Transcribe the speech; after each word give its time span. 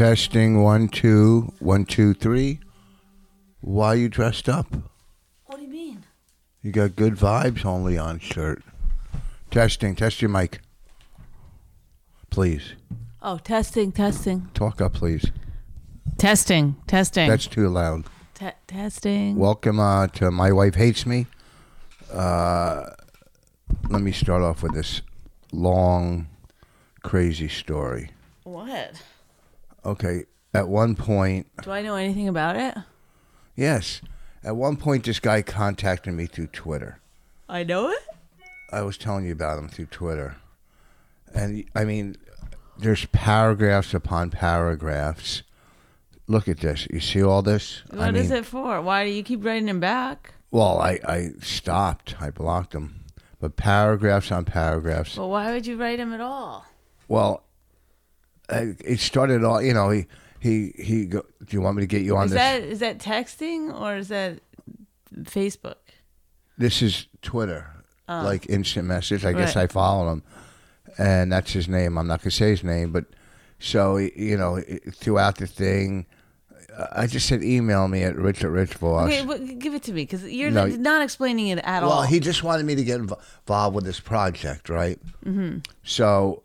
Testing 0.00 0.62
one, 0.62 0.88
two, 0.88 1.52
one, 1.58 1.84
two, 1.84 2.14
three. 2.14 2.58
Why 3.60 3.88
are 3.88 3.96
you 3.96 4.08
dressed 4.08 4.48
up? 4.48 4.66
What 5.44 5.58
do 5.58 5.62
you 5.62 5.68
mean? 5.68 6.04
You 6.62 6.72
got 6.72 6.96
good 6.96 7.16
vibes 7.16 7.66
only 7.66 7.98
on 7.98 8.18
shirt. 8.18 8.62
Testing, 9.50 9.94
test 9.94 10.22
your 10.22 10.30
mic. 10.30 10.62
Please. 12.30 12.72
Oh, 13.20 13.36
testing, 13.36 13.92
testing, 13.92 14.48
Talk 14.54 14.80
up, 14.80 14.94
please. 14.94 15.30
testing, 16.16 16.76
testing, 16.86 17.28
That's 17.28 17.46
too 17.46 17.68
loud. 17.68 18.06
Te- 18.32 18.52
testing. 18.66 19.36
Welcome 19.36 19.78
uh, 19.78 20.06
to 20.06 20.30
My 20.30 20.50
Wife 20.50 20.76
Hates 20.76 21.04
Me. 21.04 21.26
Uh, 22.10 22.86
let 23.90 24.00
me 24.00 24.12
start 24.12 24.40
off 24.40 24.62
with 24.62 24.72
this 24.72 25.02
long, 25.52 26.26
crazy 27.02 27.48
story. 27.48 28.12
what? 28.44 28.94
Okay, 29.84 30.24
at 30.52 30.68
one 30.68 30.94
point, 30.94 31.46
Do 31.62 31.70
I 31.70 31.82
know 31.82 31.94
anything 31.96 32.28
about 32.28 32.56
it? 32.56 32.74
yes, 33.56 34.00
at 34.42 34.56
one 34.56 34.76
point, 34.76 35.04
this 35.04 35.20
guy 35.20 35.42
contacted 35.42 36.14
me 36.14 36.26
through 36.26 36.48
Twitter. 36.48 36.98
I 37.48 37.62
know 37.64 37.90
it. 37.90 37.98
I 38.72 38.82
was 38.82 38.96
telling 38.96 39.24
you 39.26 39.32
about 39.32 39.58
him 39.58 39.68
through 39.68 39.86
Twitter. 39.86 40.36
And 41.34 41.64
I 41.74 41.84
mean, 41.84 42.16
there's 42.78 43.04
paragraphs 43.06 43.92
upon 43.94 44.30
paragraphs. 44.30 45.42
Look 46.26 46.48
at 46.48 46.58
this. 46.60 46.86
You 46.90 47.00
see 47.00 47.22
all 47.22 47.42
this? 47.42 47.82
What 47.90 48.00
I 48.00 48.08
is 48.18 48.30
mean, 48.30 48.38
it 48.38 48.46
for? 48.46 48.80
Why 48.80 49.04
do 49.04 49.10
you 49.10 49.22
keep 49.22 49.44
writing 49.44 49.68
him 49.68 49.80
back? 49.80 50.34
Well, 50.52 50.78
I, 50.80 51.00
I 51.06 51.30
stopped. 51.42 52.14
I 52.20 52.30
blocked 52.30 52.74
him. 52.74 53.00
But 53.40 53.56
paragraphs 53.56 54.30
on 54.30 54.44
paragraphs. 54.44 55.16
Well, 55.16 55.30
why 55.30 55.52
would 55.52 55.66
you 55.66 55.76
write 55.76 55.98
him 55.98 56.12
at 56.12 56.20
all? 56.20 56.66
Well, 57.08 57.42
I- 57.42 57.49
Uh, 58.50 58.66
it 58.84 59.00
started 59.00 59.44
all, 59.44 59.62
you 59.62 59.72
know, 59.72 59.90
he, 59.90 60.06
he, 60.40 60.72
he, 60.76 61.06
go, 61.06 61.24
do 61.44 61.56
you 61.56 61.60
want 61.60 61.76
me 61.76 61.82
to 61.82 61.86
get 61.86 62.02
you 62.02 62.16
on 62.16 62.28
this? 62.28 62.32
Is 62.32 62.32
this? 62.32 62.40
that 62.40 62.62
is 62.62 62.78
that 62.80 62.98
texting 62.98 63.78
or 63.78 63.96
is 63.96 64.08
that 64.08 64.40
Facebook? 65.22 65.76
this 66.60 66.82
is 66.82 67.06
Twitter, 67.22 67.70
ah. 68.06 68.22
like 68.22 68.48
instant 68.48 68.86
message. 68.86 69.24
I 69.24 69.32
guess 69.32 69.56
I 69.56 69.66
follow 69.66 70.12
him, 70.12 70.22
and 70.98 71.32
that's 71.32 71.52
his 71.52 71.68
name. 71.68 71.96
I'm 71.98 72.06
not 72.06 72.20
gonna 72.20 72.30
say 72.30 72.50
his 72.50 72.62
name, 72.62 72.92
but 72.92 73.06
so 73.58 73.96
you 73.96 74.36
know, 74.36 74.62
throughout 74.92 75.38
the 75.38 75.46
thing, 75.46 76.06
uh, 76.76 76.86
I 76.92 77.06
just 77.06 77.26
said 77.26 77.42
email 77.42 77.88
me 77.88 78.02
at 78.02 78.14
Rich 78.14 78.44
at 78.44 78.50
Rich 78.50 78.74
Voss. 78.74 79.08
Okay, 79.08 79.24
well, 79.24 79.38
give 79.38 79.74
it 79.74 79.82
to 79.84 79.92
me 79.92 80.02
because 80.02 80.22
you're 80.24 80.50
No. 80.50 80.66
not 80.66 81.02
explaining 81.02 81.48
it 81.48 81.58
at 81.64 81.82
well, 81.82 81.92
all. 81.92 82.02
he 82.02 82.20
just 82.20 82.44
wanted 82.44 82.66
me 82.66 82.74
to 82.74 82.84
get 82.84 83.00
inv- 83.00 83.18
involved 83.40 83.74
with 83.74 83.84
this 83.86 84.00
project, 84.00 84.68
right? 84.68 85.00
Mm-hmm. 85.24 85.58
So, 85.82 86.42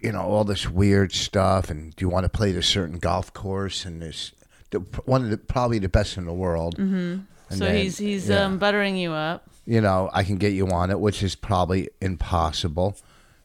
you 0.00 0.12
know, 0.12 0.22
all 0.22 0.44
this 0.44 0.68
weird 0.68 1.12
stuff, 1.12 1.70
and 1.70 1.94
do 1.94 2.04
you 2.04 2.08
want 2.08 2.24
to 2.24 2.28
play 2.28 2.52
this 2.52 2.66
certain 2.66 2.98
golf 2.98 3.32
course? 3.32 3.84
And 3.84 4.02
this 4.02 4.32
the, 4.70 4.78
one 5.04 5.24
of 5.24 5.30
the 5.30 5.38
probably 5.38 5.78
the 5.78 5.88
best 5.88 6.16
in 6.16 6.24
the 6.26 6.32
world. 6.32 6.76
Mm-hmm. 6.76 7.54
so 7.54 7.72
he's 7.72 7.98
he's 7.98 8.30
um, 8.30 8.58
buttering 8.58 8.96
you 8.96 9.12
up. 9.12 9.48
you 9.66 9.80
know, 9.80 10.10
I 10.12 10.24
can 10.24 10.36
get 10.36 10.52
you 10.52 10.68
on 10.68 10.90
it, 10.90 11.00
which 11.00 11.22
is 11.22 11.34
probably 11.34 11.88
impossible. 12.00 12.96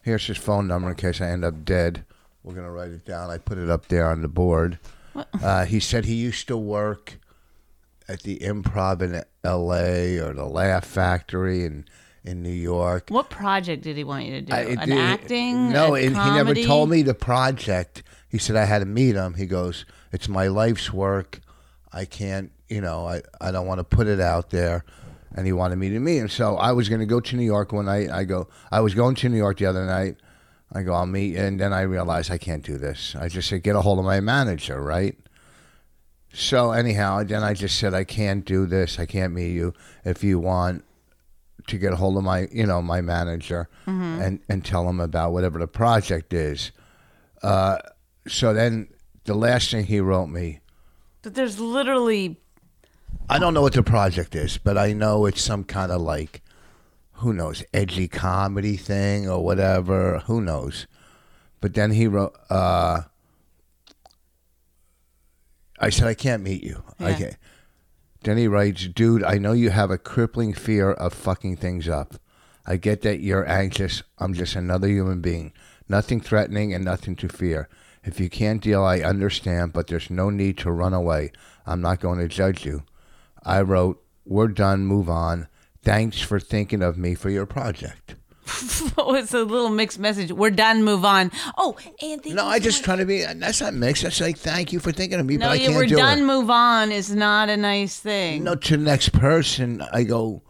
Here's 0.02 0.28
his 0.28 0.38
phone 0.38 0.68
number 0.68 0.90
in 0.90 0.96
case 0.96 1.20
I 1.20 1.28
end 1.28 1.44
up 1.44 1.66
dead. 1.66 2.06
We're 2.44 2.54
gonna 2.54 2.72
write 2.72 2.92
it 2.92 3.06
down. 3.06 3.30
I 3.30 3.38
put 3.38 3.58
it 3.58 3.70
up 3.70 3.88
there 3.88 4.10
on 4.10 4.22
the 4.22 4.28
board. 4.28 4.80
Uh, 5.42 5.66
he 5.66 5.80
said 5.80 6.06
he 6.06 6.16
used 6.16 6.48
to 6.50 6.58
work 6.58 7.20
at 8.08 8.24
the 8.24 8.38
Improv 8.40 9.02
in 9.02 9.24
L.A. 9.44 10.20
or 10.20 10.34
the 10.34 10.46
Laugh 10.46 10.86
Factory 10.86 11.64
in 11.64 11.86
in 12.26 12.42
New 12.42 12.50
York. 12.52 13.10
What 13.10 13.30
project 13.30 13.84
did 13.84 13.98
he 13.98 14.04
want 14.04 14.26
you 14.26 14.32
to 14.34 14.42
do? 14.42 14.54
I- 14.54 14.60
An 14.62 14.90
did- 14.90 14.98
acting? 14.98 15.72
No, 15.72 15.96
and 15.96 16.16
he 16.16 16.32
never 16.32 16.54
told 16.56 16.90
me 16.90 17.02
the 17.02 17.14
project. 17.14 18.04
He 18.28 18.38
said 18.38 18.56
I 18.56 18.66
had 18.66 18.80
to 18.80 18.86
meet 18.86 19.16
him. 19.16 19.36
He 19.36 19.46
goes, 19.46 19.86
"It's 20.12 20.28
my 20.28 20.48
life's 20.48 20.92
work. 20.92 21.40
I 21.94 22.06
can't, 22.06 22.52
you 22.68 22.82
know, 22.82 23.08
I, 23.08 23.22
I 23.40 23.52
don't 23.52 23.68
want 23.68 23.80
to 23.80 23.84
put 23.84 24.08
it 24.08 24.20
out 24.20 24.50
there." 24.50 24.84
And 25.38 25.46
he 25.46 25.52
wanted 25.52 25.76
me 25.78 25.90
to 25.90 26.00
meet 26.00 26.18
him. 26.20 26.30
So 26.30 26.56
I 26.56 26.72
was 26.72 26.88
going 26.88 27.02
to 27.02 27.06
go 27.06 27.20
to 27.20 27.36
New 27.36 27.44
York 27.44 27.74
one 27.74 27.86
night. 27.86 28.10
I 28.10 28.24
go, 28.24 28.48
I 28.72 28.80
was 28.80 28.94
going 28.94 29.16
to 29.16 29.28
New 29.28 29.36
York 29.38 29.58
the 29.58 29.66
other 29.66 29.86
night. 29.86 30.16
I 30.72 30.82
go, 30.82 30.94
I'll 30.94 31.06
meet, 31.06 31.36
and 31.36 31.60
then 31.60 31.74
I 31.74 31.82
realized 31.82 32.32
I 32.32 32.38
can't 32.38 32.64
do 32.64 32.78
this. 32.78 33.18
I 33.20 33.28
just 33.28 33.50
said, 33.50 33.62
get 33.62 33.76
a 33.76 33.82
hold 33.82 34.00
of 34.00 34.06
my 34.06 34.22
manager, 34.22 34.82
right? 34.82 35.18
So 36.34 36.72
anyhow, 36.72 37.24
then 37.24 37.44
I 37.44 37.54
just 37.54 37.78
said, 37.78 37.94
I 37.94 38.06
can't 38.06 38.46
do 38.46 38.66
this. 38.66 38.98
I 38.98 39.06
can't 39.06 39.34
meet 39.34 39.52
you. 39.52 39.74
If 40.06 40.24
you 40.24 40.40
want 40.40 40.85
to 41.68 41.78
get 41.78 41.94
a 41.94 41.96
hold 41.96 42.18
of 42.18 42.24
my, 42.24 42.48
you 42.52 42.66
know, 42.66 42.82
my 42.82 43.02
manager 43.02 43.68
and, 43.86 44.40
and 44.50 44.64
tell 44.64 44.88
him 44.88 45.00
about 45.00 45.32
whatever 45.34 45.58
the 45.60 45.68
project 45.68 46.34
is. 46.34 46.72
Uh, 47.42 47.78
so 48.28 48.54
then 48.54 48.88
the 49.26 49.34
last 49.36 49.72
thing 49.72 49.86
he 49.86 50.00
wrote 50.00 50.28
me, 50.28 50.60
But 51.22 51.34
there's 51.36 51.60
literally 51.60 52.38
I 53.30 53.40
don't 53.40 53.54
know 53.56 53.62
what 53.62 53.74
the 53.74 53.82
project 53.84 54.36
is, 54.36 54.58
but 54.60 54.78
I 54.78 54.94
know 54.94 55.26
it's 55.26 55.42
some 55.42 55.64
kind 55.64 55.92
of 55.92 56.02
like, 56.02 56.44
who 57.14 57.34
knows, 57.34 57.64
edgy 57.74 58.08
comedy 58.08 58.78
thing 58.78 59.28
or 59.28 59.44
whatever. 59.44 60.20
Who 60.28 60.42
knows? 60.42 60.86
But 61.62 61.74
then 61.74 61.92
he 61.92 62.06
wrote, 62.08 62.36
uh, 62.50 63.02
I 65.80 65.90
said, 65.90 66.08
I 66.08 66.14
can't 66.14 66.44
meet 66.44 66.64
you. 66.64 66.84
Yeah. 67.00 67.08
Okay. 67.10 67.24
Then 67.24 67.38
he 68.26 68.48
writes, 68.48 68.88
dude, 68.88 69.24
I 69.24 69.38
know 69.38 69.54
you 69.54 69.70
have 69.70 69.92
a 69.92 70.00
crippling 70.00 70.54
fear 70.54 70.92
of 70.92 71.14
fucking 71.14 71.58
things 71.58 71.88
up. 71.88 72.16
I 72.66 72.78
get 72.78 73.04
that 73.04 73.20
you're 73.20 73.48
anxious. 73.48 74.02
I'm 74.18 74.34
just 74.34 74.56
another 74.56 74.88
human 74.88 75.22
being. 75.22 75.54
Nothing 75.88 76.20
threatening 76.20 76.74
and 76.74 76.84
nothing 76.84 77.16
to 77.18 77.30
fear. 77.30 77.70
If 78.04 78.20
you 78.20 78.30
can't 78.30 78.62
deal, 78.62 78.84
I 78.84 79.00
understand, 79.00 79.74
but 79.74 79.88
there's 79.88 80.10
no 80.10 80.32
need 80.32 80.58
to 80.60 80.72
run 80.72 80.94
away. 80.94 81.32
I'm 81.66 81.82
not 81.82 82.00
going 82.00 82.20
to 82.20 82.28
judge 82.28 82.66
you. 82.66 82.84
I 83.44 83.62
wrote, 83.62 84.04
We're 84.26 84.48
done, 84.48 84.88
move 84.88 85.10
on. 85.10 85.48
Thanks 85.84 86.20
for 86.20 86.40
thinking 86.40 86.82
of 86.82 86.98
me 86.98 87.14
for 87.14 87.30
your 87.30 87.46
project. 87.46 88.16
Oh, 88.98 89.16
it's 89.16 89.34
a 89.34 89.44
little 89.44 89.70
mixed 89.70 90.00
message. 90.00 90.32
We're 90.32 90.52
done. 90.52 90.84
Move 90.84 91.04
on. 91.04 91.32
Oh, 91.58 91.78
Anthony. 92.02 92.36
No, 92.36 92.46
I 92.46 92.60
just 92.60 92.84
try 92.84 92.96
to 92.96 93.06
be, 93.06 93.26
uh, 93.26 93.34
that's 93.38 93.62
not 93.62 93.74
mixed. 93.74 94.04
That's 94.04 94.22
like, 94.22 94.38
thank 94.38 94.72
you 94.72 94.80
for 94.80 94.92
thinking 94.92 95.20
of 95.20 95.26
me, 95.26 95.38
no. 95.38 95.48
but 95.48 95.52
I 95.52 95.56
Yeah, 95.56 95.66
can't 95.68 95.76
we're 95.78 95.88
do 95.88 95.96
done. 95.96 96.20
it. 96.20 96.26
Move 96.26 96.50
on 96.50 96.92
is 96.92 97.14
not 97.14 97.50
a 97.50 97.58
nice 97.58 98.00
thing. 98.00 98.44
No, 98.44 98.56
to 98.56 98.78
the 98.78 98.84
next 98.84 99.10
person, 99.14 99.82
I 99.92 100.04
go, 100.04 100.44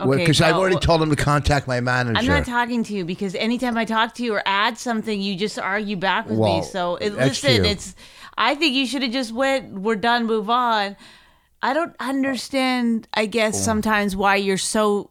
Okay, 0.00 0.18
because 0.18 0.40
I've 0.40 0.54
already 0.54 0.78
told 0.78 1.02
him 1.02 1.10
to 1.10 1.16
contact 1.16 1.66
my 1.66 1.80
manager. 1.80 2.18
I'm 2.18 2.26
not 2.26 2.44
talking 2.44 2.84
to 2.84 2.94
you 2.94 3.04
because 3.04 3.34
anytime 3.34 3.76
I 3.76 3.84
talk 3.84 4.14
to 4.14 4.22
you 4.22 4.34
or 4.34 4.42
add 4.46 4.78
something, 4.78 5.20
you 5.20 5.34
just 5.36 5.58
argue 5.58 5.96
back 5.96 6.28
with 6.28 6.38
Well, 6.38 6.58
me. 6.58 6.64
So 6.64 6.94
uh, 6.94 6.98
it, 7.00 7.14
listen, 7.14 7.64
it's. 7.64 7.96
I 8.36 8.54
think 8.54 8.74
you 8.74 8.86
should 8.86 9.02
have 9.02 9.10
just 9.10 9.32
went. 9.32 9.72
We're 9.72 9.96
done. 9.96 10.26
Move 10.26 10.48
on. 10.50 10.96
I 11.62 11.74
don't 11.74 11.96
understand. 11.98 13.08
I 13.12 13.26
guess 13.26 13.56
oh. 13.56 13.62
sometimes 13.62 14.14
why 14.14 14.36
you're 14.36 14.58
so. 14.58 15.10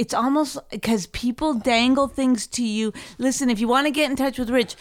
It's 0.00 0.14
almost 0.14 0.56
because 0.70 1.06
people 1.08 1.52
dangle 1.52 2.08
things 2.08 2.46
to 2.46 2.64
you. 2.64 2.94
Listen, 3.18 3.50
if 3.50 3.60
you 3.60 3.68
want 3.68 3.86
to 3.86 3.90
get 3.90 4.08
in 4.10 4.16
touch 4.16 4.38
with 4.38 4.48
Rich, 4.48 4.74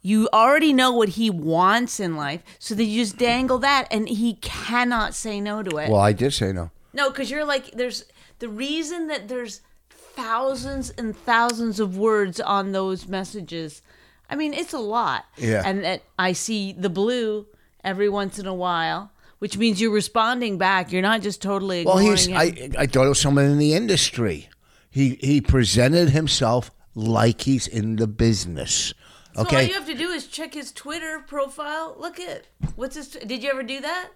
you 0.00 0.28
already 0.32 0.72
know 0.72 0.92
what 0.92 1.10
he 1.10 1.28
wants 1.28 1.98
in 1.98 2.14
life, 2.14 2.44
so 2.60 2.76
that 2.76 2.84
you 2.84 3.02
just 3.02 3.18
dangle 3.18 3.58
that, 3.58 3.88
and 3.90 4.08
he 4.08 4.34
cannot 4.34 5.12
say 5.12 5.40
no 5.40 5.64
to 5.64 5.78
it. 5.78 5.90
well, 5.90 6.00
I 6.00 6.12
did 6.12 6.32
say 6.32 6.52
no. 6.52 6.70
No, 6.92 7.10
because 7.10 7.32
you're 7.32 7.44
like, 7.44 7.72
there's 7.72 8.04
the 8.38 8.48
reason 8.48 9.08
that 9.08 9.26
there's 9.26 9.60
thousands 9.90 10.90
and 10.90 11.16
thousands 11.16 11.80
of 11.80 11.98
words 11.98 12.38
on 12.38 12.70
those 12.70 13.08
messages. 13.08 13.82
I 14.30 14.36
mean, 14.36 14.54
it's 14.54 14.72
a 14.72 14.78
lot. 14.78 15.24
Yeah. 15.36 15.64
And 15.66 15.82
that 15.82 16.02
I 16.16 16.32
see 16.32 16.72
the 16.72 16.90
blue 16.90 17.46
every 17.82 18.08
once 18.08 18.38
in 18.38 18.46
a 18.46 18.54
while, 18.54 19.10
which 19.38 19.56
means 19.56 19.80
you're 19.80 19.92
responding 19.92 20.58
back. 20.58 20.92
You're 20.92 21.02
not 21.02 21.22
just 21.22 21.42
totally 21.42 21.84
Well, 21.84 21.98
he's. 21.98 22.26
him. 22.26 22.36
I 22.36 22.70
I 22.78 22.86
thought 22.86 23.06
it 23.06 23.10
was 23.10 23.20
someone 23.20 23.44
in 23.44 23.58
the 23.58 23.74
industry. 23.74 24.48
He 24.90 25.18
he 25.20 25.40
presented 25.40 26.10
himself 26.10 26.70
like 26.94 27.42
he's 27.42 27.66
in 27.66 27.96
the 27.96 28.06
business. 28.06 28.94
So 29.34 29.44
all 29.44 29.62
you 29.62 29.74
have 29.74 29.86
to 29.86 29.94
do 29.94 30.08
is 30.10 30.26
check 30.26 30.54
his 30.54 30.72
Twitter 30.72 31.22
profile. 31.24 31.94
Look 31.98 32.18
at 32.18 32.46
what's 32.74 32.96
his. 32.96 33.08
Did 33.08 33.42
you 33.42 33.50
ever 33.50 33.62
do 33.62 33.80
that? 33.80 34.10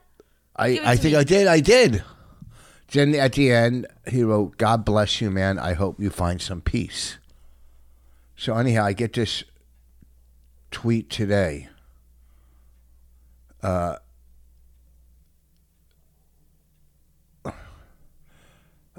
I, 0.56 0.80
I 0.84 0.96
think 0.96 1.14
me. 1.14 1.20
I 1.20 1.24
did. 1.24 1.46
I 1.46 1.60
did. 1.60 2.02
Then 2.90 3.14
at 3.14 3.32
the 3.32 3.50
end, 3.50 3.86
he 4.06 4.22
wrote, 4.22 4.58
God 4.58 4.84
bless 4.84 5.20
you, 5.20 5.30
man. 5.30 5.58
I 5.58 5.72
hope 5.72 5.98
you 5.98 6.10
find 6.10 6.42
some 6.42 6.60
peace. 6.60 7.16
So, 8.36 8.54
anyhow, 8.56 8.84
I 8.84 8.92
get 8.92 9.14
this 9.14 9.44
tweet 10.70 11.08
today. 11.08 11.68
Uh, 13.62 13.96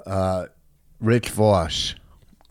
uh, 0.06 0.46
Rich 1.00 1.30
Voss. 1.30 1.94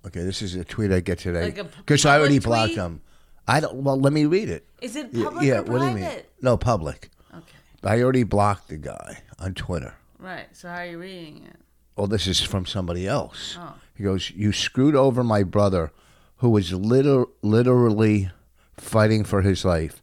Okay, 0.05 0.21
this 0.21 0.41
is 0.41 0.55
a 0.55 0.63
tweet 0.65 0.91
I 0.91 0.99
get 0.99 1.19
today. 1.19 1.43
Like 1.45 1.57
a 1.59 1.63
Because 1.63 2.05
I 2.05 2.19
already 2.19 2.39
public 2.39 2.43
blocked 2.45 2.67
tweet? 2.73 2.77
him. 2.79 3.01
I 3.47 3.59
don't. 3.59 3.75
Well, 3.83 3.99
let 3.99 4.13
me 4.13 4.25
read 4.25 4.49
it. 4.49 4.65
Is 4.81 4.95
it 4.95 5.13
Y- 5.13 5.23
public 5.23 5.43
yeah, 5.45 5.59
or 5.59 5.63
what 5.63 5.79
do 5.79 5.85
you 5.87 5.91
mean? 5.93 6.03
private? 6.03 6.31
No, 6.41 6.57
public. 6.57 7.09
Okay. 7.33 7.43
I 7.83 8.01
already 8.01 8.23
blocked 8.23 8.67
the 8.69 8.77
guy 8.77 9.19
on 9.39 9.53
Twitter. 9.53 9.95
Right. 10.19 10.47
So 10.53 10.69
how 10.69 10.75
are 10.77 10.85
you 10.85 10.97
reading 10.99 11.43
it? 11.49 11.55
well, 11.95 12.07
this 12.07 12.25
is 12.27 12.41
from 12.41 12.65
somebody 12.65 13.07
else. 13.07 13.55
Oh. 13.59 13.75
He 13.95 14.03
goes, 14.03 14.31
You 14.31 14.51
screwed 14.51 14.95
over 14.95 15.23
my 15.23 15.43
brother 15.43 15.91
who 16.37 16.49
was 16.49 16.73
liter- 16.73 17.25
literally 17.41 18.31
fighting 18.77 19.23
for 19.23 19.41
his 19.41 19.63
life, 19.63 20.01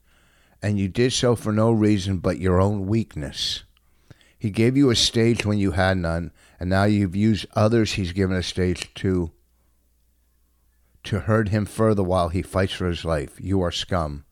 and 0.62 0.78
you 0.78 0.88
did 0.88 1.12
so 1.12 1.34
for 1.36 1.52
no 1.52 1.70
reason 1.72 2.18
but 2.18 2.38
your 2.38 2.60
own 2.60 2.86
weakness. 2.86 3.64
He 4.38 4.50
gave 4.50 4.76
you 4.76 4.88
a 4.90 4.96
stage 4.96 5.44
when 5.44 5.58
you 5.58 5.72
had 5.72 5.98
none, 5.98 6.30
and 6.60 6.68
now 6.70 6.84
you've 6.84 7.16
used 7.16 7.46
others 7.56 7.94
he's 7.94 8.12
given 8.12 8.36
a 8.36 8.42
stage 8.42 8.92
to 8.96 9.32
to 11.02 11.20
hurt 11.20 11.48
him 11.48 11.64
further 11.64 12.02
while 12.02 12.28
he 12.28 12.42
fights 12.42 12.74
for 12.74 12.86
his 12.86 13.04
life. 13.06 13.38
You 13.40 13.62
are 13.62 13.72
scum. 13.72 14.24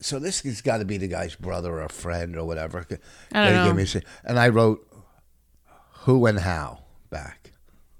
So 0.00 0.18
this 0.18 0.42
has 0.42 0.62
got 0.62 0.78
to 0.78 0.84
be 0.84 0.96
the 0.96 1.08
guy's 1.08 1.34
brother 1.34 1.80
or 1.82 1.88
friend 1.88 2.36
or 2.36 2.44
whatever. 2.46 2.86
I 3.32 3.50
don't 3.50 3.66
know. 3.66 3.74
me 3.74 3.82
a 3.94 4.02
and 4.24 4.38
I 4.38 4.48
wrote 4.48 4.86
who 6.02 6.24
and 6.26 6.38
how 6.38 6.80
back. 7.10 7.52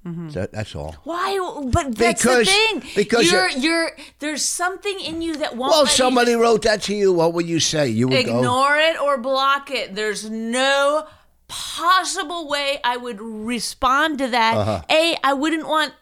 Mm-hmm. 0.06 0.30
So 0.30 0.46
that's 0.50 0.74
all. 0.74 0.96
Why? 1.04 1.36
But 1.70 1.94
that's 1.94 2.22
Because- 2.22 2.46
the 2.46 2.80
thing. 2.80 2.82
because 2.96 3.30
you're, 3.30 3.50
you're- 3.50 3.60
you're 3.62 3.90
there's 4.18 4.42
something 4.42 4.98
in 5.00 5.20
you 5.20 5.36
that 5.36 5.56
won't. 5.56 5.70
Well, 5.72 5.82
let 5.82 5.90
you 5.90 5.96
somebody 5.96 6.34
wrote 6.34 6.62
that 6.62 6.80
to 6.82 6.94
you. 6.94 7.12
What 7.12 7.34
would 7.34 7.46
you 7.46 7.60
say? 7.60 7.88
You 7.88 8.08
would 8.08 8.24
go. 8.24 8.38
ignore 8.38 8.76
it 8.78 8.98
or 8.98 9.18
block 9.18 9.70
it. 9.70 9.94
There's 9.94 10.30
no 10.30 11.06
possible 11.50 12.48
way 12.48 12.78
I 12.82 12.96
would 12.96 13.20
respond 13.20 14.18
to 14.18 14.28
that. 14.28 14.56
Uh-huh. 14.56 14.82
A, 14.88 15.16
I 15.22 15.32
wouldn't 15.34 15.66
want. 15.66 15.92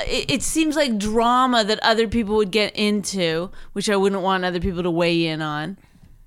It 0.00 0.30
it 0.30 0.42
seems 0.42 0.76
like 0.76 0.98
drama 0.98 1.64
that 1.64 1.78
other 1.82 2.06
people 2.08 2.36
would 2.36 2.50
get 2.50 2.76
into, 2.76 3.50
which 3.72 3.88
I 3.88 3.96
wouldn't 3.96 4.22
want 4.22 4.44
other 4.44 4.60
people 4.60 4.82
to 4.82 4.90
weigh 4.90 5.26
in 5.26 5.40
on. 5.40 5.78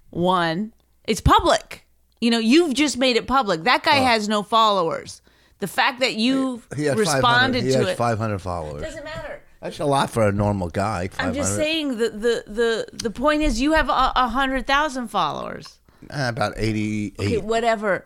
One, 0.09 0.73
it's 1.05 1.21
public. 1.21 1.85
You 2.19 2.29
know, 2.31 2.39
you've 2.39 2.73
just 2.73 2.97
made 2.97 3.15
it 3.15 3.27
public. 3.27 3.63
That 3.63 3.83
guy 3.83 3.95
has 3.97 4.27
no 4.27 4.43
followers. 4.43 5.21
The 5.59 5.67
fact 5.67 5.99
that 5.99 6.15
you. 6.15 6.61
He 6.75 6.85
500 6.87 6.99
responded 6.99 7.63
He 7.63 7.71
to 7.71 7.77
has 7.77 7.87
it 7.89 7.97
500 7.97 8.39
followers. 8.39 8.81
doesn't 8.81 9.03
matter. 9.03 9.41
That's 9.61 9.79
a 9.79 9.85
lot 9.85 10.09
for 10.09 10.27
a 10.27 10.31
normal 10.31 10.69
guy. 10.69 11.09
I'm 11.19 11.33
just 11.35 11.55
saying 11.55 11.97
the 11.97 12.09
the 12.09 12.43
the 12.47 12.85
the 12.93 13.11
point 13.11 13.43
is 13.43 13.61
you 13.61 13.73
have 13.73 13.89
a, 13.89 14.11
a 14.15 14.27
hundred 14.27 14.65
thousand 14.65 15.09
followers. 15.09 15.79
Eh, 16.09 16.27
about 16.29 16.53
88. 16.57 17.19
Okay, 17.19 17.37
whatever. 17.37 18.05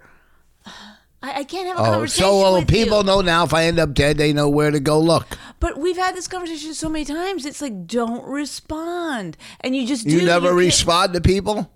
I, 1.22 1.40
I 1.40 1.44
can't 1.44 1.68
have 1.68 1.78
a 1.78 1.82
oh, 1.82 1.86
conversation 1.94 2.24
so 2.26 2.40
well, 2.40 2.54
with 2.60 2.68
people 2.68 3.00
you. 3.00 3.04
know 3.06 3.22
now 3.22 3.44
if 3.46 3.54
I 3.54 3.64
end 3.66 3.80
up 3.80 3.94
dead, 3.94 4.18
they 4.18 4.32
know 4.34 4.48
where 4.50 4.70
to 4.72 4.80
go 4.80 5.00
look. 5.00 5.38
But 5.60 5.78
we've 5.80 5.98
had 5.98 6.16
this 6.16 6.28
conversation 6.28 6.74
so 6.74 6.90
many 6.90 7.06
times. 7.06 7.46
It's 7.46 7.62
like 7.62 7.88
don't 7.88 8.26
respond, 8.28 9.38
and 9.62 9.76
you 9.76 9.88
just 9.88 10.06
do. 10.06 10.12
You 10.18 10.26
never 10.26 10.48
can't- 10.48 10.58
respond 10.58 11.14
to 11.14 11.22
people? 11.22 11.72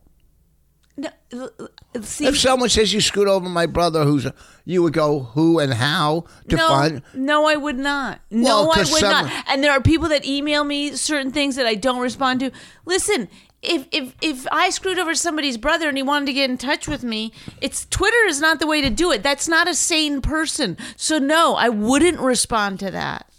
No, 0.97 1.07
l- 1.31 1.49
l- 1.59 1.69
see, 2.01 2.25
If 2.27 2.37
someone 2.37 2.67
says 2.67 2.93
you 2.93 2.99
screwed 2.99 3.29
over 3.29 3.47
my 3.47 3.65
brother, 3.65 4.03
who's 4.03 4.27
you 4.65 4.83
would 4.83 4.91
go 4.91 5.19
who 5.33 5.57
and 5.57 5.73
how 5.73 6.25
to 6.49 6.57
no, 6.57 6.67
find. 6.67 7.01
no, 7.13 7.45
I 7.47 7.55
would 7.55 7.77
not. 7.79 8.19
No, 8.29 8.43
Well, 8.63 8.71
I 8.71 8.75
'cause 8.75 8.91
would 8.91 8.99
some- 8.99 9.25
not. 9.27 9.45
And 9.47 9.63
there 9.63 9.71
are 9.71 9.79
people 9.81 10.09
that 10.09 10.25
email 10.25 10.65
me 10.65 10.91
certain 10.97 11.31
things 11.31 11.55
that 11.55 11.65
I 11.65 11.75
don't 11.75 12.01
respond 12.01 12.41
to. 12.41 12.51
Listen, 12.85 13.29
if 13.61 13.87
if 13.91 14.15
if 14.21 14.47
I 14.51 14.69
screwed 14.69 14.99
over 14.99 15.13
somebody's 15.15 15.57
brother 15.57 15.89
and 15.89 15.97
he 15.97 16.03
wanted 16.03 16.27
to 16.27 16.33
get 16.33 16.49
in 16.49 16.57
touch 16.57 16.87
with 16.87 17.03
me, 17.03 17.33
it's 17.61 17.85
Twitter 17.85 18.25
is 18.27 18.39
not 18.39 18.59
the 18.59 18.67
way 18.67 18.81
to 18.81 18.89
do 18.89 19.11
it. 19.11 19.21
That's 19.23 19.47
not 19.47 19.67
a 19.67 19.75
sane 19.75 20.21
person. 20.21 20.77
So 20.95 21.17
no, 21.17 21.55
I 21.55 21.69
wouldn't 21.69 22.19
respond 22.19 22.79
to 22.79 22.91
that. 22.91 23.29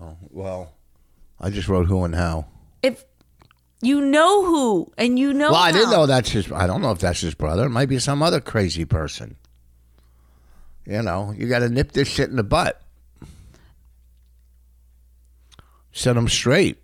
Oh 0.00 0.16
Well, 0.30 0.72
I 1.40 1.50
just 1.50 1.68
wrote 1.68 1.86
who 1.86 2.04
and 2.04 2.14
how. 2.14 2.46
If 2.82 3.04
you 3.82 4.00
know 4.00 4.44
who 4.44 4.92
and 4.96 5.18
you 5.18 5.34
know 5.34 5.52
Well, 5.52 5.60
I 5.60 5.72
didn't 5.72 5.90
know 5.90 6.06
that's 6.06 6.30
his. 6.30 6.50
I 6.50 6.66
don't 6.66 6.80
know 6.80 6.92
if 6.92 6.98
that's 6.98 7.20
his 7.20 7.34
brother. 7.34 7.66
It 7.66 7.70
might 7.70 7.88
be 7.88 7.98
some 7.98 8.22
other 8.22 8.40
crazy 8.40 8.84
person. 8.84 9.36
You 10.86 11.02
know, 11.02 11.34
you 11.36 11.46
got 11.48 11.58
to 11.58 11.68
nip 11.68 11.92
this 11.92 12.08
shit 12.08 12.30
in 12.30 12.36
the 12.36 12.42
butt. 12.42 12.80
Set 15.92 16.16
him 16.16 16.28
straight. 16.28 16.78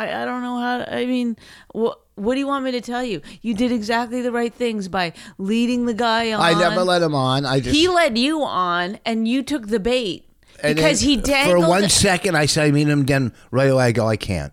I, 0.00 0.22
I 0.22 0.24
don't 0.24 0.42
know 0.42 0.58
how. 0.58 0.78
To, 0.78 0.94
I 0.94 1.04
mean, 1.04 1.36
what 1.72 2.00
what 2.14 2.34
do 2.34 2.40
you 2.40 2.46
want 2.46 2.64
me 2.64 2.70
to 2.72 2.80
tell 2.80 3.04
you? 3.04 3.20
You 3.42 3.54
did 3.54 3.70
exactly 3.70 4.22
the 4.22 4.32
right 4.32 4.52
things 4.52 4.88
by 4.88 5.12
leading 5.38 5.84
the 5.86 5.94
guy 5.94 6.32
on. 6.32 6.40
I 6.40 6.58
never 6.58 6.82
let 6.84 7.02
him 7.02 7.14
on. 7.14 7.44
I 7.44 7.60
just 7.60 7.76
He 7.76 7.88
led 7.88 8.16
you 8.16 8.42
on, 8.42 8.98
and 9.04 9.28
you 9.28 9.42
took 9.42 9.68
the 9.68 9.80
bait 9.80 10.26
and 10.62 10.74
because 10.74 11.00
he 11.00 11.16
dangled. 11.16 11.64
for 11.64 11.68
one 11.68 11.88
second. 11.88 12.34
I 12.36 12.46
said 12.46 12.66
I 12.68 12.70
meet 12.70 12.88
him. 12.88 13.04
Then 13.04 13.32
right 13.50 13.68
away 13.70 13.84
I 13.84 13.92
go 13.92 14.06
I 14.06 14.16
can't. 14.16 14.52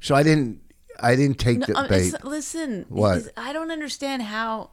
So 0.00 0.14
I 0.14 0.22
didn't. 0.22 0.60
I 1.00 1.16
didn't 1.16 1.38
take 1.38 1.58
No, 1.58 1.66
the 1.66 1.76
um, 1.76 1.88
bait. 1.88 2.14
listen, 2.22 2.86
What? 2.88 3.32
I 3.36 3.52
don't 3.52 3.70
understand 3.70 4.22
how. 4.22 4.70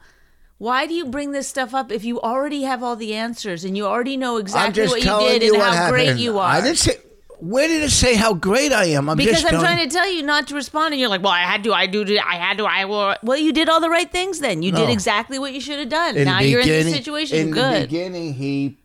Why 0.58 0.86
do 0.86 0.94
you 0.94 1.06
bring 1.06 1.32
this 1.32 1.48
stuff 1.48 1.74
up 1.74 1.92
if 1.92 2.04
you 2.06 2.22
already 2.22 2.62
have 2.62 2.84
all 2.84 2.96
the 2.96 3.16
answers 3.16 3.64
and 3.64 3.76
you 3.76 3.88
already 3.88 4.16
know 4.16 4.38
exactly 4.38 4.88
what 4.88 5.00
you 5.04 5.20
did 5.20 5.42
you 5.42 5.54
and 5.54 5.58
what 5.60 5.74
how 5.76 5.90
great 5.90 6.18
you 6.18 6.38
are? 6.38 6.52
I 6.52 6.62
didn't 6.62 6.78
say. 6.78 6.98
Where 7.44 7.68
did 7.68 7.82
it 7.82 7.90
say 7.90 8.14
how 8.14 8.36
great 8.36 8.72
I 8.72 8.86
am? 8.86 9.10
I'm 9.10 9.18
because 9.18 9.44
I'm 9.44 9.50
telling- 9.50 9.66
trying 9.66 9.90
to 9.90 9.92
tell 9.94 10.08
you 10.08 10.22
not 10.22 10.48
to 10.50 10.56
respond, 10.56 10.94
and 10.94 11.00
you're 11.02 11.10
like, 11.10 11.24
"Well, 11.24 11.32
I 11.34 11.40
had 11.42 11.64
to, 11.64 11.74
I 11.74 11.88
do, 11.88 12.06
I 12.24 12.36
had 12.36 12.60
to, 12.60 12.66
I 12.66 12.86
will." 12.86 13.16
Well, 13.24 13.38
you 13.38 13.52
did 13.52 13.68
all 13.68 13.82
the 13.82 13.90
right 13.90 14.10
things. 14.12 14.40
Then 14.40 14.62
you 14.62 14.72
did 14.72 14.90
exactly 14.92 15.40
what 15.40 15.52
you 15.52 15.60
should 15.60 15.80
have 15.80 15.90
done. 15.90 16.16
In 16.18 16.26
now 16.26 16.40
you're 16.40 16.62
in 16.62 16.68
this 16.68 16.94
situation. 16.94 17.38
In 17.38 17.50
the 17.50 17.56
Good. 17.56 17.82
beginning, 17.90 18.36
he, 18.36 18.78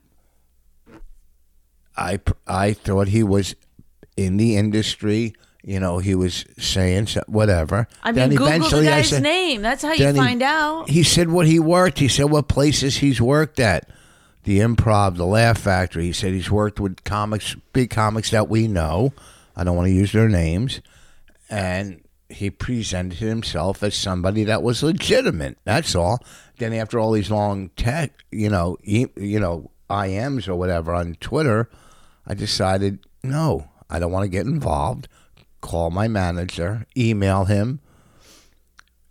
I, 1.97 2.19
I 2.47 2.73
thought 2.73 3.09
he 3.09 3.23
was 3.23 3.55
in 4.17 4.37
the 4.39 4.57
industry. 4.57 5.35
You 5.63 5.81
know, 5.81 5.99
he 5.99 6.15
was 6.15 6.45
saying 6.59 7.09
so- 7.09 7.25
whatever. 7.27 7.89
I 8.03 8.13
mean, 8.13 8.15
Then 8.15 8.31
Google 8.31 8.71
the 8.71 8.85
guy's 8.85 9.09
said- 9.09 9.23
name. 9.23 9.63
That's 9.63 9.83
how 9.83 9.93
you 9.93 9.99
then 9.99 10.15
he- 10.15 10.21
find 10.21 10.43
out. 10.43 10.89
He 10.89 11.03
said 11.03 11.29
what 11.29 11.47
he 11.47 11.59
worked. 11.59 11.99
He 11.99 12.09
said 12.09 12.31
what 12.31 12.47
places 12.49 12.99
he's 12.99 13.21
worked 13.21 13.59
at. 13.59 13.89
The 14.47 14.61
Improv, 14.61 15.17
the 15.17 15.27
Laugh 15.27 15.59
Factory. 15.59 16.05
He 16.05 16.13
said 16.13 16.33
he's 16.33 16.53
worked 16.53 16.79
with 16.79 17.03
comics, 17.03 17.57
big 17.73 17.91
comics 17.91 18.31
that 18.31 18.49
we 18.49 18.69
know. 18.69 19.13
I 19.57 19.65
don't 19.65 19.75
want 19.75 19.89
to 19.89 19.93
use 19.93 20.13
their 20.13 20.29
names. 20.29 20.81
And 21.51 22.01
he 22.29 22.51
presented 22.51 23.19
himself 23.19 23.83
as 23.83 23.97
somebody 23.97 24.45
that 24.45 24.63
was 24.63 24.85
legitimate. 24.85 25.59
That's 25.65 25.97
all. 25.97 26.25
Then 26.59 26.73
after 26.75 27.01
all 27.01 27.11
these 27.11 27.29
long 27.29 27.71
tech, 27.71 28.13
you 28.31 28.49
know, 28.49 28.77
e- 28.85 29.09
you 29.17 29.41
know, 29.41 29.73
IMs 29.91 30.47
or 30.47 30.55
whatever 30.55 30.95
on 30.95 31.17
Twitter, 31.17 31.69
I 32.25 32.35
decided 32.35 33.01
no, 33.25 33.69
I 33.91 33.99
don't 33.99 34.13
want 34.13 34.27
to 34.27 34.29
get 34.29 34.47
involved. 34.47 35.09
Call 35.61 35.91
my 35.91 36.07
manager, 36.07 36.87
email 36.97 37.47
him, 37.47 37.81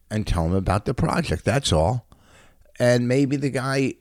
and 0.10 0.26
tell 0.26 0.46
him 0.46 0.56
about 0.56 0.86
the 0.86 0.94
project. 0.94 1.44
That's 1.44 1.74
all. 1.74 2.08
And 2.80 3.10
maybe 3.10 3.36
the 3.36 3.50
guy, 3.50 3.96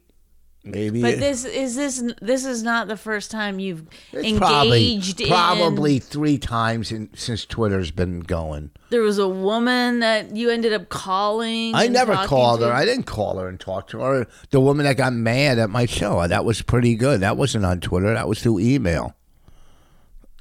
maybe 0.64 1.02
But 1.02 1.18
this 1.18 1.44
is 1.44 1.76
this 1.76 2.02
this 2.20 2.44
is 2.44 2.62
not 2.62 2.88
the 2.88 2.96
first 2.96 3.30
time 3.30 3.58
you've 3.58 3.86
it's 4.12 4.38
probably 4.38 4.92
engaged 4.94 5.20
in. 5.20 5.28
probably 5.28 5.98
three 5.98 6.38
times 6.38 6.90
in, 6.90 7.10
since 7.14 7.44
Twitter's 7.44 7.90
been 7.90 8.20
going. 8.20 8.70
There 8.90 9.02
was 9.02 9.18
a 9.18 9.28
woman 9.28 10.00
that 10.00 10.34
you 10.34 10.50
ended 10.50 10.72
up 10.72 10.88
calling. 10.88 11.74
I 11.74 11.86
never 11.88 12.14
called 12.26 12.60
to. 12.60 12.66
her. 12.68 12.72
I 12.72 12.84
didn't 12.84 13.04
call 13.04 13.38
her 13.38 13.48
and 13.48 13.58
talk 13.60 13.88
to 13.88 14.00
her. 14.00 14.26
The 14.50 14.60
woman 14.60 14.84
that 14.86 14.96
got 14.96 15.12
mad 15.12 15.58
at 15.58 15.70
my 15.70 15.86
show, 15.86 16.26
that 16.26 16.44
was 16.44 16.62
pretty 16.62 16.94
good. 16.96 17.20
That 17.20 17.36
wasn't 17.36 17.64
on 17.64 17.80
Twitter. 17.80 18.14
That 18.14 18.28
was 18.28 18.42
through 18.42 18.60
email. 18.60 19.14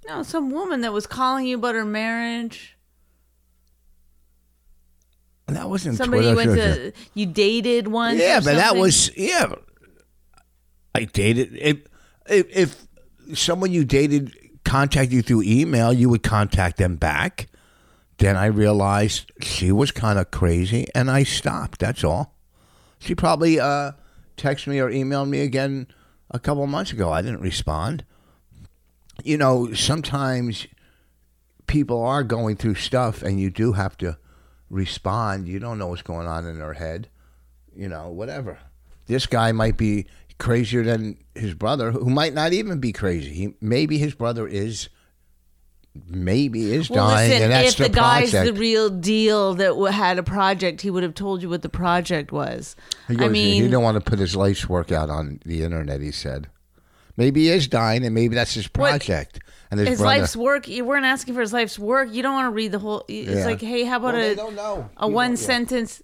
No, 0.07 0.21
some 0.23 0.49
woman 0.51 0.81
that 0.81 0.91
was 0.93 1.07
calling 1.07 1.45
you 1.45 1.55
about 1.57 1.75
her 1.75 1.85
marriage. 1.85 2.77
That 5.47 5.69
wasn't 5.69 5.97
Somebody 5.97 6.27
you 6.27 6.33
Twitter. 6.33 6.51
went 6.51 6.61
to 6.61 6.93
you 7.13 7.25
dated 7.25 7.87
once. 7.87 8.19
Yeah, 8.19 8.39
but 8.39 8.55
that 8.55 8.75
was 8.75 9.15
yeah. 9.17 9.53
I 10.95 11.05
dated 11.05 11.55
if, 11.55 11.87
if 12.27 12.87
someone 13.33 13.71
you 13.71 13.85
dated 13.85 14.37
contacted 14.63 15.13
you 15.13 15.21
through 15.21 15.43
email, 15.43 15.91
you 15.91 16.09
would 16.09 16.23
contact 16.23 16.77
them 16.77 16.95
back. 16.95 17.47
Then 18.17 18.37
I 18.37 18.45
realized 18.45 19.31
she 19.41 19.71
was 19.71 19.91
kind 19.91 20.19
of 20.19 20.31
crazy, 20.31 20.87
and 20.93 21.09
I 21.09 21.23
stopped. 21.23 21.79
That's 21.79 22.03
all. 22.03 22.35
She 22.99 23.15
probably 23.15 23.59
uh, 23.59 23.93
texted 24.37 24.67
me 24.67 24.79
or 24.79 24.89
emailed 24.89 25.29
me 25.29 25.41
again 25.41 25.87
a 26.31 26.39
couple 26.39 26.65
months 26.67 26.91
ago. 26.91 27.11
I 27.11 27.21
didn't 27.21 27.41
respond. 27.41 28.05
You 29.23 29.37
know, 29.37 29.73
sometimes 29.73 30.67
people 31.67 32.03
are 32.03 32.23
going 32.23 32.55
through 32.55 32.75
stuff 32.75 33.21
and 33.21 33.39
you 33.39 33.49
do 33.49 33.73
have 33.73 33.97
to 33.97 34.17
respond. 34.69 35.47
You 35.47 35.59
don't 35.59 35.77
know 35.77 35.87
what's 35.87 36.01
going 36.01 36.27
on 36.27 36.45
in 36.45 36.59
their 36.59 36.73
head. 36.73 37.09
You 37.75 37.89
know, 37.89 38.09
whatever. 38.09 38.59
This 39.05 39.25
guy 39.25 39.51
might 39.51 39.77
be 39.77 40.07
crazier 40.37 40.83
than 40.83 41.17
his 41.35 41.53
brother, 41.53 41.91
who 41.91 42.09
might 42.09 42.33
not 42.33 42.53
even 42.53 42.79
be 42.79 42.91
crazy. 42.91 43.33
He, 43.33 43.53
maybe 43.61 43.97
his 43.97 44.13
brother 44.13 44.47
is, 44.47 44.89
maybe 46.07 46.71
is 46.73 46.89
Well, 46.89 47.07
dying, 47.07 47.29
listen, 47.29 47.43
and 47.43 47.51
that's 47.51 47.71
if 47.71 47.77
the, 47.77 47.83
the, 47.83 47.89
guy's 47.89 48.31
the 48.31 48.53
real 48.53 48.89
deal 48.89 49.53
that 49.55 49.67
w- 49.69 49.85
had 49.91 50.17
a 50.17 50.23
project, 50.23 50.81
he 50.81 50.89
would 50.89 51.03
have 51.03 51.13
told 51.13 51.41
you 51.41 51.49
what 51.49 51.61
the 51.61 51.69
project 51.69 52.31
was. 52.31 52.75
He 53.07 53.15
goes, 53.15 53.25
I 53.27 53.29
mean, 53.31 53.53
he 53.53 53.61
didn't 53.61 53.81
want 53.81 53.95
to 54.03 54.09
put 54.09 54.19
his 54.19 54.35
life's 54.35 54.67
work 54.67 54.91
out 54.91 55.09
on 55.09 55.39
the 55.45 55.63
internet. 55.63 56.01
He 56.01 56.11
said, 56.11 56.47
maybe 57.15 57.43
he 57.43 57.49
is 57.49 57.67
dying, 57.67 58.03
and 58.05 58.15
maybe 58.15 58.33
that's 58.35 58.53
his 58.55 58.67
project. 58.67 59.39
and 59.69 59.79
his, 59.79 59.89
his 59.89 60.01
life's 60.01 60.35
work. 60.35 60.67
You 60.67 60.83
weren't 60.83 61.05
asking 61.05 61.35
for 61.35 61.41
his 61.41 61.53
life's 61.53 61.77
work. 61.77 62.09
You 62.11 62.23
don't 62.23 62.33
want 62.33 62.47
to 62.47 62.51
read 62.55 62.71
the 62.71 62.79
whole. 62.79 63.05
It's 63.07 63.29
Yeah. 63.29 63.45
like, 63.45 63.61
hey, 63.61 63.83
how 63.83 63.97
about 63.97 64.15
Well, 64.15 64.89
a 64.97 65.05
a 65.05 65.07
one 65.07 65.31
yeah. 65.31 65.37
sentence? 65.37 66.01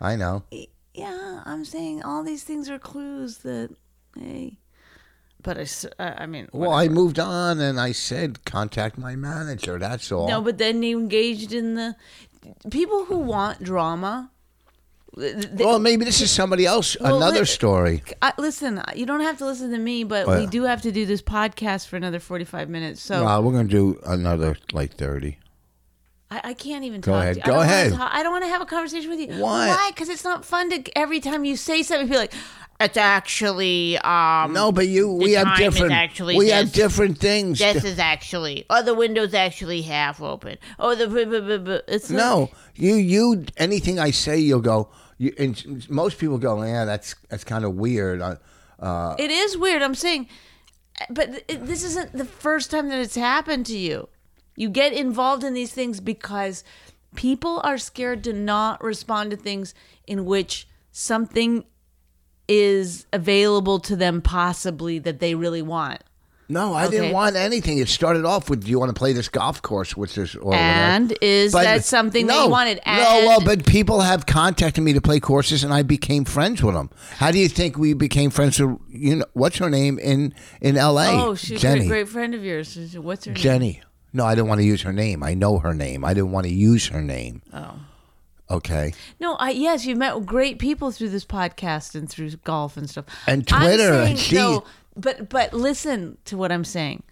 I 0.00 0.16
know. 0.16 0.44
Yeah, 0.94 1.42
I'm 1.44 1.64
saying 1.64 2.02
all 2.04 2.22
these 2.22 2.44
things 2.44 2.70
are 2.70 2.78
clues 2.78 3.38
that, 3.38 3.70
hey. 4.18 4.58
But 5.42 5.58
I, 5.98 6.04
I 6.22 6.26
mean, 6.26 6.48
Well, 6.52 6.70
I 6.72 6.88
moved 6.88 7.18
on, 7.18 7.60
and 7.60 7.78
I 7.78 7.92
said, 7.92 8.44
contact 8.46 8.96
my 8.96 9.14
manager. 9.16 9.78
That's 9.78 10.10
all. 10.10 10.26
no, 10.28 10.40
but 10.40 10.56
then 10.58 10.82
you 10.82 10.98
engaged 10.98 11.52
in 11.52 11.74
the 11.74 11.96
people 12.70 13.04
who 13.06 13.18
want 13.18 13.62
drama. 13.62 14.30
th- 15.18 15.34
th- 15.34 15.50
well, 15.58 15.78
maybe 15.78 16.04
this 16.06 16.20
is 16.22 16.30
somebody 16.30 16.64
else. 16.64 16.96
Well, 16.98 17.16
another 17.18 17.40
li- 17.40 17.44
story. 17.44 18.02
I, 18.22 18.32
listen, 18.38 18.80
you 18.94 19.04
don't 19.04 19.20
have 19.20 19.36
to 19.38 19.44
listen 19.44 19.70
to 19.72 19.78
me, 19.78 20.02
but 20.04 20.26
we 20.26 20.46
do 20.46 20.62
have 20.62 20.80
to 20.82 20.92
do 20.92 21.04
this 21.04 21.20
podcast 21.20 21.88
for 21.88 21.96
another 21.96 22.20
45 22.20 22.70
minutes. 22.70 23.02
So 23.02 23.26
Uh, 23.26 23.40
we're 23.42 23.52
gonna 23.52 23.68
do 23.68 24.00
another 24.06 24.56
like 24.72 24.94
thirty. 24.94 25.38
I, 26.30 26.40
I 26.44 26.54
can't 26.54 26.84
even 26.84 27.00
Go 27.00 27.12
talk 27.12 27.22
ahead. 27.22 27.34
to 27.34 27.40
you. 27.40 27.46
Go 27.46 27.58
I 27.58 27.64
ahead. 27.64 27.92
Talk, 27.92 28.10
I 28.12 28.22
don't 28.22 28.32
want 28.32 28.44
to 28.44 28.48
have 28.48 28.62
a 28.62 28.66
conversation 28.66 29.10
with 29.10 29.20
you. 29.20 29.28
Why? 29.40 29.68
Why? 29.68 29.90
Because 29.92 30.08
it's 30.08 30.24
not 30.24 30.44
fun 30.44 30.70
to 30.70 30.98
every 30.98 31.20
time 31.20 31.44
you 31.44 31.56
say 31.56 31.82
something, 31.82 32.08
be 32.08 32.16
like, 32.16 32.32
it's 32.80 32.96
actually 32.96 33.98
um. 33.98 34.52
No, 34.52 34.72
but 34.72 34.88
you. 34.88 35.12
We 35.12 35.32
have 35.32 35.56
different. 35.56 35.92
actually 35.92 36.36
we 36.36 36.48
have 36.50 36.72
different 36.72 37.18
things. 37.18 37.58
This 37.58 37.84
is 37.84 37.98
actually, 37.98 38.66
oh, 38.68 38.82
the 38.82 38.94
window's 38.94 39.32
actually 39.34 39.82
half 39.82 40.20
open. 40.20 40.58
Oh, 40.78 40.94
the 40.94 41.06
blah, 41.06 41.24
blah, 41.40 41.58
blah, 41.58 41.78
it's 41.86 42.10
like- 42.10 42.18
No, 42.18 42.50
you 42.74 42.94
you 42.94 43.44
anything 43.56 43.98
I 44.00 44.10
say, 44.10 44.38
you'll 44.38 44.60
go. 44.60 44.88
You, 45.18 45.32
and 45.38 45.88
most 45.88 46.18
people 46.18 46.38
go, 46.38 46.60
yeah, 46.64 46.84
that's 46.84 47.14
that's 47.28 47.44
kind 47.44 47.64
of 47.64 47.74
weird. 47.76 48.20
Uh, 48.20 48.36
uh, 48.80 49.14
It 49.20 49.30
is 49.30 49.56
weird. 49.56 49.80
I'm 49.80 49.94
saying, 49.94 50.26
but 51.10 51.46
th- 51.48 51.60
this 51.60 51.84
isn't 51.84 52.12
the 52.12 52.24
first 52.24 52.72
time 52.72 52.88
that 52.88 52.98
it's 52.98 53.14
happened 53.14 53.66
to 53.66 53.78
you. 53.78 54.08
You 54.56 54.68
get 54.68 54.92
involved 54.92 55.42
in 55.44 55.54
these 55.54 55.72
things 55.72 56.00
because 56.00 56.62
people 57.16 57.60
are 57.64 57.78
scared 57.78 58.22
to 58.24 58.32
not 58.32 58.82
respond 58.82 59.30
to 59.32 59.36
things 59.36 59.74
in 60.06 60.24
which 60.24 60.66
something 60.92 61.64
is 62.46 63.06
available 63.12 63.78
to 63.80 63.96
them, 63.96 64.20
possibly 64.20 64.98
that 65.00 65.18
they 65.20 65.34
really 65.34 65.62
want. 65.62 66.02
no, 66.46 66.74
I 66.74 66.84
Okay. 66.84 66.98
didn't 66.98 67.12
want 67.14 67.36
anything. 67.36 67.78
It 67.78 67.88
started 67.88 68.26
off 68.26 68.50
with, 68.50 68.64
do 68.64 68.70
you 68.70 68.78
want 68.78 68.90
to 68.90 68.94
play 68.94 69.14
this 69.14 69.28
golf 69.30 69.62
course 69.62 69.96
with 69.96 70.14
this? 70.14 70.34
Or 70.34 70.48
whatever. 70.50 70.62
And 70.62 71.16
is 71.22 71.52
But- 71.52 71.64
that 71.64 71.84
something 71.86 72.26
that 72.26 72.34
no, 72.34 72.44
you 72.44 72.50
wanted? 72.50 72.80
no, 72.86 73.22
well, 73.26 73.40
but 73.40 73.64
people 73.64 74.02
have 74.02 74.26
contacted 74.26 74.84
me 74.84 74.92
to 74.92 75.00
play 75.00 75.20
courses, 75.20 75.64
and 75.64 75.72
I 75.72 75.82
became 75.82 76.26
friends 76.26 76.62
with 76.62 76.74
them. 76.74 76.90
How 77.16 77.30
do 77.30 77.38
you 77.38 77.48
think 77.48 77.78
we 77.78 77.94
became 77.94 78.28
friends? 78.28 78.60
With, 78.60 78.76
you 78.90 79.16
know, 79.16 79.24
what's 79.32 79.56
her 79.56 79.70
name 79.70 79.98
in 79.98 80.34
in 80.60 80.76
L.A.? 80.76 81.08
oh, 81.12 81.34
she's 81.34 81.52
a 81.52 81.62
Jenny. 81.62 81.78
great, 81.86 81.88
great 81.88 82.08
friend 82.10 82.34
of 82.34 82.44
yours. 82.44 82.76
What's 82.98 83.24
her 83.24 83.32
name? 83.32 83.42
Jenny. 83.42 83.82
No, 84.14 84.24
I 84.24 84.34
didn't 84.34 84.48
want 84.48 84.60
to 84.60 84.64
use 84.64 84.80
her 84.82 84.92
name. 84.92 85.22
I 85.22 85.34
know 85.34 85.58
her 85.58 85.74
name. 85.74 86.04
I 86.04 86.14
didn't 86.14 86.30
want 86.30 86.46
to 86.46 86.52
use 86.52 86.86
her 86.86 87.02
name. 87.02 87.42
Oh. 87.52 87.74
Okay. 88.50 88.94
No, 89.20 89.34
I 89.34 89.50
yes, 89.50 89.84
you've 89.84 89.98
met 89.98 90.24
great 90.24 90.58
people 90.58 90.90
through 90.92 91.08
this 91.10 91.24
podcast 91.24 91.94
and 91.94 92.08
through 92.08 92.30
golf 92.44 92.76
and 92.76 92.88
stuff. 92.88 93.06
And 93.26 93.46
Twitter, 93.46 93.92
saying, 93.92 94.10
and 94.12 94.18
she- 94.18 94.36
no, 94.36 94.64
but 94.96 95.28
but 95.28 95.52
listen 95.52 96.18
to 96.26 96.36
what 96.36 96.52
I'm 96.52 96.64
saying. 96.64 97.02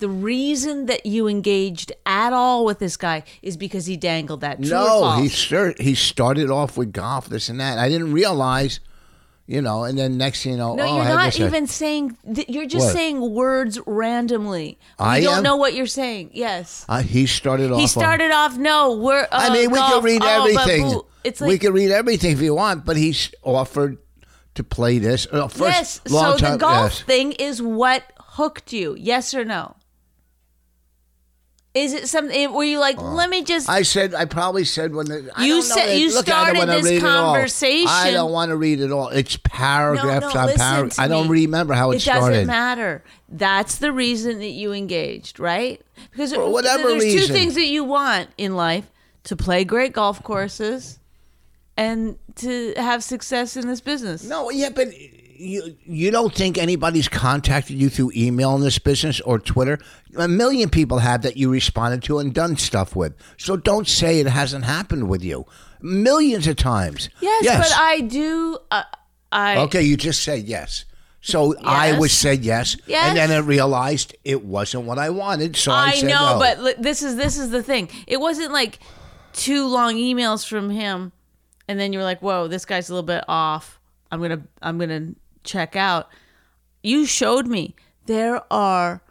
The 0.00 0.08
reason 0.08 0.86
that 0.86 1.06
you 1.06 1.28
engaged 1.28 1.92
at 2.04 2.32
all 2.32 2.64
with 2.64 2.80
this 2.80 2.96
guy 2.96 3.22
is 3.42 3.56
because 3.56 3.86
he 3.86 3.96
dangled 3.96 4.40
that. 4.40 4.60
True 4.60 4.70
No, 4.70 5.12
he 5.20 5.28
start, 5.28 5.80
he 5.80 5.94
started 5.94 6.50
off 6.50 6.76
with 6.76 6.92
golf, 6.92 7.28
this 7.28 7.48
and 7.48 7.60
that. 7.60 7.78
I 7.78 7.88
didn't 7.88 8.12
realize, 8.12 8.80
you 9.48 9.62
know, 9.62 9.84
and 9.84 9.98
then 9.98 10.18
next 10.18 10.42
thing 10.42 10.52
you 10.52 10.58
know, 10.58 10.74
No, 10.74 10.84
oh, 10.84 10.96
you're 10.96 11.04
not 11.06 11.40
uh, 11.40 11.44
even 11.46 11.66
saying. 11.66 12.18
Th- 12.32 12.48
you're 12.50 12.66
just 12.66 12.88
What? 12.88 12.92
saying 12.92 13.32
words 13.34 13.80
randomly. 13.86 14.78
You 15.00 15.06
I 15.06 15.20
don't 15.22 15.38
am? 15.38 15.42
know 15.42 15.56
what 15.56 15.72
you're 15.72 15.86
saying. 15.86 16.30
Yes. 16.34 16.84
uh, 16.86 17.00
he 17.00 17.24
started 17.24 17.72
off. 17.72 17.78
He 17.78 17.84
on- 17.84 17.88
started 17.88 18.30
off. 18.30 18.58
No, 18.58 18.98
we're. 18.98 19.22
Uh, 19.22 19.26
I 19.32 19.50
mean, 19.50 19.70
we 19.70 19.78
golf, 19.78 19.94
could 19.94 20.04
read 20.04 20.20
oh, 20.22 20.44
everything. 20.44 21.00
It's 21.24 21.40
we 21.40 21.58
can 21.58 21.72
read 21.72 21.90
everything 21.90 22.32
if 22.32 22.42
you 22.42 22.54
want, 22.54 22.84
but 22.84 22.98
he's 22.98 23.32
offered 23.42 23.96
to 24.54 24.62
play 24.62 24.98
this. 24.98 25.26
Uh, 25.32 25.48
first, 25.48 25.62
yes. 25.62 26.00
So 26.06 26.36
the 26.36 26.56
golf 26.58 26.92
yes. 26.92 27.02
thing 27.02 27.32
is 27.32 27.62
what 27.62 28.04
hooked 28.18 28.74
you. 28.74 28.96
Yes 28.98 29.32
or 29.32 29.46
no? 29.46 29.76
Is 31.84 31.92
it 31.94 32.08
something 32.08 32.36
eh, 32.36 32.46
Were 32.46 32.64
you 32.64 32.78
like? 32.78 32.96
Oh. 32.98 33.04
let 33.14 33.28
me 33.30 33.42
just. 33.44 33.68
I 33.68 33.82
said, 33.82 34.14
I 34.14 34.24
probably 34.24 34.64
said 34.64 34.94
when 34.94 35.06
the 35.06 35.30
I 35.36 35.44
You 35.44 35.60
don't 35.60 35.68
know 35.68 35.74
said- 35.76 35.86
that- 35.88 35.98
you 35.98 36.12
look 36.14 36.28
at 36.28 36.48
it 36.48 36.58
when 36.58 36.66
started 36.68 36.84
this 36.84 36.90
read 36.92 36.96
it 37.02 37.04
all. 37.06 37.34
conversation- 37.34 37.88
I 37.88 38.10
don't 38.10 38.32
want 38.32 38.48
to 38.50 38.56
read 38.56 38.80
it 38.80 38.90
all. 38.92 39.08
It's 39.08 39.38
paragraphs 39.44 40.34
no, 40.34 40.40
on 40.40 40.46
listen 40.46 40.58
paragraphs. 40.60 40.96
to 40.96 41.02
I 41.02 41.08
don't 41.08 41.26
me. 41.30 41.42
remember 41.44 41.74
how 41.74 41.90
it, 41.92 42.00
started. 42.00 42.18
it 42.18 42.20
started. 42.20 42.34
doesn't 42.36 42.46
matter. 42.48 43.04
That's 43.28 43.76
the 43.76 43.92
reason 43.92 44.38
that 44.38 44.48
you 44.50 44.72
engaged, 44.72 45.38
right? 45.38 45.80
Because 46.10 46.32
For 46.32 46.50
whatever 46.50 46.88
there's 46.88 47.02
reason. 47.04 47.26
two 47.28 47.32
things 47.32 47.54
that 47.54 47.66
you 47.66 47.84
want 47.84 48.28
in 48.38 48.56
life: 48.56 48.86
to 49.24 49.36
play 49.36 49.64
great 49.64 49.92
golf 49.92 50.22
courses, 50.22 50.98
and 51.76 52.16
to 52.36 52.72
have 52.76 53.04
success 53.04 53.56
in 53.56 53.66
this 53.68 53.80
business. 53.80 54.24
No, 54.24 54.50
yeah, 54.50 54.70
but 54.70 54.88
you 55.38 55.76
you 55.84 56.10
don't 56.10 56.34
think 56.34 56.58
anybody's 56.58 57.08
contacted 57.08 57.76
you 57.76 57.88
through 57.88 58.12
email 58.16 58.54
in 58.56 58.60
this 58.62 58.78
business 58.78 59.20
or 59.20 59.38
Twitter? 59.38 59.78
A 60.16 60.28
million 60.28 60.68
people 60.68 60.98
have 60.98 61.22
that 61.22 61.36
you 61.36 61.50
responded 61.50 62.02
to 62.04 62.18
and 62.18 62.34
done 62.34 62.56
stuff 62.56 62.96
with. 62.96 63.14
So 63.36 63.56
don't 63.56 63.86
say 63.86 64.20
it 64.20 64.26
hasn't 64.26 64.64
happened 64.64 65.08
with 65.08 65.22
you. 65.22 65.46
Millions 65.80 66.46
of 66.46 66.56
times. 66.56 67.08
Yes, 67.20 67.68
but 67.70 67.78
I 67.78 68.00
do. 68.00 68.58
Uh, 68.70 68.82
I 69.30 69.58
Okay, 69.58 69.82
you 69.82 69.96
just 69.96 70.22
said 70.22 70.44
yes. 70.44 70.84
So 71.20 71.54
I 71.64 71.98
was 71.98 72.12
said 72.12 72.44
yes, 72.44 72.76
Yes. 72.86 73.08
and 73.08 73.16
then 73.18 73.30
I 73.30 73.38
realized 73.38 74.16
it 74.24 74.44
wasn't 74.44 74.84
what 74.84 74.98
I 74.98 75.10
wanted. 75.10 75.56
So 75.56 75.72
I, 75.72 75.94
I 75.96 76.00
know, 76.02 76.38
no. 76.38 76.38
but 76.38 76.82
this 76.82 77.02
is 77.02 77.16
this 77.16 77.36
is 77.38 77.50
the 77.50 77.62
thing. 77.62 77.88
It 78.06 78.18
wasn't 78.20 78.52
like 78.52 78.78
two 79.32 79.66
long 79.66 79.94
emails 79.94 80.46
from 80.48 80.70
him, 80.70 81.12
and 81.66 81.78
then 81.78 81.92
you 81.92 81.98
were 81.98 82.04
like, 82.04 82.22
"Whoa, 82.22 82.48
this 82.48 82.64
guy's 82.64 82.88
a 82.88 82.92
little 82.94 83.06
bit 83.06 83.24
off. 83.28 83.78
I'm 84.10 84.22
gonna 84.22 84.42
I'm 84.62 84.78
gonna 84.78 85.10
check 85.48 85.74
out." 85.74 86.08
You 86.82 87.06
showed 87.06 87.48
me 87.48 87.74
there 88.06 88.42
are 88.52 89.02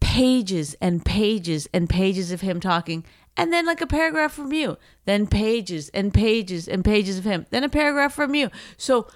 pages 0.00 0.74
and 0.80 1.04
pages 1.04 1.68
and 1.74 1.88
pages 1.88 2.32
of 2.32 2.40
him 2.40 2.58
talking, 2.58 3.04
and 3.36 3.52
then 3.52 3.66
like 3.66 3.80
a 3.80 3.86
paragraph 3.86 4.32
from 4.32 4.52
you, 4.52 4.78
then 5.04 5.26
pages 5.26 5.88
and 5.90 6.12
pages 6.12 6.66
and 6.66 6.84
pages 6.84 7.18
of 7.18 7.24
him, 7.24 7.46
then 7.50 7.64
a 7.64 7.68
paragraph 7.68 8.14
from 8.14 8.34
you. 8.34 8.50
So 8.76 9.06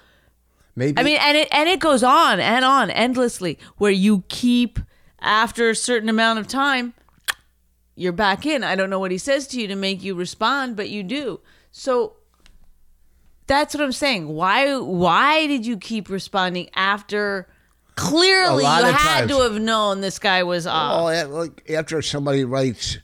maybe 0.75 0.97
I 0.97 1.03
mean, 1.03 1.17
and 1.19 1.37
it 1.37 1.47
and 1.51 1.67
it 1.67 1.79
goes 1.79 2.03
on 2.03 2.39
and 2.39 2.63
on 2.63 2.89
endlessly, 2.91 3.57
where 3.77 3.91
you 3.91 4.23
keep 4.27 4.79
after 5.19 5.69
a 5.69 5.75
certain 5.75 6.09
amount 6.09 6.39
of 6.39 6.47
time, 6.47 6.93
you're 7.95 8.11
back 8.11 8.45
in. 8.45 8.63
I 8.63 8.75
don't 8.75 8.89
know 8.89 8.99
what 8.99 9.11
he 9.11 9.17
says 9.17 9.47
to 9.47 9.59
you 9.59 9.67
to 9.67 9.75
make 9.75 10.03
you 10.03 10.15
respond, 10.15 10.75
but 10.75 10.89
you 10.89 11.03
do. 11.03 11.39
So 11.71 12.17
that's 13.47 13.73
what 13.73 13.83
I'm 13.83 13.91
saying. 13.91 14.27
Why 14.27 14.77
why 14.77 15.47
did 15.47 15.65
you 15.65 15.77
keep 15.77 16.09
responding 16.09 16.69
after 16.75 17.47
clearly 17.95 18.63
you 18.63 18.69
had 18.69 18.97
times. 18.97 19.31
to 19.31 19.41
have 19.41 19.59
known 19.61 20.01
this 20.01 20.19
guy 20.19 20.43
was 20.43 20.67
off? 20.67 21.11
Yeah, 21.13 21.23
like 21.25 21.69
after 21.69 22.01
somebody 22.01 22.43
writes 22.43 22.97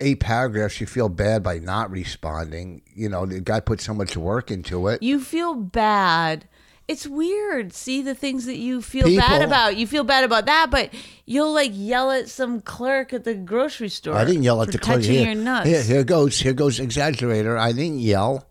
eight 0.00 0.20
paragraphs, 0.20 0.80
you 0.80 0.86
feel 0.86 1.08
bad 1.08 1.42
by 1.42 1.58
not 1.58 1.90
responding. 1.90 2.82
You 2.94 3.08
know, 3.08 3.26
the 3.26 3.40
guy 3.40 3.60
put 3.60 3.80
so 3.80 3.94
much 3.94 4.16
work 4.16 4.50
into 4.50 4.88
it. 4.88 5.02
You 5.02 5.20
feel 5.20 5.54
bad. 5.54 6.48
It's 6.86 7.06
weird. 7.06 7.74
See 7.74 8.00
the 8.00 8.14
things 8.14 8.46
that 8.46 8.56
you 8.56 8.80
feel 8.80 9.04
People- 9.04 9.26
bad 9.26 9.42
about. 9.42 9.76
You 9.76 9.86
feel 9.86 10.04
bad 10.04 10.24
about 10.24 10.46
that, 10.46 10.70
but 10.70 10.88
you'll 11.26 11.52
like 11.52 11.72
yell 11.74 12.10
at 12.10 12.30
some 12.30 12.62
clerk 12.62 13.12
at 13.12 13.24
the 13.24 13.34
grocery 13.34 13.90
store. 13.90 14.14
I 14.14 14.24
didn't 14.24 14.42
yell 14.44 14.62
at 14.62 14.72
the 14.72 14.78
clerk. 14.78 15.00
touching 15.00 15.12
Here, 15.12 15.26
your 15.26 15.34
nuts. 15.34 15.68
here, 15.68 15.82
here 15.82 16.04
goes, 16.04 16.38
here 16.40 16.54
goes 16.54 16.80
exaggerator. 16.80 17.58
I 17.58 17.72
didn't 17.72 17.98
yell. 17.98 18.46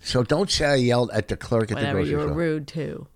So 0.00 0.22
don't 0.22 0.50
say 0.50 0.64
I 0.66 0.74
yelled 0.76 1.10
at 1.12 1.28
the 1.28 1.36
clerk 1.36 1.64
at 1.64 1.68
the 1.70 1.74
Whatever. 1.76 1.92
grocery 1.98 2.10
You 2.10 2.16
were 2.18 2.22
store. 2.24 2.34
rude 2.36 2.68
too. 2.68 3.06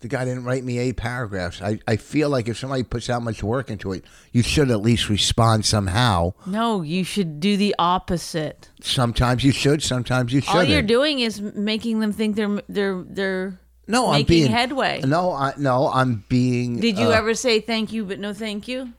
the 0.00 0.08
guy 0.08 0.24
didn't 0.24 0.44
write 0.44 0.62
me 0.62 0.78
eight 0.78 0.96
paragraphs. 0.96 1.60
I, 1.60 1.80
I 1.88 1.96
feel 1.96 2.28
like 2.30 2.48
if 2.48 2.56
somebody 2.56 2.84
puts 2.84 3.08
that 3.08 3.20
much 3.20 3.42
work 3.42 3.68
into 3.68 3.92
it, 3.92 4.04
you 4.32 4.42
should 4.42 4.70
at 4.70 4.80
least 4.80 5.08
respond 5.08 5.64
somehow. 5.64 6.34
No, 6.46 6.82
you 6.82 7.02
should 7.02 7.40
do 7.40 7.56
the 7.56 7.74
opposite. 7.80 8.68
Sometimes 8.80 9.42
you 9.42 9.50
should, 9.50 9.82
sometimes 9.82 10.32
you 10.32 10.40
shouldn't. 10.40 10.56
All 10.56 10.64
you're 10.64 10.82
doing 10.82 11.18
is 11.18 11.40
making 11.40 11.98
them 12.00 12.12
think 12.12 12.36
they're 12.36 12.62
they're 12.68 13.02
they're 13.08 13.60
no, 13.88 14.06
I'm 14.06 14.12
making 14.20 14.26
being 14.26 14.50
headway. 14.52 15.00
No, 15.04 15.32
I, 15.32 15.54
no, 15.58 15.90
I'm 15.92 16.24
being. 16.28 16.78
Did 16.78 16.96
you 16.98 17.08
uh, 17.08 17.12
ever 17.12 17.34
say 17.34 17.58
thank 17.60 17.92
you 17.92 18.04
but 18.04 18.20
no 18.20 18.32
thank 18.32 18.68
you? 18.68 18.92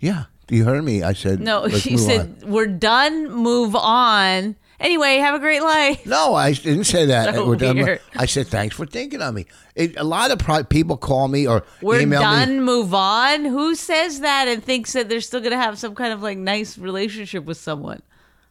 Yeah, 0.00 0.24
you 0.52 0.64
heard 0.64 0.84
me. 0.84 1.02
I 1.02 1.12
said 1.14 1.40
No, 1.40 1.62
move 1.68 1.74
said 2.00 2.20
on. 2.42 2.50
we're 2.50 2.66
done, 2.66 3.30
move 3.30 3.74
on. 3.74 4.56
Anyway, 4.80 5.18
have 5.18 5.34
a 5.36 5.38
great 5.38 5.62
life. 5.62 6.04
No, 6.06 6.34
I 6.34 6.52
didn't 6.52 6.84
say 6.84 7.06
that. 7.06 7.34
So 7.36 7.46
weird. 7.56 8.00
I 8.16 8.26
said 8.26 8.48
thanks 8.48 8.74
for 8.74 8.84
thinking 8.84 9.22
of 9.22 9.32
me. 9.32 9.46
It, 9.76 9.96
a 9.96 10.02
lot 10.02 10.32
of 10.32 10.40
pri- 10.40 10.64
people 10.64 10.96
call 10.96 11.28
me 11.28 11.46
or 11.46 11.62
We're 11.80 12.00
email 12.00 12.20
done, 12.20 12.54
me. 12.58 12.60
move 12.64 12.92
on. 12.92 13.44
Who 13.44 13.74
says 13.76 14.20
that 14.20 14.48
and 14.48 14.62
thinks 14.62 14.92
that 14.94 15.08
they're 15.08 15.20
still 15.20 15.38
going 15.40 15.52
to 15.52 15.56
have 15.58 15.78
some 15.78 15.94
kind 15.94 16.12
of 16.12 16.20
like 16.20 16.36
nice 16.36 16.76
relationship 16.78 17.44
with 17.44 17.58
someone? 17.58 18.02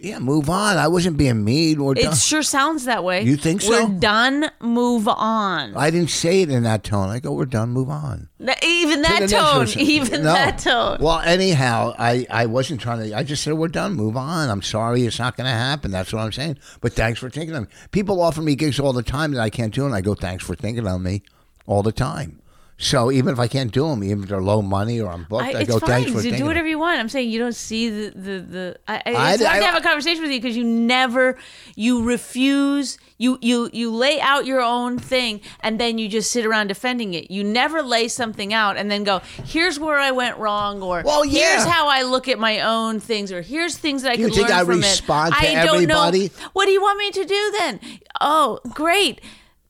Yeah, 0.03 0.17
move 0.17 0.49
on. 0.49 0.77
I 0.77 0.87
wasn't 0.87 1.15
being 1.17 1.43
mean. 1.43 1.83
We're 1.83 1.91
It 1.93 2.01
done. 2.05 2.15
sure 2.15 2.41
sounds 2.41 2.85
that 2.85 3.03
way. 3.03 3.21
You 3.21 3.37
think 3.37 3.61
so? 3.61 3.69
We're 3.85 3.99
done, 3.99 4.49
move 4.59 5.07
on. 5.07 5.75
I 5.77 5.91
didn't 5.91 6.09
say 6.09 6.41
it 6.41 6.49
in 6.49 6.63
that 6.63 6.83
tone. 6.83 7.09
I 7.09 7.19
go, 7.19 7.33
we're 7.33 7.45
done. 7.45 7.69
Move 7.69 7.89
on. 7.89 8.27
Th- 8.43 8.57
even 8.63 8.97
To 8.97 9.01
that 9.03 9.19
next 9.19 9.31
tone, 9.31 9.59
person. 9.65 9.81
even 9.81 10.23
No. 10.23 10.33
that 10.33 10.57
tone. 10.57 10.97
Well, 10.99 11.19
anyhow, 11.19 11.93
I, 11.99 12.25
I 12.31 12.47
wasn't 12.47 12.81
trying 12.81 13.07
to. 13.11 13.15
I 13.15 13.21
just 13.21 13.43
said 13.43 13.53
we're 13.53 13.67
done. 13.67 13.93
Move 13.93 14.17
on. 14.17 14.49
I'm 14.49 14.63
sorry, 14.63 15.05
it's 15.05 15.19
not 15.19 15.37
going 15.37 15.45
to 15.45 15.53
happen. 15.53 15.91
That's 15.91 16.11
what 16.11 16.23
I'm 16.23 16.31
saying. 16.31 16.57
But 16.81 16.93
thanks 16.93 17.19
for 17.19 17.29
thinking 17.29 17.55
of 17.55 17.61
me. 17.63 17.69
People 17.91 18.21
offer 18.23 18.41
me 18.41 18.55
gigs 18.55 18.79
all 18.79 18.93
the 18.93 19.03
time 19.03 19.33
that 19.33 19.41
I 19.41 19.51
can't 19.51 19.71
do, 19.73 19.85
and 19.85 19.93
I 19.93 20.01
go, 20.01 20.15
thanks 20.15 20.43
for 20.43 20.55
thinking 20.55 20.87
of 20.87 20.99
me, 20.99 21.21
all 21.67 21.83
the 21.83 21.91
time. 21.91 22.40
So 22.83 23.11
even 23.11 23.31
if 23.31 23.39
I 23.39 23.47
can't 23.47 23.71
do 23.71 23.87
them, 23.87 24.03
even 24.03 24.23
if 24.23 24.29
they're 24.29 24.41
low 24.41 24.61
money 24.63 24.99
or 24.99 25.11
I'm 25.11 25.23
booked, 25.25 25.43
I, 25.43 25.59
I, 25.59 25.63
go, 25.65 25.77
fine. 25.77 25.87
thanks 25.89 26.11
for 26.11 26.19
thinking. 26.21 26.39
do 26.41 26.45
whatever 26.47 26.67
you 26.67 26.79
want. 26.79 26.99
I'm 26.99 27.09
saying 27.09 27.29
you 27.29 27.37
don't 27.37 27.53
see 27.55 27.89
the 27.89 28.09
the 28.09 28.39
the. 28.39 28.77
I, 28.87 28.95
I, 28.95 29.01
I- 29.13 29.33
it's 29.33 29.43
hard 29.43 29.57
I- 29.57 29.59
to 29.59 29.65
have 29.67 29.75
a 29.75 29.81
conversation 29.87 30.23
with 30.23 30.31
you 30.31 30.41
because 30.41 30.57
you 30.57 30.63
never 30.63 31.37
you 31.75 32.03
refuse 32.03 32.97
you 33.19 33.37
you 33.39 33.69
you 33.71 33.91
lay 33.93 34.19
out 34.19 34.47
your 34.47 34.61
own 34.61 34.97
thing 34.97 35.41
and 35.59 35.79
then 35.79 35.99
you 35.99 36.09
just 36.09 36.31
sit 36.31 36.43
around 36.43 36.67
defending 36.67 37.13
it. 37.13 37.29
You 37.29 37.43
never 37.43 37.83
lay 37.83 38.07
something 38.07 38.51
out 38.51 38.77
and 38.77 38.89
then 38.89 39.03
go, 39.03 39.19
"Here's 39.45 39.79
where 39.79 39.99
I 39.99 40.09
went 40.09 40.37
wrong," 40.39 40.81
or 40.81 41.03
Well, 41.05 41.21
"Here's 41.21 41.63
how 41.63 41.87
I 41.87 42.01
look 42.01 42.27
at 42.27 42.39
my 42.39 42.61
own 42.61 42.99
things," 42.99 43.31
or 43.31 43.41
"Here's 43.43 43.77
things 43.77 44.01
that 44.01 44.13
I 44.13 44.15
You 44.15 44.25
could 44.25 44.33
think 44.35 44.49
learn 44.49 44.57
I 44.57 44.63
from 44.65 44.77
respond 44.81 45.33
it." 45.35 45.39
to 45.39 45.47
I 45.51 45.65
don't 45.65 45.75
everybody? 45.83 46.23
know. 46.29 46.49
What 46.53 46.65
do 46.65 46.71
you 46.71 46.81
want 46.81 46.97
me 46.97 47.11
to 47.11 47.25
do 47.25 47.51
then? 47.59 47.79
Oh, 48.19 48.59
great. 48.73 49.21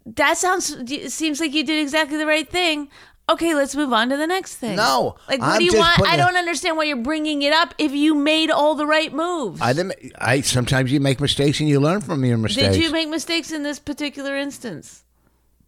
That 0.06 0.38
sounds 0.38 0.76
seems 1.14 1.40
like 1.40 1.54
you 1.54 1.64
did 1.64 1.82
exactly 1.82 2.18
the 2.18 2.26
right 2.26 2.50
thing. 2.50 2.90
Okay, 3.30 3.54
let's 3.56 3.76
move 3.76 3.94
on 3.94 4.10
to 4.10 4.18
the 4.18 4.28
next 4.28 4.56
thing. 4.56 4.76
No, 4.76 5.16
like 5.30 5.40
what 5.40 5.50
I'm 5.50 5.60
do 5.60 5.64
you 5.64 5.72
just 5.72 5.80
want? 5.80 5.96
putting 5.98 6.12
I 6.12 6.16
a- 6.16 6.18
don't 6.18 6.36
understand 6.36 6.76
why 6.76 6.84
you're 6.84 6.98
bringing 6.98 7.44
it 7.44 7.54
up 7.54 7.74
if 7.78 7.94
you 7.94 8.14
made 8.16 8.50
all 8.52 8.76
the 8.76 8.86
right 8.86 9.14
moves. 9.14 9.62
I 9.62 9.74
didn't. 9.74 9.94
I 10.18 10.42
sometimes 10.42 10.92
you 10.92 11.00
make 11.00 11.22
mistakes 11.22 11.60
and 11.60 11.70
you 11.70 11.80
learn 11.80 12.02
from 12.02 12.26
your 12.26 12.38
mistakes. 12.38 12.76
Did 12.76 12.84
you 12.84 12.92
make 12.92 13.08
mistakes 13.08 13.52
in 13.52 13.64
this 13.64 13.80
particular 13.80 14.36
instance? 14.36 15.04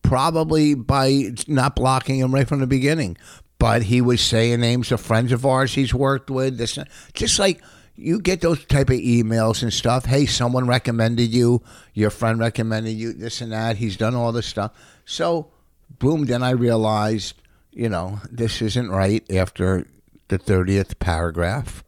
Probably 0.01 0.73
by 0.73 1.31
not 1.47 1.75
blocking 1.75 2.19
him 2.19 2.33
right 2.33 2.47
from 2.47 2.59
the 2.59 2.67
beginning. 2.67 3.17
But 3.59 3.83
he 3.83 4.01
was 4.01 4.19
saying 4.19 4.59
names 4.59 4.91
of 4.91 4.99
friends 4.99 5.31
of 5.31 5.45
ours 5.45 5.73
he's 5.73 5.93
worked 5.93 6.29
with. 6.29 6.57
This, 6.57 6.77
just 7.13 7.39
like 7.39 7.61
you 7.95 8.19
get 8.19 8.41
those 8.41 8.65
type 8.65 8.89
of 8.89 8.97
emails 8.97 9.61
and 9.61 9.71
stuff. 9.71 10.05
Hey, 10.05 10.25
someone 10.25 10.67
recommended 10.67 11.29
you. 11.29 11.61
Your 11.93 12.09
friend 12.09 12.39
recommended 12.39 12.91
you. 12.91 13.13
This 13.13 13.41
and 13.41 13.51
that. 13.51 13.77
He's 13.77 13.97
done 13.97 14.15
all 14.15 14.31
this 14.31 14.47
stuff. 14.47 14.71
So, 15.05 15.51
boom. 15.99 16.25
Then 16.25 16.43
I 16.43 16.51
realized, 16.51 17.35
you 17.71 17.89
know, 17.89 18.19
this 18.31 18.61
isn't 18.61 18.89
right 18.89 19.23
after 19.31 19.85
the 20.29 20.37
thirtieth 20.37 20.99
paragraph. 20.99 21.83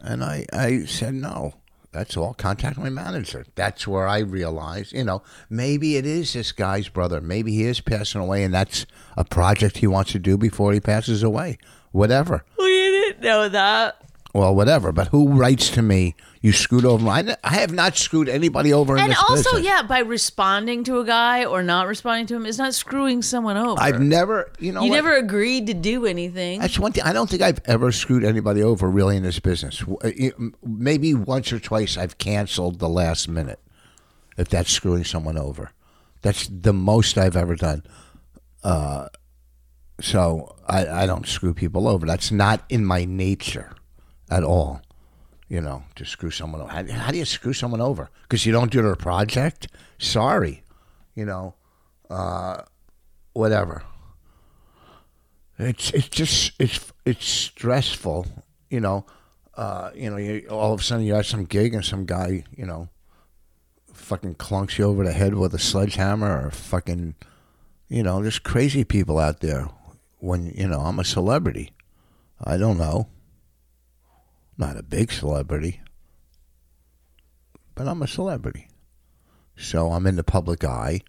And 0.00 0.22
I, 0.22 0.46
I 0.52 0.84
said, 0.84 1.14
no, 1.14 1.54
that's 1.90 2.16
all. 2.16 2.34
Contact 2.34 2.78
my 2.78 2.88
manager. 2.88 3.44
That's 3.54 3.86
where 3.86 4.06
I 4.06 4.18
realized, 4.18 4.92
you 4.92 5.04
know, 5.04 5.22
maybe 5.50 5.96
it 5.96 6.06
is 6.06 6.32
this 6.32 6.52
guy's 6.52 6.88
brother. 6.88 7.20
Maybe 7.20 7.52
he 7.52 7.64
is 7.64 7.80
passing 7.80 8.20
away 8.20 8.44
and 8.44 8.54
that's 8.54 8.86
a 9.16 9.24
project 9.24 9.78
he 9.78 9.86
wants 9.86 10.12
to 10.12 10.18
do 10.18 10.36
before 10.36 10.72
he 10.72 10.80
passes 10.80 11.22
away. 11.22 11.58
Whatever. 11.90 12.44
We 12.58 12.66
didn't 12.66 13.22
know 13.22 13.48
that. 13.48 14.02
Well, 14.38 14.54
whatever. 14.54 14.92
But 14.92 15.08
who 15.08 15.28
writes 15.28 15.68
to 15.70 15.82
me, 15.82 16.14
you 16.40 16.52
screwed 16.52 16.84
over 16.84 17.04
me? 17.04 17.10
I, 17.10 17.36
I 17.42 17.54
have 17.56 17.72
not 17.72 17.96
screwed 17.96 18.28
anybody 18.28 18.72
over 18.72 18.96
in 18.96 19.02
And 19.02 19.14
also, 19.28 19.34
business. 19.50 19.64
yeah, 19.64 19.82
by 19.82 19.98
responding 19.98 20.84
to 20.84 21.00
a 21.00 21.04
guy 21.04 21.44
or 21.44 21.64
not 21.64 21.88
responding 21.88 22.26
to 22.28 22.36
him 22.36 22.46
is 22.46 22.56
not 22.56 22.72
screwing 22.72 23.20
someone 23.22 23.56
over. 23.56 23.80
I've 23.80 24.00
never, 24.00 24.52
you 24.60 24.70
know 24.70 24.82
you 24.84 24.90
what? 24.90 24.94
never 24.96 25.16
agreed 25.16 25.66
to 25.66 25.74
do 25.74 26.06
anything. 26.06 26.60
That's 26.60 26.78
one 26.78 26.92
thing. 26.92 27.02
I 27.02 27.12
don't 27.12 27.28
think 27.28 27.42
I've 27.42 27.60
ever 27.64 27.90
screwed 27.90 28.22
anybody 28.24 28.62
over 28.62 28.88
really 28.88 29.16
in 29.16 29.24
this 29.24 29.40
business. 29.40 29.82
Uh, 30.04 30.10
Maybe 30.62 31.14
once 31.14 31.52
or 31.52 31.58
twice 31.58 31.96
I've 31.96 32.18
canceled 32.18 32.78
the 32.78 32.88
last 32.88 33.28
minute, 33.28 33.58
if 34.36 34.48
that's 34.48 34.70
screwing 34.70 35.02
someone 35.02 35.36
over. 35.36 35.72
That's 36.22 36.46
the 36.46 36.72
most 36.72 37.18
I've 37.18 37.36
ever 37.36 37.56
done. 37.56 37.82
Uh, 38.62 39.08
so 40.00 40.54
I, 40.68 40.86
I 40.86 41.06
don't 41.06 41.26
screw 41.26 41.54
people 41.54 41.88
over. 41.88 42.06
That's 42.06 42.30
not 42.30 42.64
in 42.68 42.84
my 42.84 43.04
nature 43.04 43.72
at 44.30 44.44
all. 44.44 44.82
You 45.48 45.62
know, 45.62 45.84
to 45.94 46.04
screw 46.04 46.30
someone 46.30 46.60
over. 46.60 46.70
How, 46.70 46.84
how 46.92 47.10
do 47.10 47.16
you 47.16 47.24
screw 47.24 47.54
someone 47.54 47.80
over? 47.80 48.10
Because 48.22 48.44
you 48.44 48.52
don't 48.52 48.70
do 48.70 48.82
their 48.82 48.96
project? 48.96 49.68
Sorry. 49.96 50.62
You 51.14 51.24
know, 51.24 51.54
uh, 52.10 52.62
whatever. 53.32 53.82
It's 55.58 55.90
it's 55.90 56.08
just 56.08 56.52
it's 56.58 56.92
it's 57.04 57.26
stressful, 57.26 58.26
you 58.68 58.80
know. 58.80 59.06
Uh, 59.54 59.90
you 59.94 60.08
know, 60.08 60.16
you, 60.16 60.46
all 60.50 60.72
of 60.72 60.80
a 60.80 60.82
sudden 60.84 61.04
you're 61.04 61.18
at 61.18 61.26
some 61.26 61.44
gig 61.44 61.74
and 61.74 61.84
some 61.84 62.06
guy, 62.06 62.44
you 62.56 62.64
know, 62.64 62.88
fucking 63.92 64.36
clunks 64.36 64.78
you 64.78 64.84
over 64.84 65.02
the 65.02 65.12
head 65.12 65.34
with 65.34 65.52
a 65.52 65.58
sledgehammer 65.58 66.46
or 66.46 66.52
fucking, 66.52 67.16
you 67.88 68.04
know, 68.04 68.22
there's 68.22 68.38
crazy 68.38 68.84
people 68.84 69.18
out 69.18 69.40
there. 69.40 69.68
When 70.20 70.52
you 70.54 70.68
know 70.68 70.80
I'm 70.80 71.00
a 71.00 71.04
celebrity, 71.04 71.72
I 72.42 72.56
don't 72.56 72.78
know. 72.78 73.08
Not 74.58 74.76
a 74.76 74.82
big 74.82 75.12
celebrity, 75.12 75.80
but 77.76 77.86
I'm 77.86 78.02
a 78.02 78.08
celebrity. 78.08 78.68
So 79.56 79.92
I'm 79.92 80.06
in 80.06 80.16
the 80.16 80.24
public 80.24 80.64
eye. 80.64 81.00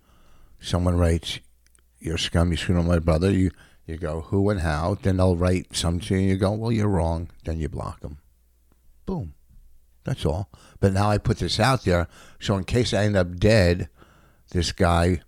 Someone 0.60 0.98
writes, 0.98 1.40
"You're 2.00 2.20
scum. 2.20 2.52
You 2.52 2.58
screwed 2.58 2.78
on 2.78 2.88
my 2.88 3.00
brother." 3.00 3.32
You 3.32 3.52
you 3.86 3.98
go 3.98 4.22
who 4.22 4.52
and 4.52 4.60
how. 4.60 4.98
Then 5.02 5.18
they'll 5.18 5.36
write 5.36 5.76
something. 5.76 6.16
And 6.16 6.28
you 6.28 6.38
go, 6.38 6.52
"Well, 6.52 6.72
you're 6.72 6.88
wrong." 6.88 7.30
Then 7.44 7.60
you 7.60 7.70
block 7.70 8.02
them. 8.02 8.20
Boom. 9.08 9.34
That's 10.04 10.26
all. 10.26 10.50
But 10.80 10.94
now 10.94 11.10
I 11.10 11.18
put 11.18 11.40
this 11.40 11.60
out 11.60 11.84
there, 11.84 12.08
so 12.40 12.56
in 12.56 12.64
case 12.64 12.94
I 12.94 13.06
end 13.06 13.18
up 13.18 13.38
dead, 13.38 13.90
this 14.52 14.72
guy. 14.72 15.22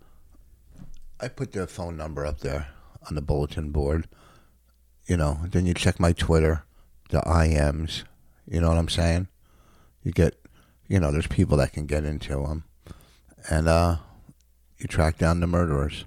I 1.20 1.28
put 1.28 1.52
the 1.52 1.66
phone 1.66 1.96
number 1.96 2.24
up 2.24 2.40
there 2.40 2.68
on 3.08 3.14
the 3.14 3.20
bulletin 3.20 3.70
board. 3.70 4.08
You 5.06 5.16
know, 5.16 5.40
then 5.48 5.66
you 5.66 5.74
check 5.74 5.98
my 5.98 6.12
Twitter, 6.12 6.64
the 7.10 7.20
IMs. 7.20 8.04
You 8.46 8.60
know 8.60 8.68
what 8.68 8.78
I'm 8.78 8.88
saying? 8.88 9.28
You 10.02 10.12
get, 10.12 10.34
you 10.88 10.98
know, 11.00 11.12
there's 11.12 11.26
people 11.26 11.56
that 11.58 11.72
can 11.72 11.86
get 11.86 12.04
into 12.04 12.42
them, 12.42 12.64
and 13.48 13.68
uh, 13.68 13.96
you 14.78 14.86
track 14.88 15.18
down 15.18 15.40
the 15.40 15.46
murderers. 15.46 16.04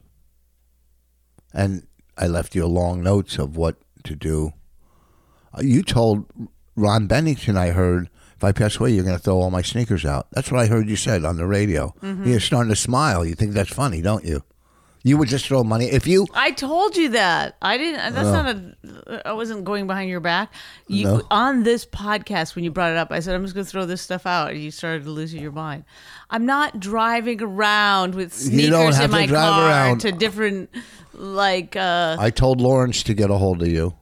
And 1.53 1.87
I 2.17 2.27
left 2.27 2.55
you 2.55 2.65
long 2.65 3.01
notes 3.01 3.37
of 3.37 3.55
what 3.55 3.77
to 4.03 4.15
do. 4.15 4.51
Uh, 5.57 5.61
You 5.61 5.81
told 5.81 6.25
Ron 6.75 7.07
Bennington, 7.07 7.55
I 7.57 7.69
heard, 7.69 8.09
if 8.35 8.43
I 8.43 8.51
pass 8.51 8.77
away, 8.77 8.91
you're 8.91 9.05
going 9.05 9.15
to 9.17 9.23
throw 9.23 9.37
all 9.39 9.49
my 9.49 9.61
sneakers 9.61 10.05
out. 10.05 10.27
That's 10.31 10.51
what 10.51 10.59
I 10.59 10.67
heard 10.67 10.89
you 10.89 10.97
said 10.97 11.23
on 11.23 11.37
the 11.37 11.45
radio. 11.47 11.93
You're 12.27 12.41
starting 12.41 12.69
to 12.71 12.75
smile. 12.75 13.25
You 13.25 13.35
think 13.35 13.53
that's 13.53 13.73
funny, 13.73 14.01
don't 14.01 14.25
you? 14.25 14.43
You 15.07 15.17
would 15.19 15.27
just 15.29 15.45
throw 15.45 15.63
money. 15.63 15.85
If 15.85 16.07
you, 16.07 16.25
I 16.33 16.49
told 16.49 16.97
you 16.97 17.09
that. 17.09 17.57
I 17.61 17.77
didn't. 17.77 18.15
That's 18.15 18.27
not 18.27 18.47
a. 18.47 19.21
I 19.29 19.33
wasn't 19.33 19.63
going 19.63 19.85
behind 19.85 20.09
your 20.09 20.19
back. 20.19 20.51
You 20.87 21.03
No. 21.05 21.21
on 21.29 21.61
this 21.61 21.85
podcast 21.85 22.55
when 22.55 22.63
you 22.63 22.71
brought 22.71 22.89
it 22.91 22.97
up. 22.97 23.11
I 23.11 23.19
said 23.19 23.35
I'm 23.35 23.43
just 23.43 23.53
going 23.53 23.65
to 23.67 23.71
throw 23.71 23.85
this 23.85 24.01
stuff 24.01 24.25
out, 24.25 24.49
and 24.49 24.59
you 24.59 24.71
started 24.71 25.05
losing 25.05 25.43
your 25.43 25.51
mind. 25.51 25.83
I'm 26.31 26.47
not 26.47 26.79
driving 26.79 27.39
around 27.39 28.15
with 28.15 28.33
You 28.33 28.49
sneakers 28.49 28.69
don't 28.71 28.93
have 28.95 29.03
in 29.03 29.09
to 29.11 29.15
my 29.17 29.25
drive 29.27 29.43
car 29.53 29.69
around. 29.69 29.99
to 29.99 30.11
different, 30.11 30.69
like 31.13 31.75
uh 31.75 32.17
I 32.19 32.31
told 32.31 32.59
Lawrence 32.59 33.03
to 33.03 33.13
get 33.13 33.29
a 33.29 33.35
hold 33.35 33.61
of 33.61 33.67
you, 33.67 33.93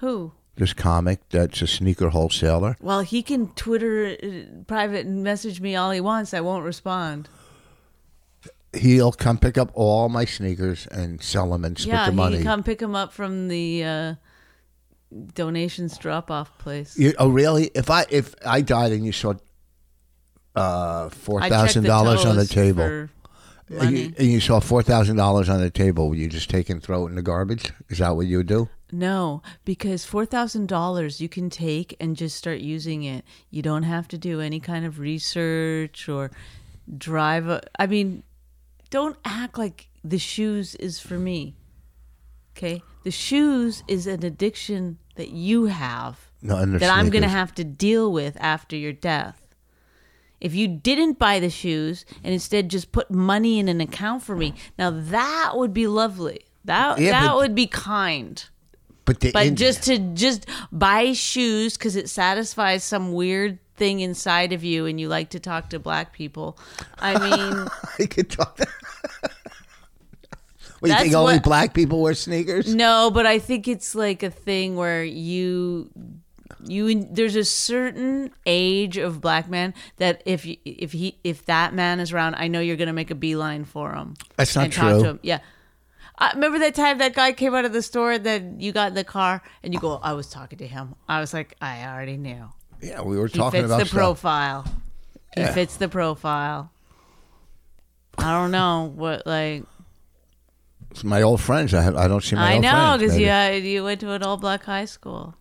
who. 0.00 0.32
this 0.56 0.74
comic 0.74 1.20
that's 1.30 1.62
a 1.62 1.66
sneaker 1.66 2.10
wholesaler. 2.10 2.76
Well, 2.82 3.00
he 3.00 3.22
can 3.22 3.48
Twitter 3.54 4.14
uh, 4.22 4.62
private 4.66 5.06
and 5.06 5.24
message 5.24 5.58
me 5.62 5.74
all 5.74 5.90
he 5.90 6.02
wants. 6.02 6.34
I 6.34 6.40
won't 6.42 6.66
respond. 6.66 7.30
He'll 8.72 9.12
come 9.12 9.38
pick 9.38 9.58
up 9.58 9.70
all 9.74 10.08
my 10.08 10.24
sneakers 10.24 10.86
and 10.86 11.20
sell 11.22 11.50
them 11.50 11.64
and 11.64 11.76
split 11.76 11.94
yeah, 11.94 12.04
the 12.06 12.12
he 12.12 12.16
money. 12.16 12.36
can 12.36 12.44
come 12.44 12.62
pick 12.62 12.78
them 12.78 12.94
up 12.94 13.12
from 13.12 13.48
the 13.48 13.84
uh, 13.84 14.14
donations 15.34 15.98
drop 15.98 16.30
off 16.30 16.56
place. 16.58 16.96
You, 16.96 17.14
oh, 17.18 17.28
really? 17.28 17.70
If 17.74 17.90
I 17.90 18.06
if 18.10 18.34
I 18.46 18.60
died 18.60 18.92
and 18.92 19.04
you 19.04 19.12
saw 19.12 19.34
uh, 20.54 21.08
four 21.08 21.40
thousand 21.42 21.84
dollars 21.84 22.24
on 22.24 22.36
the 22.36 22.46
table, 22.46 23.08
And 23.70 23.96
you, 23.96 24.12
and 24.18 24.28
you 24.28 24.40
saw 24.40 24.58
four 24.60 24.82
thousand 24.82 25.16
dollars 25.16 25.48
on 25.48 25.60
the 25.60 25.70
table. 25.70 26.08
Would 26.10 26.18
you 26.18 26.28
just 26.28 26.50
take 26.50 26.70
and 26.70 26.82
throw 26.82 27.06
it 27.06 27.10
in 27.10 27.16
the 27.16 27.22
garbage? 27.22 27.72
Is 27.88 27.98
that 27.98 28.16
what 28.16 28.26
you 28.26 28.38
would 28.38 28.48
do? 28.48 28.68
No, 28.92 29.42
because 29.64 30.04
four 30.04 30.26
thousand 30.26 30.66
dollars 30.66 31.20
you 31.20 31.28
can 31.28 31.50
take 31.50 31.96
and 32.00 32.16
just 32.16 32.36
start 32.36 32.58
using 32.58 33.04
it. 33.04 33.24
You 33.50 33.62
don't 33.62 33.84
have 33.84 34.08
to 34.08 34.18
do 34.18 34.40
any 34.40 34.58
kind 34.58 34.84
of 34.84 34.98
research 34.98 36.08
or 36.08 36.32
drive. 36.98 37.46
A, 37.48 37.62
I 37.78 37.86
mean, 37.86 38.24
don't 38.90 39.16
act 39.24 39.56
like 39.58 39.88
the 40.04 40.18
shoes 40.18 40.74
is 40.76 41.00
for 41.00 41.18
me. 41.18 41.56
Okay, 42.56 42.82
the 43.04 43.10
shoes 43.10 43.82
is 43.88 44.06
an 44.06 44.24
addiction 44.24 44.98
that 45.14 45.30
you 45.30 45.66
have 45.66 46.30
No, 46.42 46.64
that 46.66 46.90
I'm 46.90 47.08
going 47.10 47.22
to 47.22 47.28
have 47.28 47.54
to 47.54 47.64
deal 47.64 48.12
with 48.12 48.36
after 48.40 48.76
your 48.76 48.92
death. 48.92 49.40
If 50.40 50.54
you 50.54 50.68
didn't 50.68 51.18
buy 51.18 51.38
the 51.38 51.50
shoes 51.50 52.04
and 52.24 52.32
instead 52.32 52.68
just 52.70 52.92
put 52.92 53.10
money 53.10 53.58
in 53.58 53.68
an 53.68 53.80
account 53.80 54.22
for 54.22 54.34
me, 54.34 54.54
now 54.78 54.90
that 54.90 55.52
would 55.54 55.72
be 55.74 55.86
lovely. 55.86 56.40
That 56.64 56.98
Yeah, 56.98 57.12
that 57.12 57.28
but- 57.28 57.36
would 57.36 57.54
be 57.54 57.66
kind. 57.66 58.42
But, 59.06 59.32
But 59.32 59.54
just 59.54 59.82
to 59.84 59.98
just 59.98 60.46
buy 60.70 61.12
shoes 61.14 61.76
because 61.76 61.96
it 61.96 62.08
satisfies 62.08 62.84
some 62.84 63.12
weird 63.12 63.58
thing 63.80 64.00
inside 64.00 64.52
of 64.52 64.62
you, 64.62 64.86
and 64.86 65.00
you 65.00 65.08
like 65.08 65.30
to 65.30 65.40
talk 65.40 65.70
to 65.70 65.78
black 65.80 66.12
people. 66.12 66.56
I 67.00 67.18
mean, 67.18 67.68
I 67.98 68.06
could 68.06 68.30
talk. 68.30 68.60
What, 70.80 70.88
you 70.92 70.96
think 70.96 71.14
only 71.14 71.34
what- 71.34 71.42
black 71.44 71.74
people 71.74 72.00
wear 72.00 72.14
sneakers? 72.14 72.74
no, 72.74 73.10
but 73.12 73.26
I 73.26 73.38
think 73.38 73.68
it's 73.68 73.94
like 73.94 74.22
a 74.22 74.30
thing 74.30 74.76
where 74.76 75.04
you 75.04 75.90
you 76.64 77.04
there's 77.04 77.36
a 77.36 77.44
certain 77.44 78.30
age 78.46 78.96
of 78.96 79.20
black 79.20 79.48
man 79.50 79.74
that 79.98 80.22
if 80.24 80.46
you, 80.46 80.56
if 80.64 80.92
he 80.92 81.18
if 81.22 81.44
that 81.46 81.74
man 81.74 82.00
is 82.00 82.12
around, 82.14 82.36
I 82.36 82.48
know 82.48 82.60
you're 82.60 82.76
gonna 82.76 82.94
make 82.94 83.10
a 83.10 83.14
beeline 83.14 83.66
for 83.66 83.92
him. 83.92 84.14
That's 84.36 84.56
not 84.56 84.64
and 84.64 84.72
talk 84.72 84.90
true. 84.92 85.02
to 85.02 85.08
him. 85.10 85.20
Yeah. 85.22 85.40
I 86.16 86.32
remember 86.32 86.58
that 86.60 86.74
time 86.74 86.96
that 86.98 87.14
guy 87.14 87.32
came 87.32 87.54
out 87.54 87.66
of 87.66 87.74
the 87.74 87.82
store 87.82 88.18
that 88.18 88.42
you 88.60 88.72
got 88.72 88.88
in 88.88 88.94
the 88.94 89.04
car 89.04 89.42
and 89.62 89.74
you 89.74 89.80
go, 89.80 90.00
I 90.02 90.12
was 90.14 90.28
talking 90.30 90.58
to 90.58 90.66
him. 90.66 90.94
I 91.08 91.20
was 91.20 91.32
like, 91.34 91.56
I 91.60 91.84
already 91.86 92.16
knew. 92.16 92.50
Yeah, 92.82 93.02
we 93.02 93.18
were 93.18 93.26
He 93.26 93.38
talking 93.38 93.60
fits 93.60 93.66
about 93.66 93.78
the 93.80 93.86
stuff. 93.86 93.96
profile. 93.98 94.64
He 95.34 95.42
Yeah. 95.42 95.52
fits 95.52 95.76
the 95.76 95.88
profile. 95.88 96.70
I 98.18 98.32
don't 98.32 98.50
know 98.50 98.92
what 98.94 99.26
like 99.26 99.64
It's 100.90 101.04
my 101.04 101.22
old 101.22 101.40
friends. 101.40 101.72
I, 101.72 101.82
have, 101.82 101.96
I 101.96 102.08
don't 102.08 102.22
see 102.22 102.36
my 102.36 102.50
I 102.50 102.54
old 102.54 102.62
know 102.62 102.70
friends. 102.70 103.02
because 103.02 103.18
you 103.18 103.28
uh, 103.30 103.48
you 103.50 103.84
went 103.84 104.00
to 104.00 104.10
an 104.12 104.22
all 104.22 104.36
black 104.36 104.64
high 104.64 104.84
school. 104.86 105.34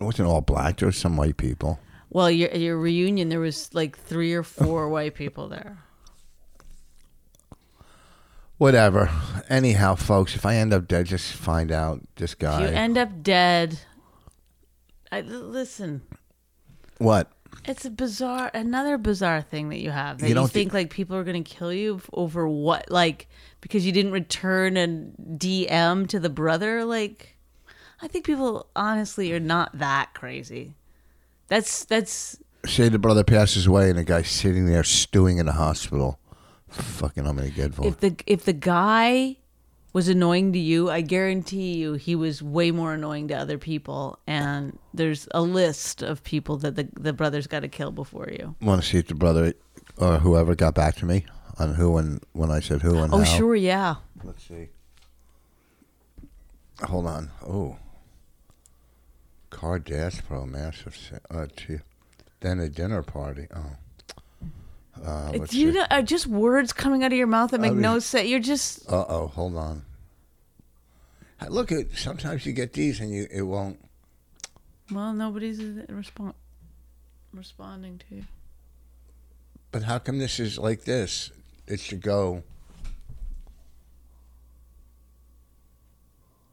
It 0.00 0.04
wasn't 0.04 0.28
all 0.28 0.40
black. 0.40 0.78
There 0.78 0.86
was 0.86 0.96
some 0.96 1.16
white 1.16 1.36
people. 1.36 1.78
Well, 2.10 2.30
your 2.30 2.50
your 2.50 2.78
reunion 2.78 3.28
there 3.28 3.40
was 3.40 3.72
like 3.74 3.98
three 3.98 4.32
or 4.32 4.42
four 4.42 4.88
white 4.94 5.14
people 5.14 5.48
there. 5.48 5.78
Whatever. 8.56 9.10
Anyhow, 9.48 9.96
folks, 9.96 10.34
if 10.36 10.46
I 10.46 10.54
end 10.56 10.72
up 10.72 10.86
dead, 10.86 11.06
just 11.06 11.32
find 11.32 11.72
out 11.72 12.00
this 12.16 12.34
guy. 12.34 12.62
If 12.64 12.70
you 12.70 12.76
end 12.76 12.96
up 12.96 13.22
dead, 13.22 13.80
I, 15.10 15.20
listen. 15.22 16.02
What? 17.04 17.30
It's 17.66 17.84
a 17.84 17.90
bizarre, 17.90 18.50
another 18.52 18.98
bizarre 18.98 19.40
thing 19.40 19.70
that 19.70 19.78
you 19.78 19.90
have 19.90 20.18
that 20.18 20.28
You 20.28 20.34
you, 20.34 20.46
think 20.48 20.74
like 20.74 20.90
people 20.90 21.16
are 21.16 21.24
going 21.24 21.42
to 21.42 21.48
kill 21.48 21.72
you 21.72 22.00
over 22.12 22.48
what, 22.48 22.90
like 22.90 23.28
because 23.60 23.86
you 23.86 23.92
didn't 23.92 24.12
return 24.12 24.76
a 24.76 24.86
DM 25.36 26.08
to 26.08 26.20
the 26.20 26.28
brother. 26.28 26.84
Like, 26.84 27.36
I 28.02 28.08
think 28.08 28.26
people 28.26 28.66
honestly 28.76 29.32
are 29.32 29.40
not 29.40 29.78
that 29.78 30.12
crazy. 30.14 30.74
That's 31.48 31.84
that's 31.84 32.38
Say 32.66 32.88
the 32.88 32.98
brother 32.98 33.24
passes 33.24 33.66
away 33.66 33.90
and 33.90 33.98
the 33.98 34.04
guy's 34.04 34.28
sitting 34.28 34.66
there 34.66 34.84
stewing 34.84 35.38
in 35.38 35.46
the 35.46 35.52
hospital. 35.52 36.18
Fucking, 36.68 37.26
I'm 37.26 37.36
gonna 37.36 37.50
get 37.50 37.74
for. 37.74 37.86
if 37.86 38.00
the 38.00 38.16
if 38.26 38.44
the 38.44 38.52
guy 38.52 39.36
was 39.94 40.08
annoying 40.08 40.52
to 40.52 40.58
you, 40.58 40.90
I 40.90 41.00
guarantee 41.00 41.74
you 41.76 41.94
he 41.94 42.14
was 42.14 42.42
way 42.42 42.70
more 42.70 42.92
annoying 42.92 43.28
to 43.28 43.34
other 43.34 43.56
people. 43.56 44.18
And 44.26 44.78
there's 44.92 45.26
a 45.30 45.40
list 45.40 46.02
of 46.02 46.22
people 46.22 46.58
that 46.58 46.74
the 46.76 46.88
the 47.00 47.12
brother's 47.14 47.46
got 47.46 47.60
to 47.60 47.68
kill 47.68 47.92
before 47.92 48.28
you. 48.30 48.54
Want 48.60 48.82
to 48.82 48.86
see 48.86 48.98
if 48.98 49.06
the 49.08 49.14
brother 49.14 49.54
or 49.96 50.18
whoever 50.18 50.54
got 50.54 50.74
back 50.74 50.96
to 50.96 51.06
me 51.06 51.24
on 51.58 51.74
who 51.74 51.96
and 51.96 52.20
when 52.32 52.50
I 52.50 52.60
said 52.60 52.82
who 52.82 52.98
and 52.98 53.14
Oh, 53.14 53.18
how. 53.18 53.24
sure, 53.24 53.54
yeah. 53.54 53.94
Let's 54.22 54.42
see. 54.46 54.68
Hold 56.82 57.06
on. 57.06 57.30
Oh. 57.46 57.76
Car 59.50 59.78
Dash 59.78 60.20
Pro 60.26 60.44
massive. 60.44 60.98
Uh, 61.30 61.46
gee. 61.56 61.78
Then 62.40 62.58
a 62.58 62.68
dinner 62.68 63.02
party. 63.04 63.46
Oh. 63.54 63.76
Uh, 65.02 65.32
let's 65.34 65.50
Do 65.52 65.58
you 65.58 65.72
know, 65.72 65.86
are 65.90 66.02
just 66.02 66.26
words 66.26 66.72
coming 66.72 67.02
out 67.02 67.12
of 67.12 67.18
your 67.18 67.26
mouth 67.26 67.50
that 67.50 67.60
make 67.60 67.72
mean- 67.72 67.80
no 67.82 67.98
sense. 67.98 68.28
You're 68.28 68.40
just 68.40 68.90
Uh 68.90 69.04
oh. 69.08 69.26
Hold 69.28 69.56
on. 69.56 69.84
Uh, 71.40 71.46
Look 71.48 71.72
at 71.72 71.96
sometimes 71.96 72.46
you 72.46 72.52
get 72.52 72.72
these 72.72 73.00
and 73.00 73.10
you 73.10 73.26
it 73.30 73.42
won't. 73.42 73.78
well, 74.92 75.12
nobody's 75.12 75.60
respond 75.88 76.34
responding 77.32 77.98
to 78.08 78.14
you. 78.16 78.24
But 79.72 79.82
how 79.82 79.98
come 79.98 80.18
this 80.18 80.38
is 80.38 80.58
like 80.58 80.84
this? 80.84 81.30
It 81.66 81.80
should 81.80 82.00
go. 82.02 82.44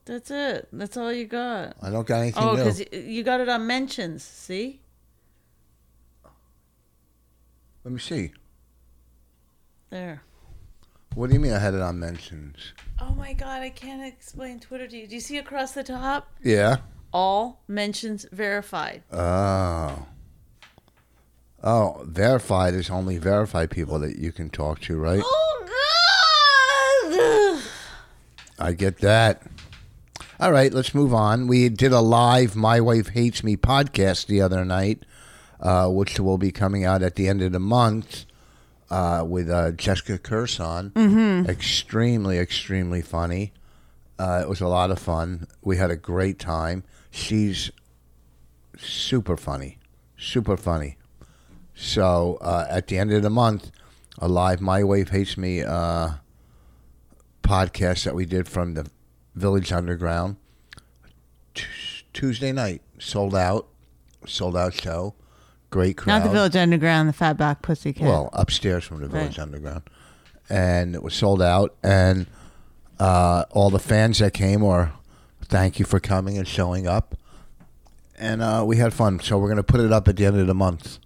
That's 0.05 0.31
it. 0.31 0.67
That's 0.73 0.97
all 0.97 1.13
you 1.13 1.25
got. 1.25 1.75
I 1.81 1.89
don't 1.91 2.07
got 2.07 2.21
anything 2.21 2.43
Oh, 2.43 2.55
because 2.55 2.83
you 2.91 3.23
got 3.23 3.39
it 3.39 3.47
on 3.49 3.67
mentions. 3.67 4.23
See? 4.23 4.81
Let 7.83 7.93
me 7.93 7.99
see. 7.99 8.31
There. 9.89 10.21
What 11.15 11.27
do 11.27 11.33
you 11.33 11.39
mean 11.39 11.53
I 11.53 11.59
had 11.59 11.73
it 11.73 11.81
on 11.81 11.99
mentions? 11.99 12.73
Oh 12.99 13.13
my 13.13 13.33
god, 13.33 13.61
I 13.61 13.69
can't 13.69 14.05
explain 14.05 14.59
Twitter 14.59 14.87
to 14.87 14.97
you. 14.97 15.07
Do 15.07 15.15
you 15.15 15.19
see 15.19 15.37
across 15.37 15.73
the 15.73 15.83
top? 15.83 16.31
Yeah. 16.43 16.77
All 17.11 17.63
mentions 17.67 18.25
verified. 18.31 19.03
Oh. 19.11 20.05
Oh, 21.63 22.03
verified 22.07 22.73
is 22.73 22.89
only 22.89 23.17
verified 23.17 23.69
people 23.69 23.99
that 23.99 24.17
you 24.17 24.31
can 24.31 24.49
talk 24.49 24.79
to, 24.81 24.97
right? 24.97 25.21
Oh 25.23 25.65
god! 28.57 28.65
I 28.65 28.73
get 28.73 28.99
that. 28.99 29.43
All 30.39 30.51
right, 30.51 30.73
let's 30.73 30.95
move 30.95 31.13
on. 31.13 31.47
We 31.47 31.69
did 31.69 31.91
a 31.91 31.99
live 31.99 32.55
My 32.55 32.79
Wife 32.79 33.09
Hates 33.09 33.43
Me 33.43 33.55
podcast 33.57 34.25
the 34.25 34.41
other 34.41 34.65
night, 34.65 35.05
uh, 35.61 35.87
which 35.87 36.19
will 36.19 36.37
be 36.37 36.51
coming 36.51 36.83
out 36.83 37.01
at 37.01 37.15
the 37.15 37.27
end 37.27 37.41
of 37.41 37.51
the 37.51 37.59
month 37.59 38.25
uh, 38.89 39.23
with 39.27 39.49
uh, 39.49 39.71
Jessica 39.71 40.17
Kirson. 40.17 40.91
Mm-hmm. 40.91 41.49
Extremely, 41.49 42.37
extremely 42.39 43.01
funny. 43.01 43.53
Uh, 44.19 44.41
it 44.43 44.49
was 44.49 44.61
a 44.61 44.67
lot 44.67 44.91
of 44.91 44.99
fun. 44.99 45.47
We 45.61 45.77
had 45.77 45.89
a 45.89 45.95
great 45.95 46.37
time. 46.39 46.83
She's 47.09 47.71
super 48.77 49.37
funny, 49.37 49.79
super 50.17 50.57
funny. 50.57 50.97
So 51.73 52.37
uh, 52.41 52.67
at 52.69 52.87
the 52.87 52.97
end 52.97 53.11
of 53.11 53.23
the 53.23 53.29
month, 53.29 53.71
a 54.19 54.27
live 54.27 54.61
My 54.61 54.83
Wife 54.83 55.09
Hates 55.09 55.37
Me 55.37 55.63
uh, 55.63 56.11
podcast 57.41 58.03
that 58.03 58.13
we 58.13 58.25
did 58.25 58.47
from 58.47 58.75
the 58.75 58.89
Village 59.35 59.71
Underground. 59.71 60.35
T- 61.55 61.65
Tuesday 62.13 62.51
night, 62.51 62.81
sold 62.99 63.35
out, 63.35 63.67
sold 64.27 64.55
out 64.55 64.73
show. 64.73 65.15
Great 65.71 65.95
crowd. 65.97 66.19
Not 66.19 66.23
the 66.25 66.29
Village 66.29 66.55
Underground, 66.57 67.07
the 67.09 67.13
Fat 67.13 67.37
Fatback 67.37 67.61
Pussycat. 67.61 68.05
Well, 68.05 68.29
upstairs 68.33 68.83
from 68.83 68.99
the 68.99 69.07
Village 69.07 69.37
Right. 69.37 69.39
Underground, 69.39 69.83
and 70.49 70.93
it 70.95 71.01
was 71.01 71.13
sold 71.13 71.41
out. 71.41 71.73
And 71.81 72.27
uh, 72.99 73.45
all 73.51 73.69
the 73.69 73.79
fans 73.79 74.19
that 74.19 74.33
came 74.33 74.61
were 74.61 74.91
thank 75.45 75.79
you 75.79 75.85
for 75.85 75.99
coming 75.99 76.37
and 76.37 76.47
showing 76.47 76.87
up. 76.87 77.15
And 78.19 78.41
uh, 78.41 78.63
we 78.67 78.77
had 78.77 78.93
fun. 78.93 79.21
So 79.21 79.37
we're 79.37 79.47
gonna 79.49 79.63
put 79.63 79.79
it 79.79 79.93
up 79.93 80.07
at 80.09 80.17
the 80.17 80.25
end 80.25 80.37
of 80.39 80.45
the 80.45 80.53
month. 80.53 80.99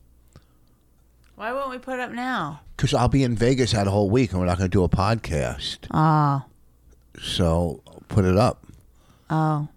Why 1.35 1.53
won't 1.53 1.69
we 1.69 1.77
put 1.77 1.95
it 1.95 1.99
up 1.99 2.11
now? 2.11 2.61
Because 2.75 2.93
I'll 2.93 3.07
be 3.07 3.23
in 3.23 3.35
Vegas 3.35 3.73
that 3.73 3.85
whole 3.87 4.09
week, 4.09 4.31
and 4.31 4.39
we're 4.39 4.47
not 4.47 4.57
gonna 4.57 4.67
do 4.67 4.83
a 4.83 4.89
podcast. 4.89 5.77
Oh. 5.91 6.43
So 7.21 7.81
put 8.07 8.25
it 8.25 8.35
up. 8.35 8.65
Oh. 9.29 9.67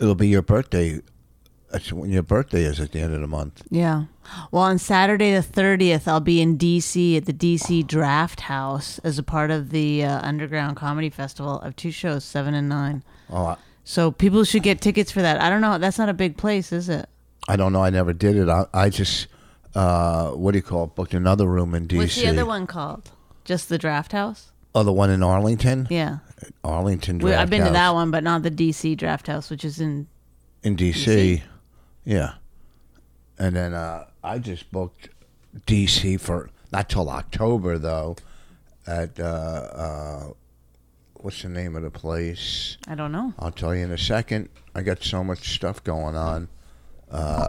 It'll 0.00 0.16
be 0.16 0.28
your 0.28 0.42
birthday. 0.42 1.00
When 1.92 2.10
your 2.10 2.22
birthday 2.22 2.62
is 2.64 2.80
at 2.80 2.92
the 2.92 3.00
end 3.00 3.14
of 3.14 3.20
the 3.20 3.26
month. 3.26 3.62
Yeah. 3.70 4.04
Well, 4.50 4.62
on 4.62 4.78
Saturday 4.78 5.34
the 5.34 5.40
30th, 5.42 6.06
I'll 6.08 6.20
be 6.20 6.40
in 6.40 6.56
D.C. 6.56 7.16
at 7.16 7.26
the 7.26 7.32
D.C. 7.32 7.82
Draft 7.82 8.40
House 8.42 8.98
as 9.00 9.18
a 9.18 9.22
part 9.22 9.50
of 9.50 9.70
the 9.70 10.04
uh, 10.04 10.20
Underground 10.26 10.76
Comedy 10.76 11.10
Festival. 11.10 11.60
I 11.62 11.66
have 11.66 11.76
two 11.76 11.90
shows, 11.90 12.24
7 12.24 12.54
and 12.54 12.68
9. 12.68 13.02
Oh, 13.30 13.44
I, 13.46 13.56
So 13.84 14.10
people 14.10 14.44
should 14.44 14.62
get 14.62 14.80
tickets 14.80 15.10
for 15.10 15.20
that. 15.22 15.40
I 15.40 15.50
don't 15.50 15.60
know. 15.60 15.78
That's 15.78 15.98
not 15.98 16.08
a 16.08 16.14
big 16.14 16.36
place, 16.36 16.72
is 16.72 16.88
it? 16.88 17.08
I 17.48 17.56
don't 17.56 17.72
know. 17.72 17.82
I 17.82 17.90
never 17.90 18.12
did 18.14 18.36
it. 18.36 18.48
I, 18.48 18.64
I 18.72 18.88
just, 18.88 19.26
uh, 19.74 20.30
what 20.30 20.52
do 20.52 20.58
you 20.58 20.62
call 20.62 20.84
it? 20.84 20.94
Booked 20.94 21.12
another 21.14 21.46
room 21.46 21.74
in 21.74 21.86
D.C. 21.86 21.98
What's 21.98 22.16
the 22.16 22.28
other 22.28 22.46
one 22.46 22.66
called? 22.66 23.10
Just 23.44 23.68
the 23.68 23.76
Draft 23.78 24.12
House? 24.12 24.52
Oh, 24.74 24.82
the 24.82 24.92
one 24.92 25.10
in 25.10 25.22
Arlington. 25.22 25.86
Yeah. 25.90 26.18
Arlington. 26.64 27.18
We, 27.18 27.30
I've 27.30 27.48
Draft 27.48 27.50
been 27.50 27.64
to 27.66 27.70
that 27.72 27.94
one, 27.94 28.10
but 28.10 28.24
not 28.24 28.42
the 28.42 28.50
D.C. 28.50 28.94
Draft 28.94 29.26
House, 29.26 29.50
which 29.50 29.64
is 29.64 29.80
in. 29.80 30.06
in 30.62 30.76
D.C. 30.76 31.42
Yeah, 32.04 32.34
and 33.38 33.56
then 33.56 33.72
uh, 33.74 34.06
I 34.22 34.38
just 34.38 34.70
booked 34.70 35.08
D.C. 35.66 36.16
for 36.18 36.50
not 36.72 36.88
till 36.88 37.08
October 37.08 37.78
though, 37.78 38.16
at 38.86 39.18
uh, 39.18 39.22
uh, 39.22 40.24
what's 41.14 41.42
the 41.42 41.48
name 41.48 41.76
of 41.76 41.82
the 41.82 41.90
place? 41.90 42.76
I 42.86 42.94
don't 42.94 43.12
know. 43.12 43.32
I'll 43.38 43.50
tell 43.52 43.74
you 43.74 43.84
in 43.84 43.90
a 43.92 43.98
second. 43.98 44.48
I 44.74 44.82
got 44.82 45.02
so 45.02 45.24
much 45.24 45.54
stuff 45.54 45.82
going 45.84 46.16
on. 46.16 46.48
Uh, 47.10 47.48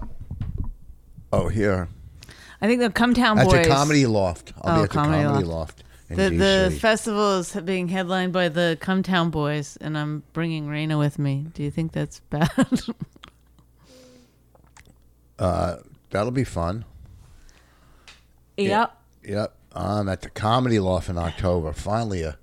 oh, 1.34 1.48
here 1.50 1.90
I 2.62 2.68
think 2.68 2.80
the 2.82 2.90
Come 2.92 3.14
Town 3.14 3.40
at 3.40 3.48
Boys. 3.48 3.64
the 3.66 3.70
Comedy 3.74 4.06
Loft. 4.06 4.54
I'll 4.62 4.74
Oh, 4.74 4.78
be 4.78 4.84
at 4.84 4.90
the 4.90 4.94
Comedy 4.94 5.24
Comedy 5.24 5.46
Loft. 5.46 5.80
Loft. 5.80 5.84
in 6.10 6.18
The, 6.18 6.70
the 6.70 6.78
festival 6.80 7.40
is 7.40 7.52
being 7.66 7.88
headlined 7.90 8.32
by 8.32 8.48
the 8.50 8.78
Come 8.80 9.04
Town 9.04 9.32
Boys, 9.32 9.78
and 9.82 9.98
I'm 9.98 10.24
bringing 10.34 10.68
Raina 10.68 10.98
with 10.98 11.20
me. 11.20 11.48
Do 11.54 11.64
you 11.64 11.72
think 11.72 11.92
that's 11.92 12.20
bad? 12.30 12.50
uh, 15.40 15.78
that'll 16.12 16.32
be 16.32 16.44
fun. 16.44 16.86
Yep. 18.58 18.96
Yep, 19.24 19.54
I'm 19.74 20.08
at 20.08 20.22
the 20.22 20.30
Comedy 20.30 20.80
Loft 20.80 21.10
in 21.10 21.18
October. 21.18 21.74
Finally, 21.74 22.22
a 22.24 22.38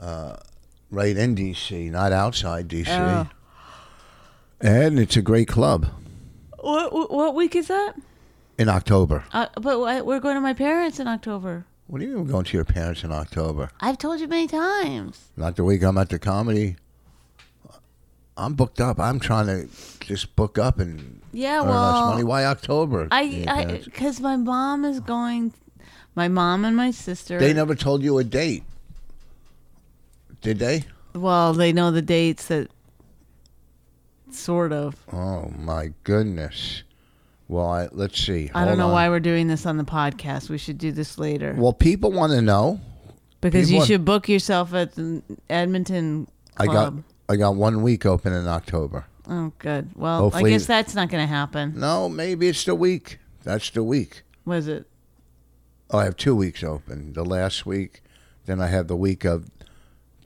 uh, 0.00 0.36
right 0.90 1.16
in 1.16 1.34
DC, 1.34 1.90
not 1.90 2.12
outside 2.12 2.68
DC. 2.68 2.86
Oh. 2.88 3.28
And 4.60 4.98
it's 4.98 5.16
a 5.16 5.22
great 5.22 5.48
club 5.48 5.86
What, 6.60 6.92
what 6.92 7.10
what 7.10 7.34
week 7.34 7.54
is 7.56 7.68
that? 7.68 7.94
in 8.58 8.68
October. 8.70 9.24
Uh, 9.32 9.46
but 9.60 9.80
we're 10.06 10.20
going 10.20 10.34
to 10.34 10.40
my 10.40 10.54
parents 10.54 10.98
in 10.98 11.06
October. 11.08 11.66
What 11.88 11.98
do 12.00 12.06
you 12.06 12.12
mean 12.14 12.24
we're 12.24 12.32
going 12.32 12.44
to 12.44 12.56
your 12.56 12.64
parents 12.64 13.04
in 13.04 13.12
October? 13.12 13.70
I've 13.80 13.98
told 13.98 14.20
you 14.20 14.28
many 14.28 14.46
times. 14.48 15.28
Not 15.36 15.56
the 15.56 15.64
week 15.64 15.82
I'm 15.82 15.98
at 15.98 16.08
the 16.08 16.18
comedy. 16.18 16.76
I'm 18.36 18.54
booked 18.54 18.80
up. 18.80 18.98
I'm 18.98 19.20
trying 19.20 19.46
to 19.46 19.68
just 20.00 20.34
book 20.36 20.58
up 20.58 20.78
and 20.78 21.15
Yeah, 21.36 21.60
earn 21.60 21.68
well, 21.68 21.92
less 21.92 22.10
money. 22.12 22.24
Why 22.24 22.46
October? 22.46 23.08
I 23.10 23.44
I 23.46 23.82
because 23.84 24.20
my 24.20 24.36
mom 24.36 24.86
is 24.86 25.00
going. 25.00 25.52
My 26.14 26.28
mom 26.28 26.64
and 26.64 26.74
my 26.74 26.92
sister. 26.92 27.38
they 27.38 27.52
never 27.52 27.74
told 27.74 28.02
you 28.02 28.16
a 28.16 28.24
date, 28.24 28.62
did 30.40 30.58
they? 30.58 30.84
Well, 31.14 31.52
they 31.52 31.74
know 31.74 31.90
the 31.90 32.00
dates 32.00 32.46
that. 32.46 32.70
Sort 34.30 34.72
of. 34.72 34.96
Oh 35.12 35.52
my 35.58 35.92
goodness. 36.04 36.82
Well, 37.48 37.68
I, 37.68 37.88
let's 37.92 38.18
see. 38.18 38.50
I 38.54 38.64
don't 38.64 38.78
know 38.78 38.86
on. 38.86 38.92
why 38.92 39.08
we're 39.10 39.20
doing 39.20 39.46
this 39.46 39.66
on 39.66 39.76
the 39.76 39.84
podcast. 39.84 40.48
We 40.48 40.58
should 40.58 40.78
do 40.78 40.90
this 40.90 41.18
later. 41.18 41.54
Well, 41.56 41.72
people 41.72 42.12
want 42.12 42.32
to 42.32 42.40
know. 42.40 42.80
because 43.42 43.70
you 43.70 43.76
people- 43.76 43.86
should 43.86 44.04
book 44.06 44.28
yourself 44.28 44.72
at 44.72 44.94
the 44.94 45.22
Edmonton 45.50 46.28
I 46.56 46.64
got. 46.64 46.94
I 47.28 47.36
got 47.36 47.56
one 47.56 47.82
week 47.82 48.06
open 48.06 48.32
in 48.32 48.48
October. 48.48 49.04
Oh, 49.28 49.52
good. 49.58 49.90
Well, 49.96 50.20
Hopefully- 50.20 50.50
I 50.52 50.54
guess 50.54 50.66
that's 50.66 50.94
not 50.94 51.08
going 51.08 51.22
to 51.22 51.26
happen. 51.26 51.74
No, 51.78 52.08
maybe 52.08 52.48
it's 52.48 52.64
the 52.64 52.74
week. 52.74 53.18
That's 53.42 53.70
the 53.70 53.82
week. 53.82 54.22
Was 54.44 54.68
it? 54.68 54.86
Oh, 55.90 55.98
I 55.98 56.04
have 56.04 56.16
two 56.16 56.34
weeks 56.34 56.62
open. 56.64 57.12
The 57.12 57.24
last 57.24 57.64
week, 57.66 58.02
then 58.46 58.60
I 58.60 58.66
have 58.68 58.88
the 58.88 58.96
week 58.96 59.24
of 59.24 59.50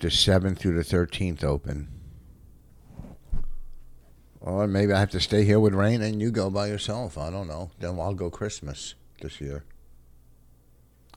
the 0.01 0.11
seventh 0.11 0.59
through 0.59 0.77
the 0.77 0.85
thirteenth 0.85 1.45
open. 1.45 1.89
Or 4.41 4.67
maybe 4.67 4.93
I 4.95 5.01
have 5.01 5.11
to 5.11 5.21
stay 5.21 5.45
here 5.45 5.61
with 5.61 5.75
Rain 5.75 6.01
and 6.01 6.21
you 6.21 6.31
go 6.31 6.49
by 6.49 6.69
yourself. 6.69 7.19
I 7.19 7.29
don't 7.31 7.47
know. 7.47 7.71
Then 7.79 8.01
I'll 8.01 8.15
go 8.15 8.31
Christmas 8.31 8.95
this 9.21 9.39
year. 9.41 9.65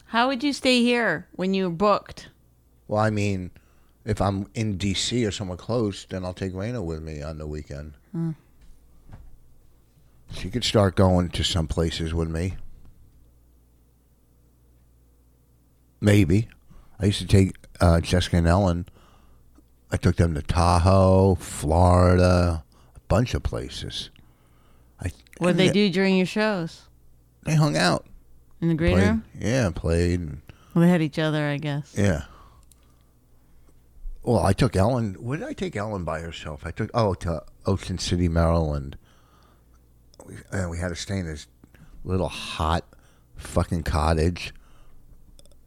How 0.06 0.28
would 0.28 0.42
you 0.44 0.52
stay 0.52 0.82
here 0.82 1.26
when 1.32 1.54
you 1.54 1.64
were 1.64 1.74
booked? 1.74 2.28
Well, 2.86 3.00
I 3.00 3.08
mean, 3.08 3.50
if 4.04 4.20
I'm 4.20 4.46
in 4.54 4.76
D.C. 4.76 5.24
or 5.24 5.30
somewhere 5.30 5.56
close, 5.56 6.04
then 6.08 6.24
I'll 6.24 6.34
take 6.34 6.52
Raina 6.52 6.84
with 6.84 7.02
me 7.02 7.22
on 7.22 7.38
the 7.38 7.46
weekend. 7.46 7.94
She 10.32 10.50
could 10.50 10.64
start 10.64 10.94
going 10.96 11.28
to 11.30 11.42
some 11.44 11.66
places 11.66 12.12
with 12.14 12.28
me. 12.28 12.56
Maybe. 16.00 16.48
I 17.00 17.06
used 17.06 17.20
to 17.20 17.26
take 17.26 17.54
uh, 17.80 18.00
Jessica 18.00 18.36
and 18.36 18.46
Ellen. 18.46 18.86
I 19.90 19.96
took 19.96 20.16
them 20.16 20.34
to 20.34 20.42
Tahoe, 20.42 21.36
Florida, 21.36 22.64
a 22.96 23.00
bunch 23.08 23.34
of 23.34 23.42
places. 23.42 24.10
I, 25.00 25.10
What 25.38 25.48
did 25.48 25.56
they 25.58 25.70
do 25.70 25.88
during 25.90 26.16
your 26.16 26.26
shows? 26.26 26.82
They 27.44 27.54
hung 27.54 27.76
out. 27.76 28.06
In 28.60 28.68
the 28.68 28.74
green 28.74 28.94
Played, 28.94 29.06
room? 29.08 29.24
yeah, 29.38 29.70
played. 29.74 30.20
and- 30.20 30.40
Well, 30.74 30.84
they 30.84 30.90
had 30.90 31.02
each 31.02 31.18
other, 31.18 31.44
I 31.46 31.58
guess. 31.58 31.94
Yeah. 31.96 32.24
Well, 34.24 34.38
I 34.38 34.54
took 34.54 34.74
Ellen. 34.74 35.14
Where 35.20 35.38
did 35.38 35.46
I 35.46 35.52
take 35.52 35.76
Ellen 35.76 36.04
by 36.04 36.20
herself? 36.20 36.64
I 36.64 36.70
took 36.70 36.90
oh 36.94 37.12
to 37.14 37.42
Ocean 37.66 37.98
City, 37.98 38.26
Maryland. 38.26 38.96
And 40.50 40.70
we 40.70 40.78
had 40.78 40.88
to 40.88 40.96
stay 40.96 41.18
in 41.18 41.26
this 41.26 41.46
little 42.04 42.30
hot 42.30 42.86
fucking 43.36 43.82
cottage. 43.82 44.54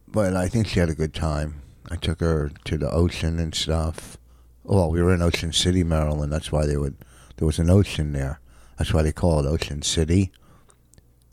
But 0.08 0.34
I 0.34 0.48
think 0.48 0.66
she 0.66 0.80
had 0.80 0.90
a 0.90 0.94
good 0.94 1.14
time. 1.14 1.62
I 1.88 1.94
took 1.94 2.18
her 2.18 2.50
to 2.64 2.76
the 2.76 2.90
ocean 2.90 3.38
and 3.38 3.54
stuff. 3.54 4.18
Well, 4.64 4.90
we 4.90 5.00
were 5.00 5.14
in 5.14 5.22
Ocean 5.22 5.52
City, 5.52 5.84
Maryland. 5.84 6.32
That's 6.32 6.50
why 6.50 6.66
they 6.66 6.76
would. 6.76 6.96
There 7.36 7.46
was 7.46 7.60
an 7.60 7.70
ocean 7.70 8.12
there. 8.12 8.40
That's 8.76 8.92
why 8.92 9.02
they 9.02 9.12
call 9.12 9.38
it 9.38 9.48
Ocean 9.48 9.82
City. 9.82 10.32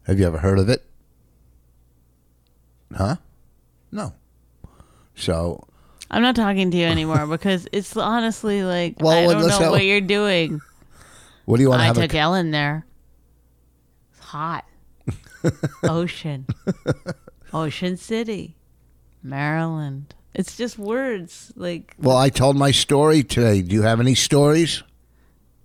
Have 0.04 0.20
you 0.20 0.28
ever 0.28 0.38
heard 0.38 0.60
of 0.60 0.70
it? 0.70 0.86
Huh? 2.96 3.16
No. 3.92 4.14
So 5.16 5.68
I'm 6.12 6.22
not 6.22 6.36
talking 6.36 6.72
to 6.72 6.78
you 6.78 6.86
anymore 6.86 7.26
because 7.30 7.68
it's 7.72 7.96
honestly 7.98 8.64
like 8.64 8.96
Well, 9.00 9.30
I 9.30 9.34
don't 9.34 9.48
know 9.48 9.58
have- 9.60 9.72
what 9.72 9.84
you're 9.86 10.02
doing. 10.02 10.62
What 11.46 11.58
do 11.58 11.64
you 11.64 11.70
want 11.70 11.80
to 11.80 11.84
I 11.84 11.88
have? 11.88 11.98
I 11.98 12.02
took 12.08 12.14
A, 12.16 12.18
Ellen 12.18 12.52
there. 12.52 12.86
It's 14.12 14.20
hot. 14.22 14.66
Ocean. 15.84 16.48
Ocean 17.54 17.98
City. 17.98 18.56
Maryland. 19.22 20.14
It's 20.34 20.58
just 20.58 20.78
words. 20.78 21.54
Like 21.56 21.94
well, 22.00 22.18
I 22.18 22.30
told 22.30 22.58
my 22.58 22.72
story 22.72 23.24
today. 23.24 23.62
Do 23.62 23.74
you 23.76 23.84
have 23.84 24.00
any 24.00 24.16
stories? 24.16 24.84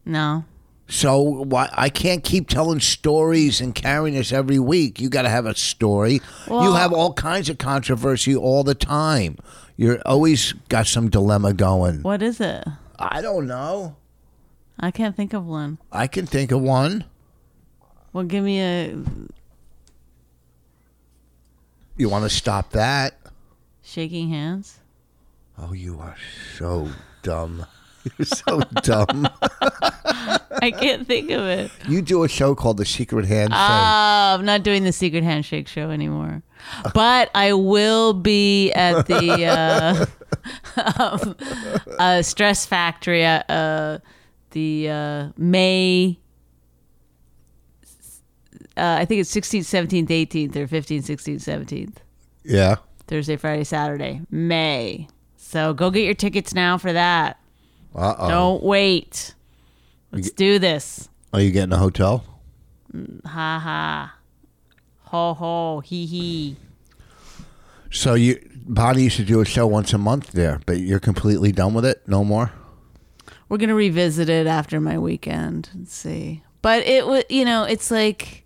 no. 0.05 0.45
So 0.89 1.21
why 1.21 1.71
I 1.73 1.89
can't 1.89 2.25
keep 2.25 2.49
telling 2.49 2.81
stories 2.81 3.61
and 3.61 3.73
carrying 3.77 4.17
this 4.17 4.33
every 4.33 4.59
week. 4.59 5.01
You 5.01 5.09
got 5.09 5.23
to 5.23 5.29
have 5.29 5.47
a 5.47 5.55
story. 5.55 6.21
you 6.49 6.73
have 6.75 6.93
all 6.93 7.13
kinds 7.13 7.49
of 7.49 7.59
controversy 7.59 8.35
all 8.35 8.65
the 8.65 8.75
time. 8.75 9.39
You're 9.81 10.03
always 10.05 10.53
got 10.69 10.87
some 10.87 11.09
dilemma 11.09 11.55
going. 11.55 12.03
What 12.03 12.21
is 12.21 12.39
it? 12.39 12.63
I 12.99 13.23
don't 13.23 13.47
know. 13.47 13.97
I 14.79 14.91
can't 14.91 15.17
think 15.17 15.33
of 15.33 15.47
one. 15.47 15.79
I 15.91 16.07
can 16.07 16.27
think 16.27 16.53
of 16.53 16.61
one. 16.61 17.07
Well, 18.13 18.25
give 18.25 18.45
me 18.45 18.61
a 18.61 18.95
You 21.97 22.11
want 22.11 22.25
to 22.25 22.29
stop 22.29 22.73
that? 22.73 23.15
shaking 23.83 24.29
hands. 24.29 24.81
Oh, 25.57 25.73
you 25.73 25.99
are 25.99 26.17
so 26.59 26.91
dumb. 27.23 27.65
You're 28.19 28.27
so 28.27 28.61
dumb. 28.83 29.29
I 30.63 30.71
can't 30.71 31.07
think 31.07 31.31
of 31.31 31.43
it. 31.43 31.71
You 31.89 32.03
do 32.03 32.25
a 32.25 32.29
show 32.29 32.55
called 32.55 32.77
The 32.79 32.85
Secret 32.85 33.27
Handshake. 33.27 33.57
Oh, 33.59 34.35
I'm 34.39 34.45
not 34.45 34.63
doing 34.63 34.85
the 34.85 34.93
secret 34.93 35.23
handshake 35.25 35.69
show 35.69 35.91
anymore. 35.91 36.43
But 36.95 37.31
I 37.35 37.53
will 37.55 38.13
be 38.13 38.71
at 38.73 39.07
the 39.07 39.47
uh, 39.47 40.07
um, 40.99 41.37
uh, 41.99 42.23
Stress 42.23 42.67
Factory 42.67 43.25
at 43.25 43.49
uh, 43.51 43.99
the 44.51 44.89
uh, 44.91 45.29
May. 45.37 46.19
Uh, 48.77 48.97
I 49.01 49.05
think 49.05 49.21
it's 49.21 49.35
16th, 49.35 49.61
17th, 50.07 50.09
18th, 50.09 50.57
or 50.57 50.67
15th, 50.67 51.05
16th, 51.05 51.67
17th. 51.67 51.97
yeah. 52.45 52.77
Thursday, 53.07 53.37
Friday, 53.37 53.65
Saturday. 53.65 54.21
May. 54.31 55.09
So 55.37 55.75
go 55.75 55.91
get 55.91 56.05
your 56.05 56.15
tickets 56.15 56.55
now 56.55 56.79
for 56.79 56.93
that. 56.93 57.40
Uh 57.95 58.15
oh. 58.19 58.29
Don't 58.29 58.63
wait. 58.63 59.35
Let's 60.13 60.31
do 60.31 60.59
this. 60.59 61.09
Are 61.33 61.41
you 61.41 61.51
getting 61.51 61.73
a 61.73 61.79
hotel? 61.79 62.25
Ha 63.25 63.59
ha. 63.59 64.15
Ho 65.05 65.35
ho. 65.35 65.81
Hee 65.81 66.07
hee. 66.07 66.57
So 67.91 68.15
you, 68.15 68.41
Bonnie 68.67 69.05
used 69.05 69.17
to 69.17 69.25
do 69.25 69.41
a 69.41 69.45
show 69.45 69.67
once 69.67 69.93
a 69.93 69.99
month 69.99 70.33
there, 70.33 70.61
but 70.67 70.79
you're 70.79 71.01
completely 71.01 71.53
done 71.53 71.75
with 71.75 71.85
it. 71.85 72.03
No 72.07 72.25
more. 72.25 72.53
We're 73.49 73.59
gonna 73.59 73.75
revisit 73.75 74.29
it 74.29 74.47
after 74.47 74.81
my 74.81 74.97
weekend 74.99 75.71
and 75.73 75.89
see. 75.89 76.43
But 76.63 76.87
it 76.87 77.07
was, 77.07 77.25
you 77.29 77.45
know, 77.45 77.65
it's 77.65 77.91
like 77.91 78.45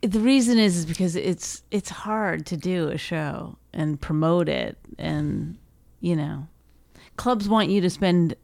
the 0.00 0.18
reason 0.18 0.58
is, 0.58 0.78
is 0.78 0.86
because 0.86 1.14
it's 1.14 1.62
it's 1.70 1.90
hard 1.90 2.46
to 2.46 2.56
do 2.56 2.88
a 2.88 2.98
show 2.98 3.58
and 3.72 4.00
promote 4.00 4.48
it, 4.48 4.76
and 4.98 5.56
you 6.00 6.16
know, 6.16 6.48
clubs 7.16 7.48
want 7.48 7.68
you 7.70 7.80
to 7.80 7.90
spend 7.90 8.34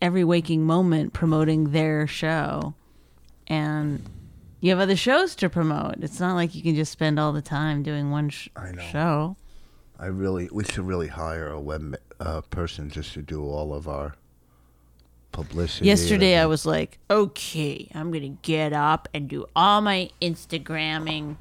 every 0.00 0.24
waking 0.24 0.64
moment 0.64 1.12
promoting 1.12 1.72
their 1.72 2.06
show, 2.06 2.74
and 3.46 4.02
you 4.60 4.70
have 4.70 4.80
other 4.80 4.96
shows 4.96 5.34
to 5.36 5.48
promote. 5.50 5.96
It's 6.02 6.20
not 6.20 6.34
like 6.34 6.54
you 6.54 6.62
can 6.62 6.74
just 6.74 6.92
spend 6.92 7.18
all 7.18 7.32
the 7.32 7.42
time 7.42 7.82
doing 7.82 8.10
one 8.10 8.28
sh- 8.30 8.48
I 8.56 8.72
know. 8.72 8.82
show. 8.82 9.36
I 9.98 10.06
really, 10.06 10.48
we 10.50 10.64
should 10.64 10.86
really 10.86 11.08
hire 11.08 11.48
a 11.48 11.60
web 11.60 11.96
uh, 12.18 12.40
person 12.42 12.88
just 12.88 13.12
to 13.14 13.22
do 13.22 13.44
all 13.44 13.74
of 13.74 13.86
our 13.86 14.14
publicity. 15.32 15.86
Yesterday, 15.86 16.38
I 16.38 16.46
was 16.46 16.64
like, 16.64 16.98
okay, 17.10 17.88
I'm 17.94 18.10
going 18.10 18.22
to 18.22 18.38
get 18.42 18.72
up 18.72 19.08
and 19.12 19.28
do 19.28 19.46
all 19.54 19.82
my 19.82 20.10
Instagramming. 20.22 21.36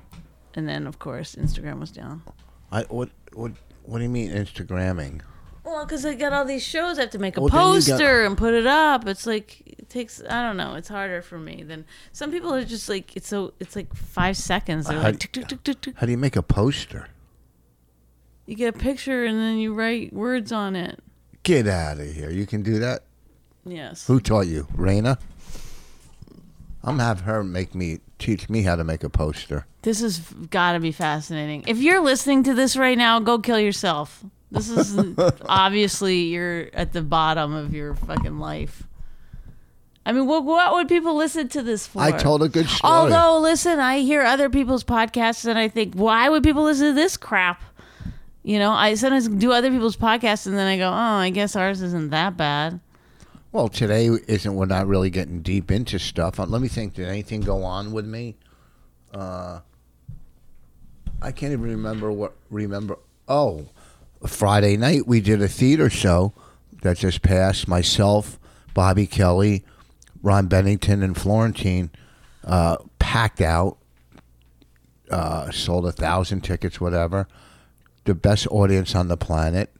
And 0.55 0.67
then, 0.67 0.87
of 0.87 0.99
course, 0.99 1.35
Instagram 1.35 1.79
was 1.79 1.91
down. 1.91 2.21
I 2.71 2.83
what 2.83 3.09
what 3.33 3.53
What 3.83 3.99
do 3.99 4.03
you 4.03 4.09
mean 4.09 4.31
Instagramming? 4.31 5.21
Well, 5.69 5.85
because 5.85 6.03
I 6.05 6.15
got 6.15 6.33
all 6.33 6.45
these 6.45 6.63
shows, 6.63 6.97
I 6.97 7.01
have 7.03 7.11
to 7.11 7.19
make 7.19 7.37
a 7.37 7.41
Well, 7.41 7.49
then 7.49 7.59
you 7.59 7.81
got- 7.81 7.89
poster 7.91 8.25
and 8.25 8.37
put 8.37 8.53
it 8.55 8.65
up. 8.65 9.07
It's 9.07 9.25
like 9.27 9.61
it 9.65 9.87
takes. 9.89 10.21
I 10.29 10.41
don't 10.41 10.57
know. 10.57 10.73
It's 10.75 10.87
harder 10.89 11.21
for 11.21 11.37
me 11.37 11.61
than 11.63 11.85
some 12.11 12.31
people 12.31 12.53
are 12.53 12.65
just 12.65 12.89
like 12.89 13.15
it's 13.15 13.27
so. 13.27 13.53
It's 13.59 13.75
like 13.75 13.93
five 13.95 14.35
seconds. 14.35 14.87
They're 14.87 14.97
How 14.97 15.03
like 15.03 15.19
do- 15.19 15.27
tick, 15.27 15.31
tick, 15.33 15.47
tick, 15.47 15.63
tick, 15.63 15.81
tick. 15.81 15.93
How 15.97 16.05
do 16.07 16.11
you 16.11 16.17
make 16.17 16.35
a 16.35 16.41
poster? 16.43 17.07
You 18.47 18.55
get 18.55 18.75
a 18.75 18.77
picture 18.77 19.25
and 19.25 19.37
then 19.37 19.57
you 19.59 19.73
write 19.75 20.11
words 20.11 20.51
on 20.51 20.75
it. 20.75 20.99
Get 21.43 21.67
out 21.67 21.99
of 21.99 22.11
here! 22.11 22.31
You 22.31 22.47
can 22.47 22.63
do 22.63 22.79
that. 22.79 23.03
Yes. 23.65 24.07
Who 24.07 24.19
taught 24.19 24.47
you, 24.47 24.67
Raina? 24.75 25.19
I'm 26.83 26.93
gonna 26.97 27.03
have 27.03 27.21
her 27.21 27.43
make 27.43 27.75
me 27.75 27.99
teach 28.17 28.49
me 28.49 28.63
how 28.63 28.75
to 28.75 28.83
make 28.83 29.03
a 29.03 29.09
poster. 29.09 29.67
This 29.83 30.01
has 30.01 30.19
got 30.49 30.73
to 30.73 30.79
be 30.79 30.91
fascinating. 30.91 31.63
If 31.67 31.77
you're 31.77 32.01
listening 32.01 32.43
to 32.43 32.53
this 32.53 32.75
right 32.75 32.97
now, 32.97 33.19
go 33.19 33.37
kill 33.37 33.59
yourself. 33.59 34.23
This 34.51 34.69
is 34.69 34.97
obviously 35.45 36.23
you're 36.23 36.69
at 36.73 36.93
the 36.93 37.01
bottom 37.01 37.53
of 37.53 37.73
your 37.73 37.95
fucking 37.95 38.39
life. 38.39 38.83
I 40.05 40.11
mean, 40.11 40.25
what, 40.25 40.43
what 40.43 40.73
would 40.73 40.87
people 40.87 41.15
listen 41.15 41.49
to 41.49 41.61
this 41.61 41.85
for? 41.85 42.01
I 42.01 42.11
told 42.11 42.41
a 42.41 42.49
good 42.49 42.67
story. 42.67 42.91
Although, 42.91 43.39
listen, 43.41 43.79
I 43.79 43.99
hear 43.99 44.23
other 44.23 44.49
people's 44.49 44.83
podcasts 44.83 45.45
and 45.45 45.59
I 45.59 45.67
think, 45.67 45.93
why 45.93 46.29
would 46.29 46.41
people 46.41 46.63
listen 46.63 46.87
to 46.87 46.93
this 46.93 47.15
crap? 47.15 47.61
You 48.41 48.57
know, 48.57 48.71
I 48.71 48.95
sometimes 48.95 49.27
do 49.27 49.51
other 49.51 49.69
people's 49.69 49.97
podcasts 49.97 50.47
and 50.47 50.57
then 50.57 50.65
I 50.65 50.77
go, 50.77 50.87
oh, 50.87 50.91
I 50.93 51.29
guess 51.29 51.55
ours 51.55 51.81
isn't 51.81 52.09
that 52.09 52.37
bad. 52.37 52.79
Well, 53.51 53.67
today 53.67 54.09
isn't. 54.27 54.55
We're 54.55 54.65
not 54.65 54.87
really 54.87 55.09
getting 55.09 55.41
deep 55.41 55.71
into 55.71 55.99
stuff. 55.99 56.39
Uh, 56.39 56.45
Let 56.45 56.61
me 56.61 56.67
think. 56.67 56.93
Did 56.93 57.07
anything 57.07 57.41
go 57.41 57.63
on 57.63 57.91
with 57.91 58.05
me? 58.05 58.35
Uh, 59.13 59.59
I 61.21 61.31
can't 61.31 61.51
even 61.53 61.65
remember 61.65 62.11
what. 62.11 62.35
Remember? 62.49 62.97
Oh, 63.27 63.67
Friday 64.25 64.77
night 64.77 65.07
we 65.07 65.21
did 65.21 65.41
a 65.41 65.47
theater 65.47 65.89
show 65.89 66.33
that 66.81 66.97
just 66.97 67.21
passed. 67.21 67.67
Myself, 67.67 68.39
Bobby 68.73 69.07
Kelly, 69.07 69.63
Ron 70.21 70.47
Bennington, 70.47 71.03
and 71.03 71.15
Florentine 71.15 71.89
uh, 72.43 72.77
packed 72.99 73.41
out. 73.41 73.77
Uh, 75.09 75.49
sold 75.49 75.87
a 75.87 75.91
thousand 75.91 76.41
tickets, 76.41 76.79
whatever. 76.79 77.27
The 78.05 78.13
best 78.13 78.45
audience 78.51 78.93
on 78.93 79.07
the 79.07 79.17
planet, 79.17 79.73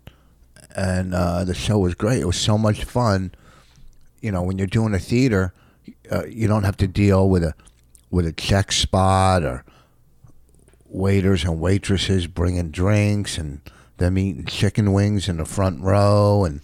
and 0.76 1.14
uh, 1.14 1.44
the 1.44 1.54
show 1.54 1.78
was 1.78 1.94
great. 1.94 2.22
It 2.22 2.26
was 2.26 2.38
so 2.38 2.58
much 2.58 2.84
fun 2.84 3.32
you 4.22 4.32
know, 4.32 4.42
when 4.42 4.58
you're 4.58 4.68
doing 4.68 4.94
a 4.94 5.00
theater, 5.00 5.54
uh, 6.12 6.26
you 6.26 6.48
don't 6.48 6.64
have 6.64 6.78
to 6.78 6.88
deal 6.88 7.30
with 7.30 7.44
a 7.44 7.54
with 8.12 8.26
a 8.26 8.34
check 8.34 8.72
spot 8.72 9.44
or 9.44 9.64
waiters 10.86 11.44
and 11.44 11.60
waitresses 11.60 12.26
bringing 12.26 12.72
drinks 12.72 13.38
and 13.38 13.62
them 14.00 14.18
eating 14.18 14.46
chicken 14.46 14.92
wings 14.94 15.30
in 15.30 15.38
the 15.38 15.46
front 15.46 15.82
row, 15.82 16.44
and 16.46 16.62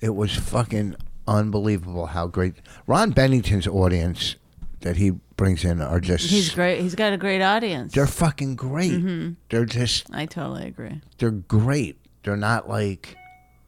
it 0.00 0.14
was 0.14 0.34
fucking 0.34 0.96
unbelievable 1.26 2.06
how 2.06 2.26
great 2.26 2.54
Ron 2.86 3.10
Bennington's 3.10 3.66
audience 3.66 4.36
that 4.80 4.96
he 4.96 5.10
brings 5.36 5.64
in 5.64 5.80
are 5.82 6.00
just 6.00 6.30
He's 6.30 6.54
great. 6.54 6.80
He's 6.80 6.94
got 6.94 7.12
a 7.12 7.16
great 7.16 7.42
audience. 7.42 7.92
they're 7.92 8.06
fucking 8.06 8.56
great. 8.56 9.36
They're 9.50 9.66
just 9.66 10.06
I 10.14 10.26
totally 10.26 10.66
agree. 10.66 11.00
they're 11.18 11.30
great. 11.30 11.98
They're 12.22 12.36
not 12.36 12.68
like 12.68 13.16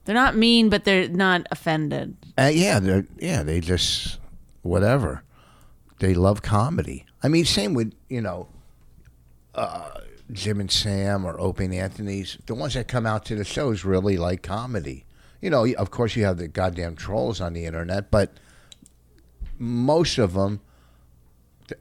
They're 0.05 0.15
not 0.15 0.37
mean, 0.37 0.69
but 0.71 0.85
they're 0.85 1.09
not 1.09 1.47
offended. 1.51 2.17
Uh, 2.39 2.51
yeah, 2.53 2.79
they 2.81 3.05
yeah, 3.19 3.43
they 3.43 3.61
just 3.61 4.19
whatever. 4.63 5.23
They 5.99 6.15
love 6.15 6.43
comedy. 6.43 7.05
I 7.23 7.29
mean, 7.29 7.45
same 7.45 7.75
with 7.75 7.93
you 8.09 8.21
know, 8.23 8.49
uh, 9.55 9.91
Jim 10.33 10.61
and 10.61 10.71
Sam 10.71 11.25
or 11.25 11.41
Opie 11.41 11.65
and 11.67 11.75
Anthony's. 11.75 12.39
The 12.47 12.55
ones 12.55 12.75
that 12.75 12.89
come 12.89 13.07
out 13.07 13.25
to 13.27 13.35
the 13.35 13.45
shows 13.45 13.85
really 13.85 14.17
like 14.17 14.43
comedy. 14.43 15.05
You 15.41 15.51
know, 15.51 15.67
of 15.75 15.91
course, 15.91 16.17
you 16.17 16.25
have 16.25 16.39
the 16.39 16.49
goddamn 16.49 16.97
trolls 16.97 17.41
on 17.41 17.55
the 17.55 17.65
internet, 17.65 18.11
but 18.11 18.33
most 19.59 20.19
of 20.19 20.35
them, 20.35 20.61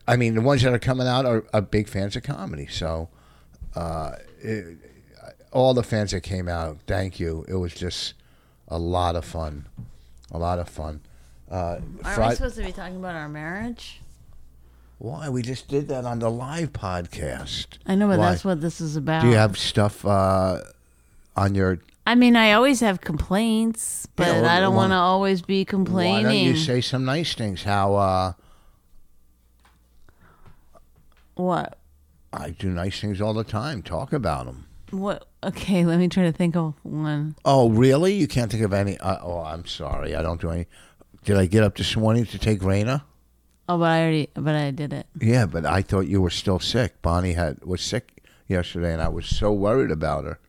I 0.07 0.15
mean, 0.15 0.35
the 0.35 0.41
ones 0.41 0.61
that 0.63 0.73
are 0.73 0.79
coming 0.79 1.07
out 1.07 1.25
are, 1.25 1.45
are 1.53 1.61
big 1.61 1.87
fans 1.87 2.15
of 2.15 2.23
comedy. 2.23 2.67
So, 2.67 3.09
uh, 3.75 4.13
it, 4.39 4.77
all 5.51 5.73
the 5.73 5.83
fans 5.83 6.11
that 6.11 6.21
came 6.21 6.47
out, 6.47 6.77
thank 6.87 7.19
you. 7.19 7.45
It 7.47 7.55
was 7.55 7.73
just 7.73 8.13
a 8.67 8.77
lot 8.77 9.15
of 9.15 9.25
fun. 9.25 9.67
A 10.31 10.37
lot 10.37 10.59
of 10.59 10.69
fun. 10.69 11.01
Uh, 11.49 11.79
Aren't 12.03 12.15
Fri- 12.15 12.27
we 12.27 12.35
supposed 12.35 12.55
to 12.57 12.63
be 12.63 12.71
talking 12.71 12.97
about 12.97 13.15
our 13.15 13.27
marriage? 13.27 14.01
Why? 14.99 15.29
We 15.29 15.41
just 15.41 15.67
did 15.69 15.87
that 15.87 16.03
on 16.05 16.19
the 16.19 16.29
live 16.29 16.73
podcast. 16.73 17.77
I 17.85 17.95
know, 17.95 18.07
but 18.07 18.19
Why? 18.19 18.29
that's 18.31 18.43
what 18.45 18.59
this 18.61 18.79
is 18.81 18.95
about. 18.97 19.21
Do 19.21 19.29
you 19.29 19.35
have 19.35 19.57
stuff 19.57 20.05
uh, 20.05 20.59
on 21.35 21.55
your. 21.55 21.79
I 22.05 22.15
mean, 22.15 22.35
I 22.35 22.51
always 22.53 22.79
have 22.81 22.99
complaints, 23.01 24.07
but 24.15 24.27
Yeah, 24.27 24.41
well, 24.41 24.49
I 24.49 24.59
don't 24.59 24.73
why- 24.73 24.81
want 24.83 24.91
to 24.91 24.95
always 24.97 25.41
be 25.41 25.61
Why 25.61 25.65
complaining. 25.65 26.23
don't 26.23 26.35
you 26.35 26.55
say 26.57 26.81
some 26.81 27.05
nice 27.05 27.33
things? 27.33 27.63
How 27.63 27.95
uh, 27.95 28.33
what? 31.35 31.77
I 32.33 32.51
do 32.51 32.69
nice 32.69 32.99
things 32.99 33.21
all 33.21 33.33
the 33.33 33.43
time. 33.43 33.81
Talk 33.81 34.11
about 34.13 34.45
them. 34.45 34.65
What? 34.91 35.27
Okay, 35.43 35.85
let 35.91 35.99
me 35.99 36.07
try 36.09 36.23
to 36.23 36.31
think 36.31 36.55
of 36.55 36.73
one. 36.83 37.35
Oh, 37.45 37.69
really? 37.69 38.13
You 38.13 38.27
can't 38.27 38.51
think 38.51 38.63
of 38.63 38.73
any? 38.73 38.97
Uh, 38.97 39.17
oh, 39.21 39.39
I'm 39.43 39.65
sorry. 39.65 40.15
I 40.15 40.21
don't 40.21 40.41
do 40.41 40.49
any. 40.51 40.65
Did 41.23 41.37
I 41.37 41.45
get 41.45 41.63
up 41.63 41.77
this 41.77 41.95
morning 41.95 42.25
to 42.27 42.37
take 42.37 42.59
Raina? 42.59 43.03
Oh, 43.69 43.77
but 43.77 43.85
I 43.91 44.01
already, 44.01 44.29
but 44.33 44.55
I 44.55 44.71
did 44.71 44.91
it. 44.93 45.05
Yeah, 45.21 45.45
but 45.45 45.63
I 45.63 45.83
thought 45.83 46.07
you 46.07 46.23
were 46.23 46.31
still 46.31 46.59
sick. 46.59 46.99
Bonnie 47.03 47.33
had 47.33 47.63
was 47.63 47.81
sick 47.81 48.23
yesterday, 48.47 48.91
and 48.93 49.01
I 49.01 49.09
was 49.09 49.27
so 49.27 49.53
worried 49.53 49.91
about 49.91 50.25
her. 50.25 50.39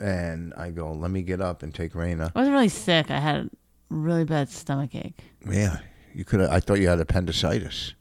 And 0.00 0.52
I 0.54 0.70
go, 0.70 0.92
let 0.92 1.12
me 1.12 1.22
get 1.22 1.40
up 1.40 1.62
and 1.62 1.72
take 1.72 1.92
Raina. 1.92 2.32
I 2.34 2.38
wasn't 2.40 2.54
really 2.54 2.68
sick. 2.68 3.12
I 3.12 3.20
had 3.20 3.36
a 3.36 3.50
really 3.90 4.24
bad 4.24 4.48
stomach 4.48 4.92
ache. 4.96 5.22
Yeah, 5.48 5.78
you 6.12 6.24
could. 6.24 6.40
I 6.40 6.58
thought 6.58 6.80
you 6.80 6.88
had 6.88 6.98
appendicitis. 6.98 7.94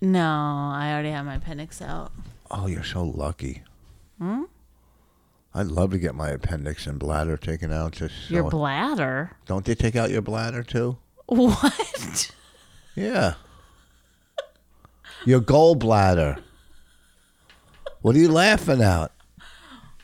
No, 0.00 0.24
I 0.24 0.90
already 0.90 1.10
have 1.10 1.26
my 1.26 1.34
appendix 1.34 1.82
out. 1.82 2.12
Oh, 2.50 2.66
you're 2.66 2.82
so 2.82 3.04
lucky. 3.04 3.62
Hmm. 4.18 4.44
I'd 5.52 5.66
love 5.66 5.90
to 5.90 5.98
get 5.98 6.14
my 6.14 6.30
appendix 6.30 6.86
and 6.86 6.98
bladder 6.98 7.36
taken 7.36 7.74
out. 7.74 7.92
Just 7.92 8.30
Your 8.30 8.48
bladder? 8.48 9.32
don't 9.44 9.66
they 9.66 9.74
take 9.74 9.96
out 9.96 10.08
your 10.08 10.22
bladder 10.22 10.62
too? 10.62 10.96
What? 11.28 12.30
Yeah. 12.96 13.34
your 15.24 15.40
gallbladder. 15.40 16.40
What 18.02 18.16
are 18.16 18.18
you 18.18 18.32
laughing 18.32 18.80
at? 18.82 19.12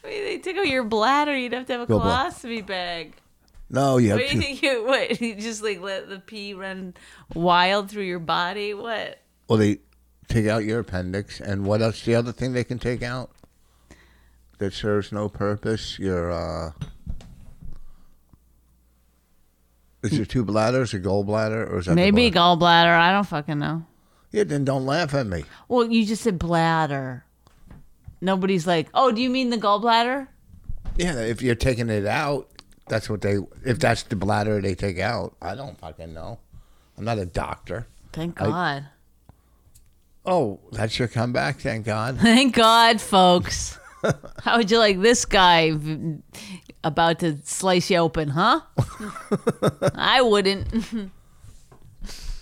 Mean, 0.04 0.22
they 0.24 0.38
took 0.38 0.56
out 0.56 0.68
your 0.68 0.84
bladder. 0.84 1.36
You'd 1.36 1.54
have 1.54 1.66
to 1.66 1.72
have 1.72 1.82
a 1.82 1.86
Go 1.86 1.98
colostomy 1.98 2.64
bag. 2.66 3.14
No, 3.70 3.96
you 3.96 4.10
have 4.10 4.18
What 4.20 4.28
do 4.28 4.36
you 4.36 4.40
to. 4.42 4.46
think? 4.46 4.62
You 4.62 4.84
what? 4.84 5.20
You 5.20 5.34
just 5.36 5.62
like 5.62 5.80
let 5.80 6.08
the 6.08 6.18
pee 6.20 6.52
run 6.54 6.94
wild 7.34 7.90
through 7.90 8.02
your 8.04 8.18
body? 8.18 8.74
What? 8.74 9.18
Well, 9.48 9.58
they 9.58 9.78
take 10.28 10.46
out 10.46 10.64
your 10.64 10.80
appendix, 10.80 11.40
and 11.40 11.64
what 11.64 11.80
else? 11.80 12.04
The 12.04 12.14
other 12.14 12.32
thing 12.32 12.52
they 12.52 12.64
can 12.64 12.78
take 12.78 13.02
out 13.02 13.30
that 14.58 14.72
serves 14.74 15.10
no 15.10 15.28
purpose. 15.30 15.98
Your 15.98 16.30
uh, 16.30 16.72
is 20.04 20.16
there 20.16 20.24
two 20.24 20.44
bladders, 20.44 20.94
a 20.94 21.00
gallbladder, 21.00 21.70
or 21.70 21.78
is 21.78 21.86
that 21.86 21.94
Maybe 21.94 22.30
bladder? 22.30 22.60
gallbladder. 22.60 22.96
I 22.98 23.12
don't 23.12 23.24
fucking 23.26 23.58
know. 23.58 23.84
Yeah, 24.30 24.44
then 24.44 24.64
don't 24.64 24.84
laugh 24.86 25.14
at 25.14 25.26
me. 25.26 25.44
Well, 25.68 25.90
you 25.90 26.04
just 26.04 26.22
said 26.22 26.38
bladder. 26.38 27.24
Nobody's 28.20 28.66
like, 28.66 28.88
oh, 28.94 29.12
do 29.12 29.20
you 29.20 29.30
mean 29.30 29.50
the 29.50 29.58
gallbladder? 29.58 30.28
Yeah, 30.96 31.18
if 31.20 31.42
you're 31.42 31.54
taking 31.54 31.88
it 31.88 32.06
out, 32.06 32.48
that's 32.88 33.08
what 33.08 33.20
they. 33.20 33.38
If 33.64 33.78
that's 33.78 34.02
the 34.04 34.16
bladder 34.16 34.60
they 34.60 34.74
take 34.74 34.98
out, 34.98 35.34
I 35.40 35.54
don't 35.54 35.78
fucking 35.78 36.12
know. 36.14 36.38
I'm 36.96 37.04
not 37.04 37.18
a 37.18 37.26
doctor. 37.26 37.86
Thank 38.12 38.40
I- 38.40 38.46
God. 38.46 38.88
Oh, 40.26 40.60
that's 40.72 40.98
your 40.98 41.08
comeback. 41.08 41.60
Thank 41.60 41.84
God. 41.86 42.18
Thank 42.20 42.54
God, 42.54 43.00
folks. 43.00 43.78
How 44.42 44.56
would 44.58 44.70
you 44.70 44.78
like 44.78 45.00
this 45.00 45.24
guy 45.24 45.72
v- 45.72 46.18
about 46.82 47.20
to 47.20 47.38
slice 47.44 47.90
you 47.90 47.98
open, 47.98 48.28
huh? 48.28 48.60
I 49.94 50.22
wouldn't. 50.22 50.68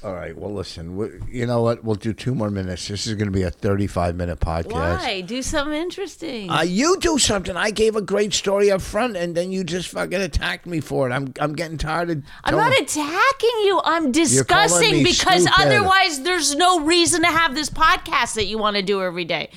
All 0.05 0.15
right. 0.15 0.37
Well, 0.37 0.53
listen. 0.53 0.97
we- 0.97 1.11
You 1.31 1.47
know 1.47 1.63
what? 1.63 1.85
We'll 1.85 1.95
do 1.95 2.13
two 2.13 2.35
more 2.35 2.51
minutes. 2.51 2.89
This 2.89 3.07
is 3.07 3.15
going 3.15 3.27
to 3.27 3.33
be 3.33 3.43
a 3.43 3.51
35 3.51 4.17
minute 4.17 4.41
podcast. 4.41 4.73
Why? 4.73 5.21
Do 5.21 5.43
something 5.43 5.75
interesting. 5.81 6.51
Uh, 6.51 6.63
you 6.63 6.99
do 6.99 7.19
something. 7.19 7.57
I 7.57 7.71
gave 7.71 7.95
a 7.95 8.03
great 8.03 8.33
story 8.35 8.71
up 8.73 8.81
front, 8.81 9.17
and 9.17 9.37
then 9.37 9.53
you 9.53 9.63
just 9.63 9.89
fucking 9.91 10.21
attacked 10.21 10.67
me 10.67 10.81
for 10.81 11.09
it. 11.09 11.13
I'm 11.13 11.33
I'm 11.39 11.53
getting 11.53 11.79
tired 11.79 12.11
of. 12.11 12.23
I'm 12.43 12.57
not 12.57 12.73
attacking 12.73 13.59
you. 13.63 13.81
I'm 13.85 14.11
discussing 14.11 15.05
because 15.05 15.45
stupid. 15.45 15.61
otherwise 15.61 16.23
there's 16.23 16.57
no 16.57 16.81
reason 16.81 17.21
to 17.23 17.29
have 17.29 17.55
this 17.55 17.71
podcast 17.71 18.35
that 18.35 18.47
you 18.47 18.59
want 18.59 18.77
to 18.77 18.83
do 18.83 19.01
every 19.03 19.25
day. 19.25 19.51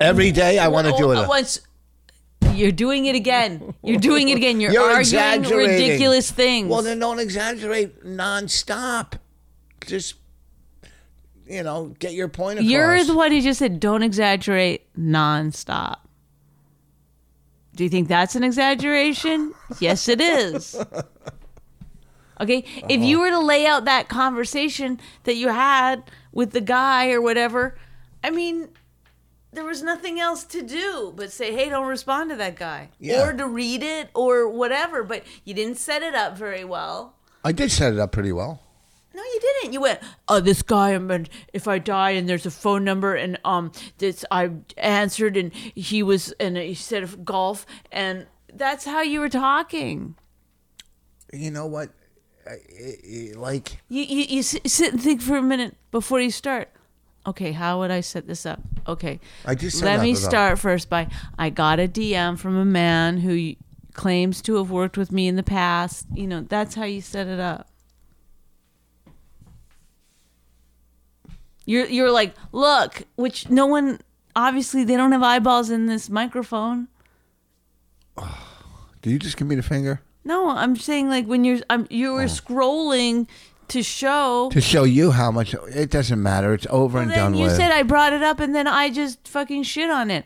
every 0.00 0.32
day. 0.32 0.58
I 0.58 0.66
want 0.68 0.88
to 0.88 0.94
do 0.96 1.12
it. 1.12 1.28
Once 1.28 1.60
you're 2.54 2.72
doing 2.72 3.06
it 3.06 3.14
again. 3.14 3.74
You're 3.82 4.00
doing 4.00 4.28
it 4.28 4.36
again. 4.36 4.60
You're, 4.60 4.72
You're 4.72 4.90
arguing 4.90 5.42
ridiculous 5.42 6.30
things. 6.30 6.68
Well, 6.68 6.82
then 6.82 6.98
don't 6.98 7.18
exaggerate 7.18 8.04
nonstop. 8.04 9.14
Just 9.86 10.14
you 11.46 11.62
know, 11.62 11.94
get 11.98 12.12
your 12.12 12.28
point 12.28 12.58
across. 12.58 12.70
You're 12.70 13.04
the 13.04 13.14
one 13.14 13.32
who 13.32 13.40
just 13.40 13.58
said 13.58 13.80
don't 13.80 14.02
exaggerate 14.02 14.92
nonstop. 14.96 15.96
Do 17.74 17.84
you 17.84 17.90
think 17.90 18.08
that's 18.08 18.36
an 18.36 18.44
exaggeration? 18.44 19.54
yes, 19.80 20.08
it 20.08 20.20
is. 20.20 20.76
Okay, 22.40 22.64
if 22.66 22.84
uh-huh. 22.84 22.92
you 22.92 23.20
were 23.20 23.30
to 23.30 23.38
lay 23.38 23.66
out 23.66 23.84
that 23.84 24.08
conversation 24.08 24.98
that 25.24 25.36
you 25.36 25.48
had 25.48 26.02
with 26.32 26.50
the 26.50 26.60
guy 26.60 27.12
or 27.12 27.20
whatever, 27.20 27.76
I 28.24 28.30
mean, 28.30 28.70
there 29.52 29.64
was 29.64 29.82
nothing 29.82 30.18
else 30.18 30.42
to 30.44 30.62
do 30.62 31.12
but 31.14 31.30
say, 31.30 31.52
"Hey, 31.54 31.68
don't 31.68 31.86
respond 31.86 32.30
to 32.30 32.36
that 32.36 32.56
guy," 32.56 32.88
Yeah. 32.98 33.22
or 33.22 33.32
to 33.32 33.46
read 33.46 33.82
it 33.82 34.08
or 34.14 34.48
whatever. 34.48 35.04
But 35.04 35.22
you 35.44 35.54
didn't 35.54 35.78
set 35.78 36.02
it 36.02 36.14
up 36.14 36.36
very 36.36 36.64
well. 36.64 37.14
I 37.44 37.52
did 37.52 37.70
set 37.70 37.92
it 37.92 37.98
up 37.98 38.10
pretty 38.12 38.32
well. 38.32 38.60
No, 39.14 39.22
you 39.22 39.40
didn't. 39.40 39.72
You 39.72 39.80
went, 39.80 40.00
oh, 40.28 40.40
this 40.40 40.62
guy, 40.62 40.90
and 40.90 41.28
if 41.52 41.68
I 41.68 41.78
die, 41.78 42.10
and 42.10 42.28
there's 42.28 42.46
a 42.46 42.50
phone 42.50 42.84
number, 42.84 43.14
and 43.14 43.38
um, 43.44 43.72
this 43.98 44.24
I 44.30 44.50
answered, 44.76 45.36
and 45.36 45.52
he 45.54 46.02
was, 46.02 46.32
and 46.40 46.56
he 46.56 46.74
said 46.74 47.02
of 47.02 47.24
golf, 47.24 47.66
and 47.90 48.26
that's 48.52 48.84
how 48.84 49.02
you 49.02 49.20
were 49.20 49.28
talking. 49.28 50.14
You 51.32 51.50
know 51.50 51.66
what? 51.66 51.90
I, 52.46 52.54
I, 52.54 53.32
like 53.36 53.78
You 53.88 54.02
you, 54.02 54.24
you 54.28 54.42
sit 54.42 54.92
and 54.92 55.00
think 55.00 55.22
for 55.22 55.36
a 55.36 55.42
minute 55.42 55.76
before 55.90 56.20
you 56.20 56.30
start. 56.30 56.68
Okay, 57.24 57.52
how 57.52 57.78
would 57.78 57.92
I 57.92 58.00
set 58.00 58.26
this 58.26 58.44
up? 58.44 58.60
Okay, 58.88 59.20
I 59.46 59.54
just 59.54 59.80
let 59.82 60.00
me 60.00 60.14
start 60.14 60.58
first 60.58 60.90
by 60.90 61.06
I 61.38 61.50
got 61.50 61.78
a 61.78 61.86
DM 61.86 62.36
from 62.36 62.56
a 62.56 62.64
man 62.64 63.18
who 63.18 63.54
claims 63.92 64.42
to 64.42 64.56
have 64.56 64.70
worked 64.70 64.98
with 64.98 65.12
me 65.12 65.28
in 65.28 65.36
the 65.36 65.44
past. 65.44 66.06
You 66.12 66.26
know, 66.26 66.40
that's 66.40 66.74
how 66.74 66.84
you 66.84 67.00
set 67.00 67.28
it 67.28 67.38
up. 67.38 67.68
You're 71.64 71.86
you're 71.86 72.10
like, 72.10 72.34
look, 72.52 73.02
which 73.16 73.48
no 73.50 73.66
one 73.66 74.00
obviously 74.34 74.84
they 74.84 74.96
don't 74.96 75.12
have 75.12 75.22
eyeballs 75.22 75.70
in 75.70 75.86
this 75.86 76.08
microphone. 76.10 76.88
Did 79.02 79.10
you 79.10 79.18
just 79.18 79.36
give 79.36 79.48
me 79.48 79.54
the 79.56 79.62
finger 79.62 80.00
No, 80.24 80.50
I'm 80.50 80.76
saying 80.76 81.08
like 81.08 81.26
when 81.26 81.44
you're 81.44 81.60
I'm 81.70 81.86
you 81.90 82.10
Oh. 82.12 82.14
were 82.14 82.24
scrolling 82.24 83.26
to 83.68 83.82
show. 83.82 84.50
to 84.52 84.60
show 84.60 84.84
you 84.84 85.10
how 85.12 85.30
much 85.30 85.54
it 85.54 85.90
doesn't 85.90 86.22
matter? 86.22 86.52
It's 86.54 86.66
over 86.70 87.00
and 87.00 87.10
then 87.10 87.18
done 87.18 87.34
you 87.34 87.44
with. 87.44 87.56
said 87.56 87.72
I 87.72 87.82
brought 87.84 88.12
it 88.12 88.22
up 88.22 88.38
and 88.38 88.54
then 88.54 88.66
I 88.66 88.90
just 88.90 89.26
fucking 89.26 89.62
shit 89.64 89.90
on 89.90 90.10
it. 90.10 90.24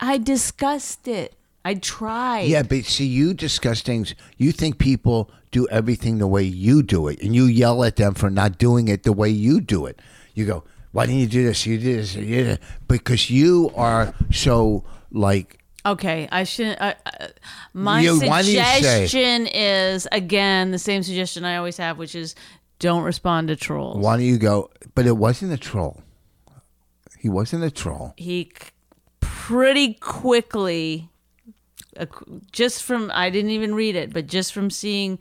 I 0.00 0.18
discussed 0.18 1.06
it. 1.08 1.34
I 1.66 1.74
tried. 1.74 2.42
yeah, 2.48 2.62
but 2.62 2.84
see, 2.84 3.06
you 3.06 3.32
discuss 3.32 3.80
things. 3.80 4.14
You 4.36 4.52
think 4.52 4.76
people 4.78 5.30
do 5.50 5.66
everything 5.68 6.18
the 6.18 6.26
way 6.26 6.42
you 6.42 6.82
do 6.82 7.08
it, 7.08 7.22
and 7.22 7.34
you 7.34 7.44
yell 7.44 7.82
at 7.84 7.96
them 7.96 8.12
for 8.12 8.28
not 8.28 8.58
doing 8.58 8.88
it 8.88 9.04
the 9.04 9.14
way 9.14 9.30
you 9.30 9.62
do 9.62 9.86
it. 9.86 9.98
You 10.34 10.46
go, 10.46 10.64
"Why 10.92 11.06
didn't 11.06 11.20
you 11.20 11.26
do 11.26 11.44
this? 11.44 11.64
You 11.66 11.78
did 11.78 11.98
this." 11.98 12.14
You 12.14 12.26
did 12.26 12.46
it." 12.46 12.60
Because 12.88 13.30
you 13.30 13.70
are 13.76 14.14
so 14.30 14.84
like 15.10 15.60
Okay, 15.86 16.28
I 16.32 16.44
shouldn't. 16.44 16.80
I, 16.80 16.94
my 17.74 18.00
You- 18.00 18.18
why 18.20 18.42
do 18.42 18.50
you 18.50 18.58
say- 18.62 18.76
suggestion 19.06 19.46
is 19.48 20.08
again 20.12 20.70
the 20.70 20.78
same 20.78 21.02
suggestion 21.02 21.44
I 21.44 21.56
always 21.56 21.76
have, 21.76 21.98
which 21.98 22.14
is 22.14 22.34
don't 22.78 23.02
respond 23.02 23.48
to 23.48 23.56
trolls. 23.56 23.98
Why 23.98 24.16
don't 24.16 24.24
you 24.26 24.38
go? 24.38 24.70
But 24.94 25.06
it 25.06 25.16
wasn't 25.16 25.52
a 25.52 25.58
troll. 25.58 26.02
He 27.18 27.28
wasn't 27.28 27.64
a 27.64 27.70
troll. 27.70 28.14
He 28.16 28.50
pretty 29.20 29.94
quickly, 29.94 31.08
uh, 31.98 32.06
just 32.50 32.82
from 32.82 33.10
I 33.14 33.28
didn't 33.30 33.50
even 33.50 33.74
read 33.74 33.94
it, 33.94 34.12
but 34.12 34.26
just 34.26 34.52
from 34.52 34.70
seeing 34.70 35.18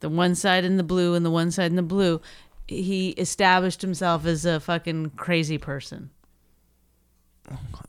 the 0.00 0.08
one 0.08 0.34
side 0.34 0.64
in 0.64 0.76
the 0.76 0.82
blue 0.82 1.14
and 1.14 1.24
the 1.24 1.30
one 1.30 1.50
side 1.50 1.70
in 1.70 1.76
the 1.76 1.82
blue, 1.82 2.20
he 2.68 3.10
established 3.10 3.82
himself 3.82 4.24
as 4.26 4.44
a 4.44 4.60
fucking 4.60 5.10
crazy 5.16 5.58
person. 5.58 6.10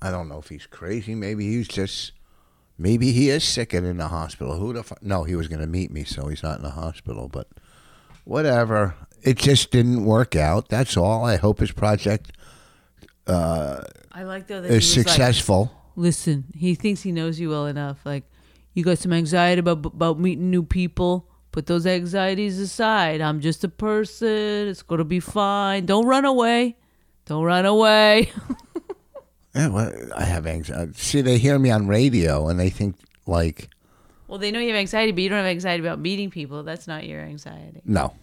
I 0.02 0.10
don't 0.10 0.30
know 0.30 0.40
if 0.40 0.50
he's 0.50 0.66
crazy. 0.66 1.16
Maybe 1.16 1.48
he's 1.48 1.68
just. 1.68 2.14
Maybe 2.82 3.12
he 3.12 3.30
is 3.30 3.44
sick 3.44 3.74
and 3.74 3.86
in 3.86 3.98
the 3.98 4.08
hospital. 4.08 4.58
Who 4.58 4.72
the 4.72 4.84
fuck? 4.84 5.04
No, 5.04 5.26
he 5.26 5.36
was 5.36 5.50
going 5.50 5.60
to 5.60 5.68
meet 5.68 5.92
me, 5.92 6.06
so 6.06 6.28
he's 6.28 6.42
not 6.42 6.58
in 6.58 6.64
the 6.64 6.70
hospital. 6.70 7.28
But 7.28 7.48
whatever. 8.24 8.96
It 9.22 9.38
just 9.38 9.70
didn't 9.72 10.06
work 10.06 10.38
out. 10.38 10.70
That's 10.70 10.96
all. 10.96 11.26
I 11.26 11.36
hope 11.36 11.60
his 11.60 11.74
project 11.74 12.32
uh, 13.30 13.82
I 14.12 14.24
like 14.24 14.48
though 14.48 14.62
that 14.62 14.72
is 14.72 14.76
was 14.88 14.98
like, 14.98 15.08
successful. 15.08 15.72
listen, 15.96 16.46
he 16.56 16.74
thinks 16.74 17.02
he 17.02 17.12
knows 17.12 17.40
you 17.40 17.50
well 17.50 17.68
enough. 17.68 18.00
Like, 18.04 18.24
you 18.74 18.84
got 18.84 18.98
some 18.98 19.14
anxiety 19.14 19.60
about 19.60 19.86
about 19.86 20.20
meeting 20.20 20.50
new 20.50 20.64
people. 20.64 21.29
Put 21.52 21.66
those 21.66 21.86
anxieties 21.88 22.60
aside. 22.60 23.22
I'm 23.22 23.40
just 23.42 23.64
a 23.64 23.70
person. 23.70 24.68
It's 24.68 24.84
gonna 24.84 25.04
be 25.04 25.20
fine. 25.20 25.86
Don't 25.86 26.06
run 26.06 26.26
away. 26.26 26.78
Don't 27.26 27.44
run 27.44 27.66
away. 27.66 28.32
yeah, 29.56 29.68
well, 29.68 29.92
I 30.16 30.24
have 30.26 30.46
anxiety. 30.46 30.92
Uh, 30.92 30.94
see, 30.96 31.22
they 31.22 31.38
hear 31.38 31.58
me 31.58 31.72
on 31.72 31.88
radio 31.88 32.48
and 32.48 32.60
they 32.60 32.70
think 32.70 32.96
like, 33.26 33.70
well, 34.28 34.38
they 34.38 34.52
know 34.52 34.60
you 34.60 34.68
have 34.70 34.78
anxiety, 34.78 35.12
but 35.12 35.22
you 35.24 35.30
don't 35.30 35.40
have 35.40 35.48
anxiety 35.48 35.82
about 35.84 36.00
meeting 36.00 36.30
people. 36.30 36.62
That's 36.64 36.88
not 36.88 37.08
your 37.08 37.22
anxiety. 37.22 37.82
no, 37.84 38.14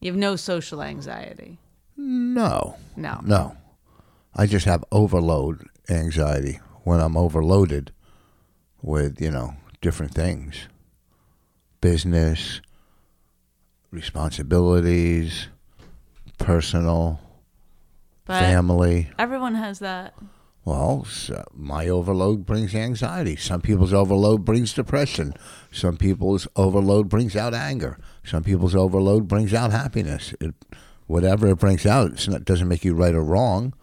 You 0.00 0.10
have 0.10 0.18
no 0.18 0.34
social 0.36 0.82
anxiety. 0.82 1.58
no, 1.96 2.76
No. 2.96 3.20
no. 3.24 3.56
I 4.34 4.46
just 4.46 4.64
have 4.66 4.82
overload 4.90 5.66
anxiety 5.88 6.58
when 6.84 7.00
I'm 7.00 7.16
overloaded 7.16 7.92
with 8.80 9.20
you 9.20 9.30
know 9.30 9.54
different 9.80 10.14
things, 10.14 10.66
business, 11.80 12.60
responsibilities, 13.92 15.46
personal, 16.38 17.20
But 18.24 18.40
family. 18.40 19.10
everyone 19.18 19.54
has 19.54 19.78
that. 19.78 20.14
Well, 20.64 21.04
so 21.04 21.44
my 21.52 21.88
overload 21.88 22.46
brings 22.46 22.74
anxiety. 22.74 23.34
Some 23.36 23.60
people's 23.60 23.92
overload 23.92 24.44
brings 24.44 24.72
depression. 24.72 25.34
Some 25.72 25.96
people's 25.96 26.46
overload 26.56 27.08
brings 27.08 27.34
out 27.34 27.52
anger. 27.52 27.98
Some 28.24 28.44
people's 28.44 28.74
overload 28.74 29.26
brings 29.26 29.52
out 29.52 29.72
happiness. 29.72 30.34
It, 30.40 30.54
whatever 31.08 31.48
it 31.48 31.58
brings 31.58 31.84
out, 31.84 32.12
it's 32.12 32.28
not, 32.28 32.44
doesn't 32.44 32.68
make 32.68 32.84
you 32.84 32.94
right 32.94 33.14
or 33.14 33.24
wrong, 33.24 33.74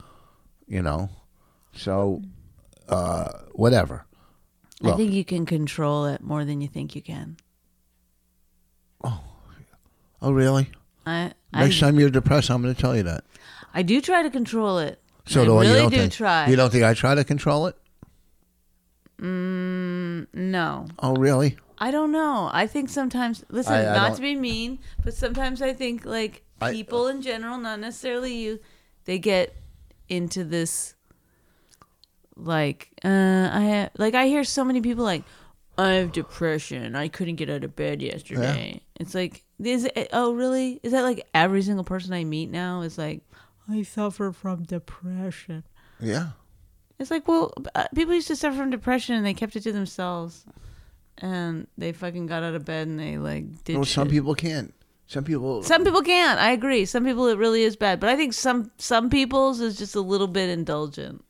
you 0.68 0.82
know. 0.82 1.10
So, 1.76 2.22
uh, 2.88 3.30
whatever. 3.54 4.06
I 4.82 4.94
think 4.94 5.12
you 5.12 5.26
can 5.26 5.46
control 5.46 6.06
it 6.06 6.22
more 6.22 6.46
than 6.46 6.62
you 6.62 6.70
think 6.70 6.96
you 6.96 7.02
can. 7.02 7.36
Oh, 10.22 10.32
really? 10.32 10.70
I 11.06 11.32
I, 11.54 11.64
Next 11.64 11.80
time 11.80 12.00
you're 12.00 12.10
depressed, 12.10 12.52
I'm 12.52 12.62
going 12.62 12.74
to 12.76 12.80
tell 12.80 12.96
you 12.96 13.04
that. 13.04 13.24
I 13.74 13.82
do 13.84 14.02
try 14.02 14.22
to 14.24 14.30
control 14.30 14.80
it. 14.80 15.00
So 15.26 15.42
I 15.42 15.46
do 15.46 15.58
I. 15.58 15.62
really 15.62 15.70
You 15.74 15.78
don't 15.82 15.92
do 15.92 15.98
think, 15.98 16.14
try. 16.14 16.48
You 16.48 16.56
don't 16.56 16.72
think 16.72 16.84
I 16.84 16.94
try 16.94 17.16
to 17.16 17.24
control 17.24 17.68
it? 17.68 17.76
No. 20.34 20.88
Oh, 21.00 21.16
really? 21.16 21.58
I 21.78 21.92
don't 21.92 22.12
know. 22.12 22.50
I 22.52 22.68
think 22.68 22.90
sometimes, 22.90 23.44
listen, 23.50 23.74
I- 23.74 23.82
I 23.92 23.96
not 23.98 24.08
don't- 24.10 24.16
to 24.18 24.22
be 24.22 24.36
mean, 24.36 24.80
but 25.04 25.14
sometimes 25.14 25.62
I 25.62 25.74
think 25.74 26.06
like 26.06 26.44
I- 26.62 26.72
people 26.72 27.08
in 27.08 27.22
general, 27.22 27.58
not 27.58 27.80
necessarily 27.80 28.36
you, 28.36 28.60
they 29.06 29.18
get 29.20 29.56
into 30.10 30.44
this 30.44 30.96
like 32.36 32.90
uh 33.04 33.50
I 33.52 33.90
like 33.98 34.16
I 34.16 34.28
hear 34.28 34.44
so 34.46 34.64
many 34.64 34.82
people 34.82 35.04
like 35.04 35.24
I 35.78 35.92
have 35.94 36.12
depression. 36.12 36.96
I 36.96 37.08
couldn't 37.08 37.36
get 37.36 37.50
out 37.50 37.64
of 37.64 37.76
bed 37.76 38.02
yesterday. 38.02 38.82
It's 39.00 39.14
like 39.14 39.44
is 39.60 39.86
it, 39.86 40.10
oh 40.14 40.34
really? 40.34 40.80
Is 40.84 40.92
that 40.92 41.04
like 41.04 41.28
every 41.34 41.62
single 41.62 41.84
person 41.84 42.14
I 42.14 42.24
meet 42.24 42.50
now 42.50 42.82
is 42.82 42.98
like 42.98 43.22
I 43.70 43.84
suffer 43.84 44.32
from 44.32 44.64
depression. 44.64 45.64
Yeah. 46.00 46.30
It's 46.98 47.12
like, 47.12 47.28
well, 47.28 47.54
uh, 47.76 47.88
people 47.96 48.14
used 48.14 48.28
to 48.28 48.36
suffer 48.36 48.58
from 48.58 48.70
depression 48.70 49.16
and 49.16 49.26
they 49.26 49.34
kept 49.34 49.56
it 49.56 49.62
to 49.62 49.72
themselves, 49.72 50.46
and 51.18 51.68
they 51.78 51.94
fucking 51.94 52.28
got 52.28 52.44
out 52.44 52.56
of 52.56 52.66
bed 52.66 52.88
and 52.88 53.00
they 53.00 53.18
like 53.18 53.64
did. 53.64 53.76
Well, 53.76 53.86
some 53.86 54.08
shit. 54.08 54.12
people 54.12 54.36
can't. 54.36 54.74
Some 55.08 55.24
people. 55.24 55.64
Some 55.64 55.84
people 55.84 56.02
can't. 56.02 56.40
I 56.40 56.52
agree. 56.52 56.86
Some 56.86 57.06
people 57.06 57.28
it 57.28 57.38
really 57.38 57.64
is 57.64 57.76
bad, 57.76 58.00
but 58.00 58.10
I 58.10 58.16
think 58.16 58.34
some 58.34 58.72
some 58.78 59.10
people's 59.10 59.60
is 59.60 59.78
just 59.78 59.96
a 59.96 60.02
little 60.02 60.28
bit 60.28 60.50
indulgent. 60.50 61.24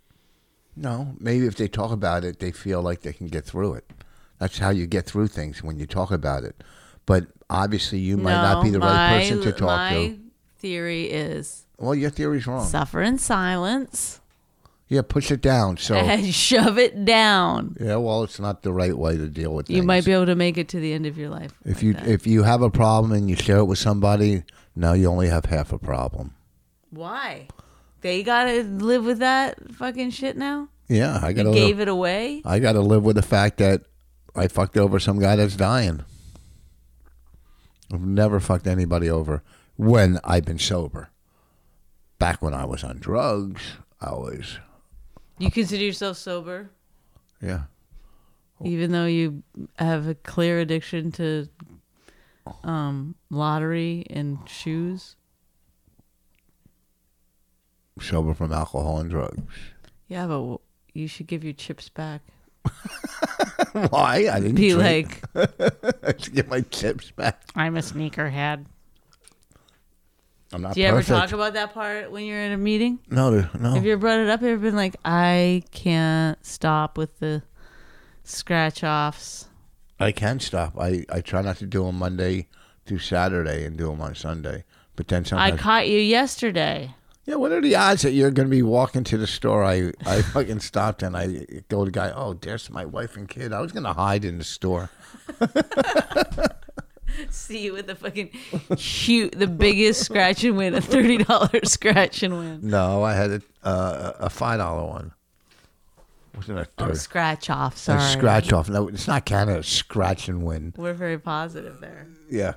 No, 0.75 1.15
maybe 1.19 1.45
if 1.45 1.55
they 1.55 1.67
talk 1.67 1.91
about 1.91 2.23
it, 2.23 2.39
they 2.39 2.51
feel 2.51 2.81
like 2.81 3.01
they 3.01 3.13
can 3.13 3.27
get 3.27 3.45
through 3.45 3.73
it. 3.73 3.89
That's 4.37 4.57
how 4.57 4.69
you 4.69 4.87
get 4.87 5.05
through 5.05 5.27
things 5.27 5.61
when 5.61 5.77
you 5.77 5.85
talk 5.85 6.11
about 6.11 6.43
it. 6.43 6.63
But 7.09 7.25
obviously, 7.49 7.97
you 7.97 8.17
might 8.17 8.33
not 8.39 8.63
be 8.63 8.69
the 8.69 8.79
right 8.79 9.17
person 9.19 9.41
to 9.41 9.51
talk 9.51 9.61
my 9.67 9.93
to. 9.93 10.19
theory 10.59 11.05
is 11.09 11.65
Well, 11.79 11.95
your 11.95 12.11
theory's 12.11 12.45
wrong. 12.45 12.67
suffer 12.67 13.01
in 13.01 13.17
silence 13.17 14.21
Yeah, 14.89 15.01
push 15.01 15.31
it 15.31 15.41
down. 15.41 15.77
So 15.77 15.95
and 16.13 16.31
shove 16.31 16.77
it 16.77 17.05
down. 17.05 17.75
yeah, 17.81 17.95
well, 17.95 18.21
it's 18.23 18.39
not 18.39 18.61
the 18.61 18.71
right 18.71 18.95
way 18.95 19.17
to 19.17 19.27
deal 19.27 19.55
with 19.55 19.65
things. 19.67 19.77
You 19.77 19.81
might 19.83 20.05
be 20.05 20.11
able 20.11 20.27
to 20.27 20.35
make 20.35 20.57
it 20.59 20.67
to 20.69 20.79
the 20.79 20.93
end 20.93 21.07
of 21.07 21.17
your 21.17 21.29
life. 21.29 21.51
if 21.65 21.77
like 21.77 21.83
you 21.83 21.93
that. 21.93 22.07
if 22.07 22.27
you 22.27 22.43
have 22.43 22.61
a 22.61 22.69
problem 22.69 23.11
and 23.11 23.27
you 23.27 23.35
share 23.35 23.57
it 23.57 23.65
with 23.65 23.79
somebody, 23.79 24.43
now 24.75 24.93
you 24.93 25.07
only 25.07 25.29
have 25.29 25.45
half 25.45 25.73
a 25.73 25.79
problem. 25.79 26.35
why 26.91 27.47
they 28.01 28.21
gotta 28.23 28.61
live 28.63 29.03
with 29.03 29.17
that 29.19 29.57
fucking 29.73 30.11
shit 30.11 30.37
now. 30.37 30.69
Yeah, 30.87 31.19
I 31.23 31.29
You 31.29 31.35
gotta 31.35 31.51
gave 31.53 31.77
live, 31.77 31.87
it 31.87 31.87
away. 31.87 32.41
I 32.45 32.59
gotta 32.59 32.81
live 32.81 33.03
with 33.03 33.15
the 33.15 33.21
fact 33.23 33.57
that 33.57 33.81
I 34.35 34.47
fucked 34.47 34.77
over 34.77 34.99
some 34.99 35.17
guy 35.19 35.35
that's 35.35 35.55
dying. 35.55 36.03
I've 37.91 38.01
never 38.01 38.39
fucked 38.39 38.67
anybody 38.67 39.09
over 39.09 39.43
when 39.75 40.19
I've 40.23 40.45
been 40.45 40.59
sober. 40.59 41.09
Back 42.19 42.41
when 42.41 42.53
I 42.53 42.65
was 42.65 42.83
on 42.83 42.97
drugs, 42.97 43.77
I 44.01 44.11
was 44.11 44.59
You 45.37 45.49
consider 45.51 45.83
yourself 45.83 46.17
sober? 46.17 46.69
yeah. 47.41 47.63
even 48.63 48.91
though 48.91 49.05
you 49.05 49.41
have 49.77 50.07
a 50.07 50.15
clear 50.15 50.59
addiction 50.59 51.11
to 51.13 51.47
um, 52.63 53.15
lottery 53.29 54.05
and 54.09 54.37
shoes. 54.49 55.15
Sober 58.01 58.33
from 58.33 58.51
alcohol 58.51 58.99
and 58.99 59.09
drugs. 59.09 59.41
Yeah, 60.07 60.27
but 60.27 60.57
you 60.93 61.07
should 61.07 61.27
give 61.27 61.43
your 61.43 61.53
chips 61.53 61.89
back. 61.89 62.21
Why? 63.89 64.27
I 64.31 64.39
didn't 64.39 64.55
Be 64.55 64.71
drink. 64.71 65.21
like, 65.33 66.17
to 66.19 66.31
get 66.31 66.47
my 66.47 66.61
chips 66.61 67.11
back. 67.11 67.41
I'm 67.55 67.75
a 67.77 67.79
sneakerhead. 67.81 68.65
I'm 70.51 70.61
not 70.63 70.73
Do 70.73 70.81
you 70.81 70.87
ever 70.87 71.03
talk 71.03 71.31
about 71.31 71.53
that 71.53 71.73
part 71.73 72.11
when 72.11 72.25
you're 72.25 72.41
in 72.41 72.51
a 72.51 72.57
meeting? 72.57 72.99
no, 73.09 73.29
there- 73.31 73.49
no. 73.59 73.71
Have 73.75 73.85
you 73.85 73.91
ever 73.93 73.99
brought 74.01 74.19
it 74.19 74.29
up? 74.29 74.39
Have 74.41 74.47
you 74.49 74.53
ever 74.55 74.61
been 74.63 74.75
like, 74.75 74.95
I 75.05 75.63
can't 75.71 76.43
stop 76.43 76.97
with 76.97 77.19
the 77.19 77.43
scratch 78.23 78.83
offs? 78.83 79.45
I 79.99 80.11
can 80.11 80.39
stop. 80.39 80.73
I, 80.79 81.05
I 81.11 81.21
try 81.21 81.41
not 81.41 81.57
to 81.57 81.65
do 81.65 81.83
them 81.85 81.99
Monday 81.99 82.47
through 82.85 82.99
Saturday 82.99 83.65
and 83.65 83.77
do 83.77 83.87
them 83.87 84.01
on 84.01 84.15
Sunday. 84.15 84.63
But 84.95 85.07
then 85.07 85.23
sometimes 85.25 85.53
I 85.53 85.57
caught 85.61 85.87
you 85.87 85.99
yesterday. 85.99 86.95
Yeah. 87.29 87.35
What 87.35 87.51
are 87.51 87.61
the 87.61 87.75
odds 87.75 88.01
that 88.01 88.11
you're 88.11 88.31
going 88.31 88.47
to 88.47 88.51
be 88.51 88.61
walking 88.63 89.03
to 89.05 89.17
the 89.17 89.27
store? 89.27 89.63
I 89.63 89.91
I 90.05 90.21
fucking 90.33 90.59
stopped 90.59 91.03
and 91.03 91.15
I 91.15 91.45
go 91.69 91.85
to 91.85 91.85
the 91.85 91.91
guy. 91.91 92.11
Oh, 92.15 92.33
there's 92.33 92.69
my 92.69 92.85
wife 92.85 93.15
and 93.15 93.27
kid. 93.29 93.53
I 93.53 93.61
was 93.61 93.71
going 93.71 93.83
to 93.83 93.93
hide 93.93 94.25
in 94.25 94.37
the 94.37 94.43
store. 94.43 94.89
See 97.29 97.59
you 97.65 97.73
with 97.73 97.87
the 97.87 97.95
fucking 97.95 98.27
huge, 98.77 99.31
the 99.33 99.47
biggest 99.47 100.03
scratch 100.05 100.43
and 100.43 100.55
win, 100.55 100.73
a 100.73 100.79
thirty 100.81 101.17
dollars 101.17 101.71
scratch 101.71 102.23
and 102.23 102.37
win. 102.37 102.59
No, 102.63 103.03
I 103.03 103.13
had 103.13 103.31
a 103.31 103.41
uh, 103.63 104.13
a 104.19 104.29
five 104.29 104.59
dollar 104.59 104.87
one. 104.87 105.11
Wasn't 106.35 106.59
a 106.59 106.67
Oh, 106.77 106.93
scratch 106.93 107.49
off. 107.49 107.75
a 107.75 107.79
Sorry. 107.79 108.01
scratch 108.11 108.53
off. 108.53 108.69
No, 108.69 108.87
it's 108.87 109.07
not 109.07 109.25
Canada. 109.25 109.63
Scratch 109.63 110.29
and 110.29 110.43
win. 110.43 110.73
We're 110.77 110.93
very 110.93 111.19
positive 111.19 111.81
there. 111.81 112.07
Yeah. 112.29 112.53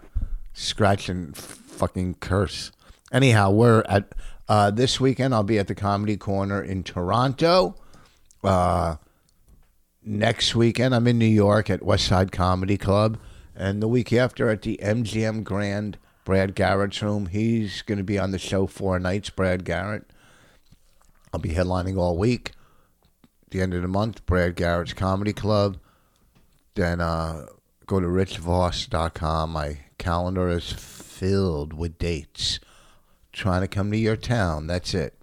Scratch 0.53 1.09
and 1.09 1.37
fucking 1.37 2.16
curse. 2.20 2.70
Anyhow, 3.11 3.51
we're 3.51 3.83
at 3.89 4.12
uh, 4.49 4.70
this 4.70 5.01
weekend. 5.01 5.34
I'll 5.34 5.43
be 5.43 5.59
at 5.59 5.68
the 5.68 5.74
Comedy 5.74 6.16
Corner 6.16 6.62
in 6.62 6.82
Toronto. 6.82 7.74
Uh, 8.43 8.97
next 10.05 10.55
weekend, 10.55 10.95
I'm 10.95 11.07
in 11.07 11.18
New 11.18 11.26
York 11.26 11.70
at 11.70 11.82
West 11.82 12.07
Side 12.07 12.32
Comedy 12.32 12.76
Club, 12.76 13.18
and 13.55 13.82
the 13.82 13.88
week 13.88 14.12
after 14.12 14.49
at 14.51 14.62
the 14.62 14.78
MGM 14.82 15.45
Grand, 15.45 15.99
Brad 16.24 16.55
Garrett's 16.55 17.03
room. 17.03 17.26
He's 17.26 17.82
going 17.82 17.99
to 17.99 18.05
be 18.05 18.18
on 18.18 18.30
the 18.30 18.38
show 18.38 18.66
four 18.66 18.99
nights. 18.99 19.30
Brad 19.30 19.64
Garrett. 19.64 20.05
I'll 21.32 21.40
be 21.40 21.51
headlining 21.51 21.99
all 21.99 22.16
week. 22.18 22.53
At 23.47 23.51
The 23.51 23.62
end 23.62 23.74
of 23.74 23.82
the 23.82 23.88
month, 23.88 24.24
Brad 24.26 24.55
Garrett's 24.55 24.93
Comedy 24.93 25.32
Club. 25.32 25.78
Then 26.74 27.01
uh, 27.01 27.47
go 27.86 28.01
to 28.01 28.07
richvoss.com. 28.07 29.51
My 29.51 29.78
calendar 29.99 30.49
is 30.49 30.72
filled 30.72 31.72
with 31.72 31.99
dates. 31.99 32.61
Trying 33.33 33.62
to 33.62 33.68
come 33.68 33.91
to 33.91 33.97
your 33.97 34.16
town. 34.16 34.66
That's 34.66 34.95
it. 34.95 35.14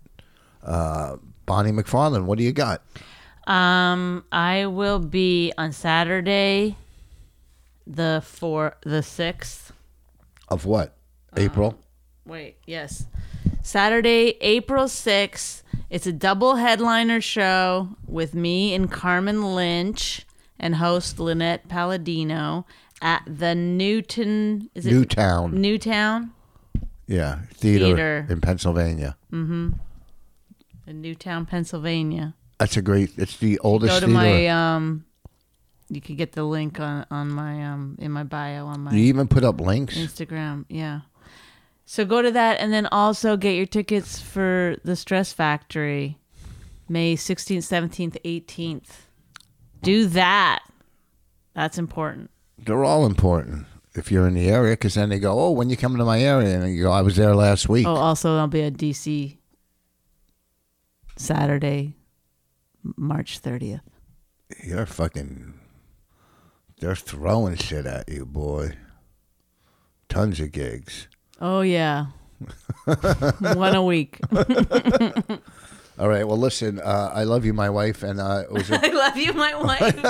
Uh, 0.63 1.17
Bonnie 1.45 1.71
McFarlane, 1.71 2.25
what 2.25 2.37
do 2.37 2.43
you 2.43 2.51
got? 2.51 2.81
Um, 3.47 4.25
I 4.31 4.67
will 4.67 4.99
be 4.99 5.53
on 5.57 5.71
Saturday, 5.71 6.77
the 7.87 8.21
four, 8.23 8.77
the 8.81 9.01
sixth. 9.01 9.71
Of 10.49 10.65
what? 10.65 10.95
April? 11.37 11.79
Wait, 12.25 12.57
yes, 12.67 13.05
Saturday, 13.63 14.37
April 14.41 14.87
sixth. 14.87 15.63
It's 15.89 16.05
a 16.05 16.13
double 16.13 16.55
headliner 16.55 17.21
show 17.21 17.89
with 18.07 18.35
me 18.35 18.75
and 18.75 18.91
Carmen 18.91 19.55
Lynch 19.55 20.25
and 20.59 20.75
host 20.75 21.19
Lynette 21.19 21.67
Palladino 21.67 22.65
at 23.01 23.23
the 23.25 23.55
Newton. 23.55 24.69
Is 24.75 24.85
it 24.85 24.91
Newtown. 24.91 25.59
Newtown? 25.59 26.31
Yeah. 27.09 27.39
Theater, 27.55 27.85
Theater. 27.85 28.27
in 28.29 28.39
Pennsylvania. 28.39 29.17
Mm-hmm. 29.33 29.71
In 30.85 31.01
Newtown, 31.01 31.47
Pennsylvania. 31.47 32.35
That's 32.59 32.77
a 32.77 32.83
great, 32.83 33.11
it's 33.17 33.37
the 33.37 33.57
oldest 33.59 33.93
Go 33.93 33.99
to 34.01 34.05
theater. 34.05 34.13
my 34.13 34.47
um. 34.47 35.05
You 35.91 36.01
could 36.01 36.17
get 36.17 36.33
the 36.33 36.43
link 36.43 36.79
on 36.79 37.07
on 37.09 37.29
my 37.29 37.65
um 37.65 37.95
in 37.97 38.11
my 38.11 38.23
bio 38.23 38.67
on 38.67 38.81
my 38.81 38.91
you 38.91 39.05
even 39.05 39.27
put 39.27 39.43
up 39.43 39.59
links? 39.59 39.97
Instagram. 39.97 40.65
Yeah. 40.69 41.01
So 41.87 42.05
go 42.05 42.21
to 42.21 42.29
that 42.29 42.59
and 42.59 42.71
then 42.71 42.85
also 42.91 43.35
get 43.37 43.55
your 43.55 43.65
tickets 43.65 44.19
for 44.19 44.75
the 44.83 44.95
Stress 44.95 45.33
Factory, 45.33 46.19
May 46.87 47.15
16th, 47.15 47.57
17th, 47.57 48.21
18th. 48.23 48.89
Do 49.81 50.05
that. 50.09 50.59
That's 51.55 51.79
important. 51.79 52.29
They're 52.59 52.83
all 52.83 53.07
important 53.07 53.65
if 53.95 54.11
you're 54.11 54.27
in 54.27 54.33
the 54.33 54.49
area 54.49 54.73
because 54.73 54.93
then 54.95 55.09
they 55.09 55.19
go, 55.19 55.39
oh, 55.39 55.51
when 55.51 55.69
you 55.69 55.77
come 55.77 55.97
to 55.97 56.05
my 56.05 56.21
area? 56.21 56.59
And 56.59 56.75
you 56.75 56.83
go, 56.83 56.91
I 56.91 57.01
was 57.01 57.15
there 57.15 57.35
last 57.35 57.67
week. 57.69 57.87
Oh, 57.87 57.95
also, 57.95 58.37
I'll 58.37 58.47
be 58.47 58.63
at 58.63 58.73
DC 58.73 59.37
Saturday, 61.15 61.95
March 62.83 63.41
30th. 63.41 63.81
You're 64.63 64.85
fucking. 64.85 65.53
They're 66.79 66.95
throwing 66.95 67.57
shit 67.57 67.85
at 67.85 68.07
you, 68.09 68.25
boy. 68.25 68.77
Tons 70.07 70.39
of 70.39 70.51
gigs. 70.51 71.07
Oh, 71.41 71.61
yeah. 71.61 72.07
One 73.39 73.75
a 73.75 73.83
week. 73.83 74.19
All 75.99 76.07
right. 76.07 76.25
Well, 76.25 76.37
listen. 76.37 76.79
Uh, 76.79 77.11
I 77.13 77.25
love 77.25 77.43
you, 77.43 77.53
my 77.53 77.69
wife, 77.69 78.01
and 78.01 78.19
uh, 78.21 78.43
it 78.45 78.51
was 78.51 78.71
a, 78.71 78.79
I 78.81 78.87
love 78.87 79.17
you, 79.17 79.33
my 79.33 79.55
wife. 79.55 80.01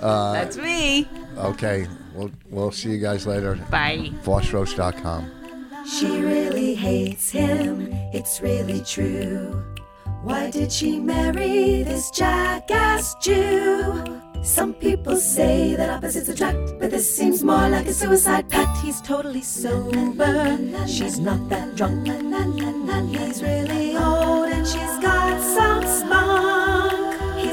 That's 0.00 0.56
me. 0.58 1.08
Okay. 1.38 1.86
We'll 2.14 2.30
we'll 2.50 2.72
see 2.72 2.90
you 2.90 2.98
guys 2.98 3.26
later. 3.26 3.56
Bye. 3.70 4.10
Vossroast.com. 4.24 5.30
She 5.86 6.06
really 6.06 6.74
hates 6.74 7.30
him, 7.30 7.88
it's 8.12 8.40
really 8.40 8.82
true. 8.82 9.64
Why 10.22 10.48
did 10.48 10.70
she 10.70 11.00
marry 11.00 11.82
this 11.82 12.10
jackass 12.12 13.16
Jew? 13.16 14.04
Some 14.44 14.74
people 14.74 15.16
say 15.16 15.74
that 15.74 15.90
opposites 15.90 16.28
attract, 16.28 16.78
but 16.78 16.92
this 16.92 17.16
seems 17.16 17.42
more 17.42 17.68
like 17.68 17.88
a 17.88 17.92
suicide 17.92 18.48
pact. 18.48 18.78
He's 18.78 19.00
totally 19.00 19.42
sober, 19.42 20.56
she's 20.86 21.18
not 21.18 21.48
that 21.48 21.74
drunk. 21.74 22.06
He's 23.16 23.42
really 23.42 23.96
old 23.96 24.48
and 24.50 24.64
she's 24.64 24.98
got 25.00 25.40
some 25.40 25.84
spunk. 25.84 26.61